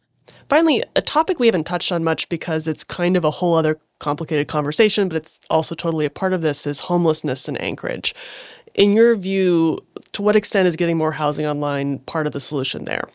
Finally, 0.48 0.84
a 0.94 1.02
topic 1.02 1.38
we 1.38 1.46
haven't 1.46 1.64
touched 1.64 1.90
on 1.90 2.04
much 2.04 2.28
because 2.28 2.68
it's 2.68 2.84
kind 2.84 3.16
of 3.16 3.24
a 3.24 3.30
whole 3.30 3.54
other 3.54 3.78
complicated 3.98 4.48
conversation, 4.48 5.08
but 5.08 5.16
it's 5.16 5.40
also 5.48 5.74
totally 5.74 6.04
a 6.04 6.10
part 6.10 6.32
of 6.32 6.42
this 6.42 6.66
is 6.66 6.80
homelessness 6.80 7.48
in 7.48 7.56
Anchorage. 7.56 8.14
In 8.74 8.92
your 8.92 9.14
view, 9.16 9.78
to 10.12 10.22
what 10.22 10.36
extent 10.36 10.66
is 10.66 10.76
getting 10.76 10.98
more 10.98 11.12
housing 11.12 11.46
online 11.46 11.98
part 12.00 12.26
of 12.26 12.32
the 12.32 12.40
solution 12.40 12.84
there? 12.84 13.08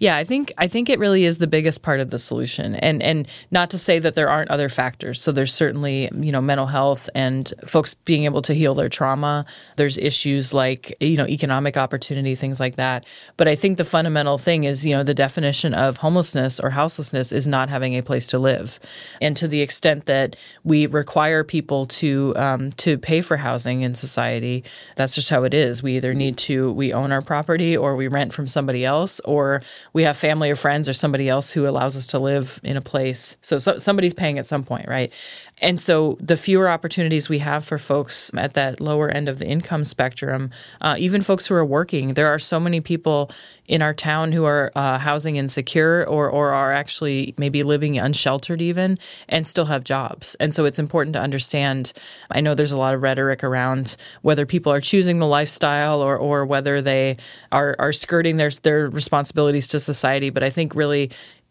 Yeah, 0.00 0.16
I 0.16 0.24
think 0.24 0.50
I 0.56 0.66
think 0.66 0.88
it 0.88 0.98
really 0.98 1.26
is 1.26 1.36
the 1.36 1.46
biggest 1.46 1.82
part 1.82 2.00
of 2.00 2.08
the 2.08 2.18
solution, 2.18 2.74
and 2.74 3.02
and 3.02 3.28
not 3.50 3.68
to 3.70 3.78
say 3.78 3.98
that 3.98 4.14
there 4.14 4.30
aren't 4.30 4.50
other 4.50 4.70
factors. 4.70 5.20
So 5.20 5.30
there's 5.30 5.52
certainly 5.52 6.08
you 6.14 6.32
know 6.32 6.40
mental 6.40 6.64
health 6.64 7.10
and 7.14 7.52
folks 7.66 7.92
being 7.92 8.24
able 8.24 8.40
to 8.42 8.54
heal 8.54 8.74
their 8.74 8.88
trauma. 8.88 9.44
There's 9.76 9.98
issues 9.98 10.54
like 10.54 10.96
you 11.00 11.18
know 11.18 11.26
economic 11.26 11.76
opportunity, 11.76 12.34
things 12.34 12.58
like 12.58 12.76
that. 12.76 13.04
But 13.36 13.46
I 13.46 13.54
think 13.54 13.76
the 13.76 13.84
fundamental 13.84 14.38
thing 14.38 14.64
is 14.64 14.86
you 14.86 14.94
know 14.94 15.02
the 15.02 15.12
definition 15.12 15.74
of 15.74 15.98
homelessness 15.98 16.58
or 16.58 16.70
houselessness 16.70 17.30
is 17.30 17.46
not 17.46 17.68
having 17.68 17.92
a 17.92 18.02
place 18.02 18.26
to 18.28 18.38
live, 18.38 18.80
and 19.20 19.36
to 19.36 19.46
the 19.46 19.60
extent 19.60 20.06
that 20.06 20.34
we 20.64 20.86
require 20.86 21.44
people 21.44 21.84
to 22.00 22.32
um, 22.36 22.70
to 22.78 22.96
pay 22.96 23.20
for 23.20 23.36
housing 23.36 23.82
in 23.82 23.94
society, 23.94 24.64
that's 24.96 25.14
just 25.14 25.28
how 25.28 25.44
it 25.44 25.52
is. 25.52 25.82
We 25.82 25.96
either 25.98 26.14
need 26.14 26.38
to 26.38 26.72
we 26.72 26.90
own 26.94 27.12
our 27.12 27.20
property 27.20 27.76
or 27.76 27.96
we 27.96 28.08
rent 28.08 28.32
from 28.32 28.48
somebody 28.48 28.82
else 28.82 29.20
or 29.26 29.60
we 29.92 30.04
have 30.04 30.16
family 30.16 30.50
or 30.50 30.56
friends 30.56 30.88
or 30.88 30.92
somebody 30.92 31.28
else 31.28 31.50
who 31.50 31.66
allows 31.68 31.96
us 31.96 32.06
to 32.08 32.18
live 32.18 32.60
in 32.62 32.76
a 32.76 32.80
place. 32.80 33.36
So, 33.40 33.58
so 33.58 33.78
somebody's 33.78 34.14
paying 34.14 34.38
at 34.38 34.46
some 34.46 34.64
point, 34.64 34.88
right? 34.88 35.12
And 35.60 35.78
so 35.78 36.16
the 36.20 36.36
fewer 36.36 36.68
opportunities 36.68 37.28
we 37.28 37.38
have 37.38 37.64
for 37.64 37.78
folks 37.78 38.30
at 38.34 38.54
that 38.54 38.80
lower 38.80 39.08
end 39.08 39.28
of 39.28 39.38
the 39.38 39.46
income 39.46 39.84
spectrum, 39.84 40.50
uh, 40.80 40.96
even 40.98 41.22
folks 41.22 41.46
who 41.46 41.54
are 41.54 41.64
working, 41.64 42.14
there 42.14 42.28
are 42.28 42.38
so 42.38 42.58
many 42.58 42.80
people 42.80 43.30
in 43.70 43.82
our 43.82 43.94
town 43.94 44.32
who 44.32 44.44
are 44.44 44.72
uh, 44.74 44.98
housing 44.98 45.36
insecure 45.36 46.04
or, 46.08 46.28
or 46.28 46.50
are 46.50 46.72
actually 46.72 47.34
maybe 47.38 47.62
living 47.62 47.98
unsheltered 47.98 48.60
even 48.60 48.98
and 49.28 49.46
still 49.46 49.66
have 49.66 49.84
jobs. 49.84 50.34
And 50.40 50.52
so 50.52 50.64
it's 50.64 50.80
important 50.80 51.12
to 51.14 51.20
understand. 51.20 51.92
I 52.30 52.40
know 52.40 52.54
there's 52.54 52.72
a 52.72 52.76
lot 52.78 52.94
of 52.94 53.02
rhetoric 53.02 53.44
around 53.44 53.96
whether 54.22 54.44
people 54.44 54.72
are 54.72 54.80
choosing 54.80 55.18
the 55.18 55.26
lifestyle 55.26 56.02
or, 56.02 56.16
or 56.16 56.44
whether 56.44 56.82
they 56.82 57.18
are, 57.52 57.76
are 57.78 57.92
skirting 57.92 58.38
their, 58.38 58.50
their 58.50 58.88
responsibilities 58.88 59.68
to 59.68 59.78
society. 59.78 60.30
But 60.30 60.42
I 60.42 60.50
think 60.50 60.74
really 60.74 61.10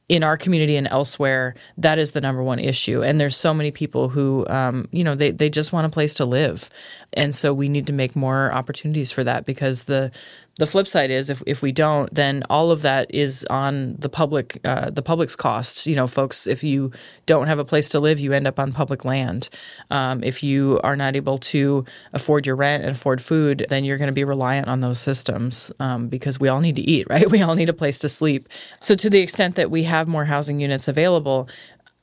in 0.09 0.23
our 0.23 0.35
community 0.35 0.75
and 0.75 0.87
elsewhere, 0.87 1.55
that 1.77 1.99
is 1.99 2.11
the 2.11 2.21
number 2.21 2.43
one 2.43 2.59
issue. 2.59 3.03
And 3.03 3.19
there's 3.19 3.37
so 3.37 3.53
many 3.53 3.71
people 3.71 4.09
who, 4.09 4.45
um, 4.47 4.89
you 4.91 5.03
know, 5.03 5.13
they, 5.13 5.29
they 5.29 5.49
just 5.49 5.71
want 5.71 5.85
a 5.85 5.89
place 5.89 6.15
to 6.15 6.25
live. 6.25 6.67
And 7.13 7.33
so 7.33 7.53
we 7.53 7.69
need 7.69 7.87
to 7.87 7.93
make 7.93 8.15
more 8.15 8.51
opportunities 8.53 9.11
for 9.11 9.23
that 9.23 9.45
because 9.45 9.83
the 9.83 10.11
the 10.59 10.67
flip 10.67 10.87
side 10.87 11.09
is 11.09 11.29
if, 11.29 11.41
if 11.47 11.61
we 11.61 11.71
don't, 11.71 12.13
then 12.13 12.43
all 12.49 12.69
of 12.69 12.81
that 12.81 13.09
is 13.15 13.45
on 13.49 13.95
the 13.97 14.09
public 14.09 14.59
uh, 14.65 14.89
the 14.89 15.01
public's 15.01 15.35
cost. 15.35 15.87
You 15.87 15.95
know, 15.95 16.05
folks, 16.05 16.47
if 16.47 16.65
you 16.65 16.91
don't 17.25 17.47
have 17.47 17.59
a 17.59 17.65
place 17.65 17.87
to 17.89 17.99
live, 17.99 18.19
you 18.19 18.33
end 18.33 18.45
up 18.45 18.59
on 18.59 18.73
public 18.73 19.05
land. 19.05 19.49
Um, 19.89 20.21
if 20.21 20.43
you 20.43 20.79
are 20.83 20.97
not 20.97 21.15
able 21.15 21.37
to 21.37 21.85
afford 22.11 22.45
your 22.45 22.57
rent 22.57 22.83
and 22.83 22.91
afford 22.91 23.21
food, 23.21 23.65
then 23.69 23.85
you're 23.85 23.97
going 23.97 24.09
to 24.09 24.13
be 24.13 24.25
reliant 24.25 24.67
on 24.67 24.81
those 24.81 24.99
systems 24.99 25.71
um, 25.79 26.09
because 26.09 26.41
we 26.41 26.49
all 26.49 26.59
need 26.59 26.75
to 26.75 26.81
eat, 26.81 27.07
right? 27.09 27.31
We 27.31 27.41
all 27.41 27.55
need 27.55 27.69
a 27.69 27.73
place 27.73 27.97
to 27.99 28.09
sleep. 28.09 28.49
So 28.81 28.95
to 28.95 29.09
the 29.09 29.19
extent 29.19 29.55
that 29.55 29.71
we 29.71 29.83
have 29.83 30.09
more 30.09 30.25
housing 30.25 30.59
units 30.59 30.89
available, 30.89 31.47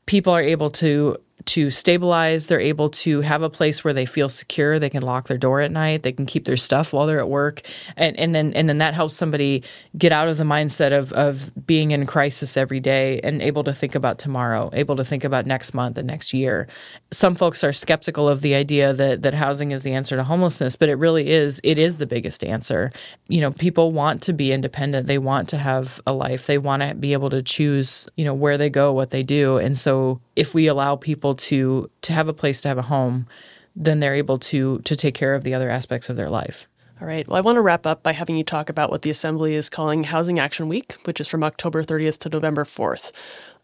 people 0.07 0.33
are 0.33 0.42
able 0.42 0.71
to 0.71 1.19
to 1.46 1.70
stabilize. 1.70 2.46
They're 2.46 2.61
able 2.61 2.88
to 2.88 3.20
have 3.20 3.42
a 3.42 3.50
place 3.50 3.85
where 3.85 3.94
they 3.94 4.04
feel 4.04 4.28
secure. 4.28 4.78
They 4.78 4.90
can 4.90 5.02
lock 5.02 5.28
their 5.28 5.38
door 5.38 5.61
at 5.61 5.70
night. 5.70 6.02
They 6.02 6.12
can 6.12 6.26
keep 6.26 6.44
their 6.44 6.56
stuff 6.56 6.92
while 6.92 7.06
they're 7.06 7.20
at 7.20 7.28
work, 7.28 7.62
and 7.96 8.18
and 8.18 8.35
then 8.35 8.52
and 8.54 8.68
then 8.68 8.78
that 8.78 8.94
helps 8.94 9.14
somebody 9.14 9.62
get 9.96 10.12
out 10.12 10.28
of 10.28 10.37
the 10.37 10.44
mindset 10.44 10.92
of 10.92 11.12
of 11.12 11.50
being 11.66 11.92
in 11.92 12.06
crisis 12.06 12.56
every 12.56 12.80
day 12.80 13.20
and 13.22 13.40
able 13.40 13.64
to 13.64 13.72
think 13.72 13.94
about 13.94 14.18
tomorrow, 14.18 14.70
able 14.72 14.96
to 14.96 15.04
think 15.04 15.24
about 15.24 15.46
next 15.46 15.72
month 15.72 15.96
and 15.96 16.06
next 16.06 16.35
year. 16.35 16.68
Some 17.12 17.35
folks 17.35 17.62
are 17.64 17.72
skeptical 17.72 18.28
of 18.28 18.40
the 18.40 18.54
idea 18.54 18.92
that 18.92 19.22
that 19.22 19.35
housing 19.35 19.70
is 19.70 19.82
the 19.82 19.92
answer 19.92 20.16
to 20.16 20.24
homelessness, 20.24 20.76
but 20.76 20.88
it 20.88 20.94
really 20.94 21.28
is. 21.28 21.61
It 21.62 21.78
is 21.78 21.98
the 21.98 22.06
biggest 22.06 22.44
answer. 22.44 22.92
You 23.28 23.40
know, 23.40 23.52
people 23.52 23.92
want 23.92 24.22
to 24.22 24.32
be 24.32 24.52
independent. 24.52 25.06
They 25.06 25.18
want 25.18 25.48
to 25.50 25.59
have 25.59 26.00
a 26.06 26.12
life. 26.12 26.46
They 26.46 26.59
want 26.59 26.82
to 26.82 26.94
be 26.94 27.12
able 27.12 27.30
to 27.30 27.42
choose. 27.42 28.09
You 28.16 28.24
know, 28.24 28.35
where 28.35 28.59
they 28.59 28.70
go, 28.70 28.92
what 28.92 29.11
they 29.11 29.22
do, 29.22 29.59
and 29.59 29.78
so 29.78 30.20
if 30.37 30.55
we 30.55 30.66
allow 30.66 30.96
people 30.96 31.35
to 31.35 31.90
to 32.03 32.12
have 32.12 32.29
a 32.29 32.33
place 32.33 32.61
to 32.62 32.68
have 32.68 32.79
a 32.79 32.83
home, 32.83 33.27
then 33.75 34.01
they're 34.01 34.14
able 34.14 34.38
to 34.38 34.79
to 34.81 34.94
take 34.94 35.14
care 35.14 35.35
of 35.35 35.42
the 35.42 35.55
other 35.55 35.70
aspects 35.70 36.09
of 36.09 36.16
their 36.16 36.31
life. 36.31 36.68
All 37.01 37.07
right. 37.07 37.27
Well, 37.29 37.37
I 37.37 37.42
want 37.42 37.57
to 37.57 37.62
wrap 37.62 37.85
up 37.85 38.03
by 38.03 38.12
having 38.12 38.37
you 38.37 38.44
talk 38.44 38.70
about 38.70 38.90
what 38.90 39.03
the 39.03 39.11
Assembly 39.11 39.55
is 39.55 39.68
calling 39.68 40.05
Housing 40.05 40.38
Action 40.38 40.66
Week, 40.66 40.94
which 41.05 41.20
is 41.20 41.29
from 41.29 41.44
October 41.44 41.83
30th 41.83 42.16
to 42.20 42.31
November 42.31 42.64
4th. 42.64 43.12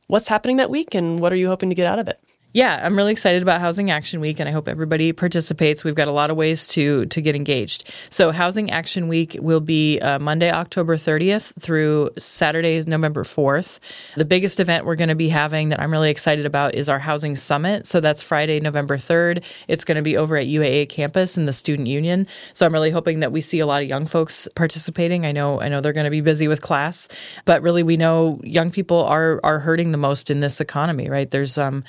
What's 0.07 0.29
happening 0.29 0.59
that 0.59 0.69
week 0.69 0.95
and 0.95 1.19
what 1.19 1.33
are 1.33 1.37
you 1.37 1.49
hoping 1.49 1.71
to 1.71 1.75
get 1.75 1.87
out 1.87 1.99
of 1.99 2.09
it? 2.09 2.21
Yeah, 2.55 2.79
I'm 2.83 2.97
really 2.97 3.13
excited 3.13 3.41
about 3.41 3.63
Housing 3.63 3.91
Action 3.91 4.21
Week, 4.21 4.39
and 4.39 4.47
I 4.47 4.53
hope 4.53 4.69
everybody 4.69 5.13
participates. 5.13 5.85
We've 5.85 5.95
got 5.95 6.09
a 6.09 6.13
lot 6.13 6.31
of 6.31 6.37
ways 6.37 6.69
to 6.69 7.07
to 7.07 7.23
get 7.23 7.35
engaged. 7.35 7.91
So, 8.11 8.31
Housing 8.31 8.71
Action 8.71 9.09
Week 9.09 9.39
will 9.41 9.61
be 9.61 9.99
uh, 10.01 10.19
Monday, 10.19 10.51
October 10.51 10.97
30th 10.97 11.59
through 11.59 12.11
Saturday, 12.19 12.83
November 12.87 13.23
4th. 13.25 13.79
The 14.17 14.27
biggest 14.27 14.61
event 14.61 14.85
we're 14.85 14.97
going 14.97 15.09
to 15.09 15.15
be 15.15 15.31
having 15.31 15.71
that 15.71 15.81
I'm 15.81 15.91
really 15.91 16.11
excited 16.11 16.45
about 16.45 16.75
is 16.75 16.91
our 16.91 16.99
Housing 16.99 17.37
Summit. 17.37 17.87
So 17.87 18.01
that's 18.01 18.23
Friday, 18.23 18.61
November 18.61 18.99
3rd. 18.99 19.45
It's 19.67 19.85
going 19.85 19.97
to 19.97 20.03
be 20.03 20.19
over 20.19 20.37
at 20.37 20.47
UAA 20.47 20.91
campus 20.91 21.39
in 21.39 21.47
the 21.47 21.55
Student 21.55 21.89
Union. 21.89 22.27
So 22.53 22.67
I'm 22.67 22.73
really 22.75 22.91
hoping 22.91 23.21
that 23.21 23.33
we 23.33 23.41
see 23.41 23.61
a 23.61 23.67
lot 23.67 23.81
of 23.81 23.89
young 23.89 24.05
folks 24.05 24.47
participating. 24.55 25.25
I 25.25 25.33
know 25.33 25.59
I 25.59 25.71
know 25.71 25.81
they're 25.81 25.95
going 25.95 26.05
to 26.05 26.11
be 26.11 26.21
busy 26.21 26.49
with 26.49 26.61
class, 26.61 27.09
but 27.47 27.63
really 27.63 27.83
we 27.83 27.97
know 27.97 28.43
young 28.45 28.71
people 28.71 29.03
are 29.05 29.41
are 29.43 29.61
hurting 29.61 29.91
the 29.93 29.99
most 29.99 30.31
in 30.31 30.41
this 30.41 30.61
economy. 30.61 31.09
Right? 31.09 31.31
There's 31.31 31.57
um 31.57 31.83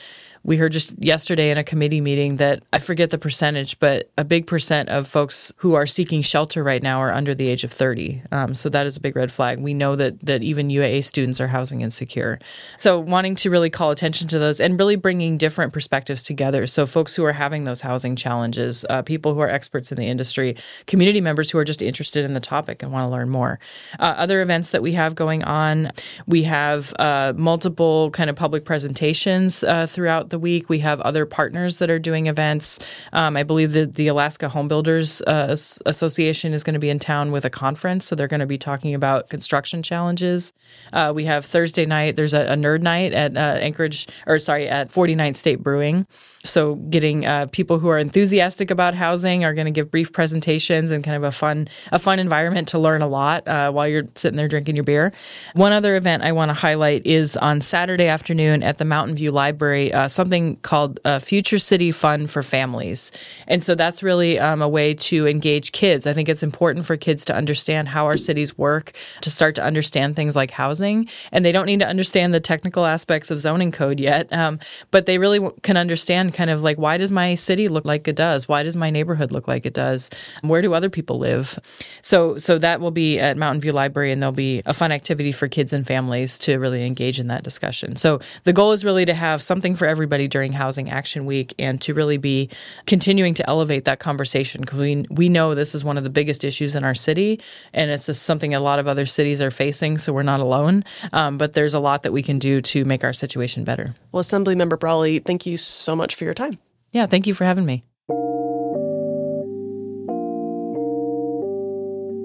we 0.45 0.57
heard 0.57 0.73
just 0.73 1.01
yesterday 1.01 1.51
in 1.51 1.57
a 1.57 1.63
committee 1.63 2.01
meeting 2.01 2.35
that 2.35 2.63
I 2.73 2.79
forget 2.79 3.11
the 3.11 3.17
percentage, 3.17 3.79
but 3.79 4.11
a 4.17 4.25
big 4.25 4.45
percent 4.45 4.89
of 4.89 5.07
folks 5.07 5.53
who 5.57 5.73
are 5.75 5.85
seeking 5.85 6.21
shelter 6.21 6.63
right 6.63 6.83
now 6.83 6.99
are 6.99 7.13
under 7.13 7.33
the 7.33 7.47
age 7.47 7.63
of 7.63 7.71
30. 7.71 8.21
Um, 8.31 8.53
so 8.53 8.67
that 8.69 8.85
is 8.85 8.97
a 8.97 8.99
big 8.99 9.15
red 9.15 9.31
flag. 9.31 9.59
We 9.59 9.73
know 9.73 9.95
that 9.95 10.19
that 10.25 10.43
even 10.43 10.67
UAA 10.67 11.05
students 11.05 11.39
are 11.39 11.47
housing 11.47 11.81
insecure. 11.81 12.39
So 12.75 12.99
wanting 12.99 13.35
to 13.35 13.49
really 13.49 13.69
call 13.69 13.91
attention 13.91 14.27
to 14.29 14.39
those 14.39 14.59
and 14.59 14.77
really 14.77 14.97
bringing 14.97 15.37
different 15.37 15.71
perspectives 15.71 16.23
together. 16.23 16.67
So 16.67 16.85
folks 16.85 17.15
who 17.15 17.23
are 17.23 17.33
having 17.33 17.63
those 17.63 17.81
housing 17.81 18.15
challenges, 18.17 18.85
uh, 18.89 19.01
people 19.01 19.33
who 19.33 19.39
are 19.39 19.49
experts 19.49 19.91
in 19.91 19.97
the 19.97 20.07
industry, 20.07 20.57
community 20.87 21.21
members 21.21 21.51
who 21.51 21.57
are 21.57 21.63
just 21.63 21.81
interested 21.81 22.25
in 22.25 22.33
the 22.33 22.41
topic 22.41 22.83
and 22.83 22.91
want 22.91 23.05
to 23.05 23.09
learn 23.09 23.29
more. 23.29 23.59
Uh, 23.97 24.15
other 24.17 24.41
events 24.41 24.71
that 24.71 24.81
we 24.81 24.91
have 24.91 25.15
going 25.15 25.43
on, 25.43 25.91
we 26.27 26.43
have 26.43 26.93
uh, 26.99 27.31
multiple 27.37 28.11
kind 28.11 28.29
of 28.29 28.35
public 28.35 28.65
presentations 28.65 29.63
uh, 29.63 29.85
throughout 29.85 30.32
the 30.33 30.39
week. 30.39 30.67
We 30.67 30.79
have 30.79 30.99
other 31.01 31.25
partners 31.25 31.77
that 31.77 31.89
are 31.89 31.99
doing 31.99 32.25
events. 32.25 32.79
Um, 33.13 33.37
I 33.37 33.43
believe 33.43 33.71
that 33.73 33.93
the 33.93 34.07
Alaska 34.07 34.49
Home 34.49 34.67
Builders 34.67 35.21
uh, 35.21 35.55
Association 35.85 36.51
is 36.53 36.63
going 36.63 36.73
to 36.73 36.79
be 36.79 36.89
in 36.89 36.99
town 36.99 37.31
with 37.31 37.45
a 37.45 37.49
conference, 37.49 38.05
so 38.05 38.15
they're 38.15 38.27
going 38.27 38.41
to 38.41 38.45
be 38.45 38.57
talking 38.57 38.93
about 38.93 39.29
construction 39.29 39.81
challenges. 39.81 40.51
Uh, 40.91 41.13
we 41.15 41.23
have 41.25 41.45
Thursday 41.45 41.85
night. 41.85 42.17
There's 42.17 42.33
a, 42.33 42.41
a 42.41 42.55
nerd 42.55 42.81
night 42.81 43.13
at 43.13 43.37
uh, 43.37 43.59
Anchorage, 43.61 44.07
or 44.27 44.39
sorry, 44.39 44.67
at 44.67 44.89
49th 44.89 45.35
State 45.37 45.63
Brewing. 45.63 46.07
So, 46.45 46.75
getting 46.75 47.25
uh, 47.25 47.45
people 47.53 47.79
who 47.79 47.87
are 47.87 47.97
enthusiastic 47.97 48.69
about 48.69 48.95
housing 48.95 49.45
are 49.45 49.53
going 49.53 49.63
to 49.63 49.71
give 49.71 49.89
brief 49.89 50.11
presentations 50.11 50.91
and 50.91 51.01
kind 51.01 51.15
of 51.15 51.23
a 51.23 51.31
fun, 51.31 51.69
a 51.89 51.97
fun 51.97 52.19
environment 52.19 52.67
to 52.69 52.79
learn 52.79 53.01
a 53.01 53.07
lot 53.07 53.47
uh, 53.47 53.71
while 53.71 53.87
you're 53.87 54.09
sitting 54.15 54.35
there 54.35 54.49
drinking 54.49 54.75
your 54.75 54.83
beer. 54.83 55.13
One 55.53 55.71
other 55.71 55.95
event 55.95 56.21
I 56.21 56.33
want 56.33 56.49
to 56.49 56.53
highlight 56.53 57.07
is 57.07 57.37
on 57.37 57.61
Saturday 57.61 58.07
afternoon 58.07 58.61
at 58.61 58.77
the 58.77 58.83
Mountain 58.83 59.15
View 59.15 59.31
Library. 59.31 59.93
Uh, 59.93 60.09
something 60.09 60.57
called 60.57 60.99
Future 61.21 61.59
City 61.59 61.93
Fun 61.93 62.27
for 62.27 62.43
Families, 62.43 63.13
and 63.47 63.63
so 63.63 63.73
that's 63.73 64.03
really 64.03 64.37
um, 64.37 64.61
a 64.61 64.67
way 64.67 64.95
to 64.95 65.25
engage 65.25 65.71
kids. 65.71 66.05
I 66.05 66.11
think 66.11 66.27
it's 66.27 66.43
important 66.43 66.85
for 66.85 66.97
kids 66.97 67.23
to 67.25 67.35
understand 67.35 67.87
how 67.87 68.03
our 68.05 68.17
cities 68.17 68.57
work, 68.57 68.91
to 69.21 69.31
start 69.31 69.55
to 69.55 69.63
understand 69.63 70.17
things 70.17 70.35
like 70.35 70.51
housing, 70.51 71.07
and 71.31 71.45
they 71.45 71.53
don't 71.53 71.67
need 71.67 71.79
to 71.79 71.87
understand 71.87 72.33
the 72.33 72.41
technical 72.41 72.85
aspects 72.85 73.31
of 73.31 73.39
zoning 73.39 73.71
code 73.71 74.01
yet, 74.01 74.31
um, 74.33 74.59
but 74.91 75.05
they 75.05 75.17
really 75.17 75.49
can 75.61 75.77
understand 75.77 76.32
kind 76.33 76.49
of 76.49 76.61
like 76.61 76.77
why 76.77 76.97
does 76.97 77.11
my 77.11 77.35
city 77.35 77.67
look 77.67 77.85
like 77.85 78.07
it 78.07 78.15
does? 78.15 78.47
Why 78.47 78.63
does 78.63 78.75
my 78.75 78.89
neighborhood 78.89 79.31
look 79.31 79.47
like 79.47 79.65
it 79.65 79.73
does? 79.73 80.09
Where 80.41 80.61
do 80.61 80.73
other 80.73 80.89
people 80.89 81.17
live? 81.17 81.59
So 82.01 82.37
so 82.37 82.57
that 82.59 82.81
will 82.81 82.91
be 82.91 83.19
at 83.19 83.37
Mountain 83.37 83.61
View 83.61 83.71
Library 83.71 84.11
and 84.11 84.21
there'll 84.21 84.33
be 84.33 84.61
a 84.65 84.73
fun 84.73 84.91
activity 84.91 85.31
for 85.31 85.47
kids 85.47 85.73
and 85.73 85.85
families 85.85 86.37
to 86.39 86.57
really 86.57 86.85
engage 86.85 87.19
in 87.19 87.27
that 87.27 87.43
discussion. 87.43 87.95
So 87.95 88.19
the 88.43 88.53
goal 88.53 88.71
is 88.71 88.83
really 88.83 89.05
to 89.05 89.13
have 89.13 89.41
something 89.41 89.75
for 89.75 89.87
everybody 89.87 90.27
during 90.27 90.51
Housing 90.51 90.89
Action 90.89 91.25
Week 91.25 91.53
and 91.59 91.79
to 91.81 91.93
really 91.93 92.17
be 92.17 92.49
continuing 92.85 93.33
to 93.35 93.49
elevate 93.49 93.85
that 93.85 93.99
conversation 93.99 94.61
because 94.61 94.79
we 94.79 95.05
we 95.09 95.29
know 95.29 95.55
this 95.55 95.75
is 95.75 95.83
one 95.83 95.97
of 95.97 96.03
the 96.03 96.09
biggest 96.09 96.43
issues 96.43 96.75
in 96.75 96.83
our 96.83 96.95
city 96.95 97.39
and 97.73 97.91
it's 97.91 98.17
something 98.17 98.53
a 98.53 98.59
lot 98.59 98.79
of 98.79 98.87
other 98.87 99.05
cities 99.05 99.41
are 99.41 99.51
facing 99.51 99.97
so 99.97 100.13
we're 100.13 100.23
not 100.23 100.39
alone 100.39 100.83
um, 101.11 101.37
but 101.37 101.53
there's 101.53 101.73
a 101.73 101.79
lot 101.79 102.03
that 102.03 102.11
we 102.11 102.23
can 102.23 102.39
do 102.39 102.61
to 102.61 102.85
make 102.85 103.03
our 103.03 103.13
situation 103.13 103.63
better. 103.63 103.91
Well, 104.11 104.21
Assembly 104.21 104.55
Member 104.55 104.77
Brawley, 104.77 105.19
thank 105.19 105.45
you 105.45 105.57
so 105.57 105.95
much 105.95 106.15
for 106.15 106.22
your 106.23 106.33
time. 106.33 106.57
Yeah, 106.91 107.05
thank 107.05 107.27
you 107.27 107.33
for 107.33 107.45
having 107.45 107.65
me. 107.65 107.83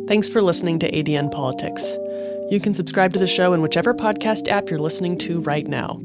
Thanks 0.08 0.28
for 0.28 0.40
listening 0.40 0.78
to 0.78 0.90
ADN 0.90 1.30
Politics. 1.30 1.98
You 2.50 2.60
can 2.60 2.72
subscribe 2.72 3.12
to 3.12 3.18
the 3.18 3.26
show 3.26 3.52
in 3.52 3.60
whichever 3.60 3.92
podcast 3.92 4.48
app 4.48 4.70
you're 4.70 4.78
listening 4.78 5.18
to 5.18 5.40
right 5.42 5.66
now. 5.66 6.00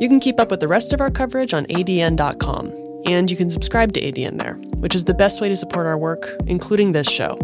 You 0.00 0.08
can 0.08 0.20
keep 0.20 0.38
up 0.38 0.50
with 0.50 0.60
the 0.60 0.68
rest 0.68 0.92
of 0.92 1.00
our 1.00 1.10
coverage 1.10 1.54
on 1.54 1.64
adn.com, 1.66 2.74
and 3.06 3.30
you 3.30 3.36
can 3.38 3.48
subscribe 3.48 3.92
to 3.94 4.02
ADN 4.02 4.38
there, 4.38 4.54
which 4.80 4.94
is 4.94 5.04
the 5.04 5.14
best 5.14 5.40
way 5.40 5.48
to 5.48 5.56
support 5.56 5.86
our 5.86 5.96
work, 5.96 6.28
including 6.46 6.92
this 6.92 7.08
show. 7.08 7.38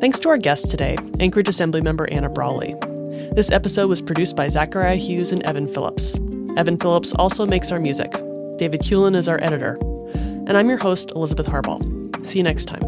Thanks 0.00 0.18
to 0.20 0.28
our 0.28 0.38
guest 0.38 0.70
today, 0.70 0.96
Anchorage 1.20 1.46
Assemblymember 1.46 2.10
Anna 2.10 2.28
Brawley. 2.28 2.74
This 3.32 3.52
episode 3.52 3.88
was 3.88 4.02
produced 4.02 4.34
by 4.34 4.48
Zachariah 4.48 4.96
Hughes 4.96 5.30
and 5.30 5.42
Evan 5.44 5.68
Phillips. 5.68 6.18
Evan 6.56 6.78
Phillips 6.78 7.12
also 7.12 7.46
makes 7.46 7.70
our 7.70 7.78
music. 7.78 8.12
David 8.56 8.80
Hewlin 8.82 9.14
is 9.14 9.28
our 9.28 9.42
editor. 9.42 9.78
And 10.46 10.56
I'm 10.56 10.68
your 10.68 10.78
host, 10.78 11.12
Elizabeth 11.14 11.46
Harball. 11.46 12.24
See 12.24 12.38
you 12.38 12.44
next 12.44 12.66
time. 12.66 12.82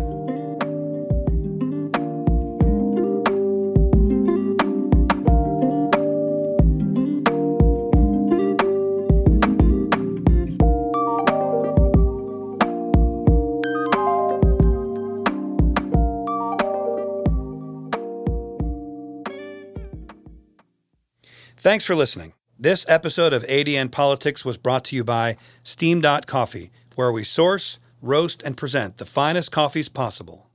Thanks 21.61 21.85
for 21.85 21.95
listening. 21.95 22.33
This 22.61 22.85
episode 22.89 23.33
of 23.33 23.45
ADN 23.45 23.93
Politics 23.93 24.45
was 24.45 24.57
brought 24.57 24.85
to 24.87 24.97
you 24.97 25.05
by 25.05 25.37
SteamDot 25.63 26.27
Coffee, 26.27 26.73
where 26.97 27.13
we 27.13 27.23
source, 27.23 27.79
roast, 28.03 28.43
and 28.43 28.57
present 28.57 28.97
the 28.97 29.07
finest 29.07 29.53
coffees 29.53 29.89
possible. 29.89 30.48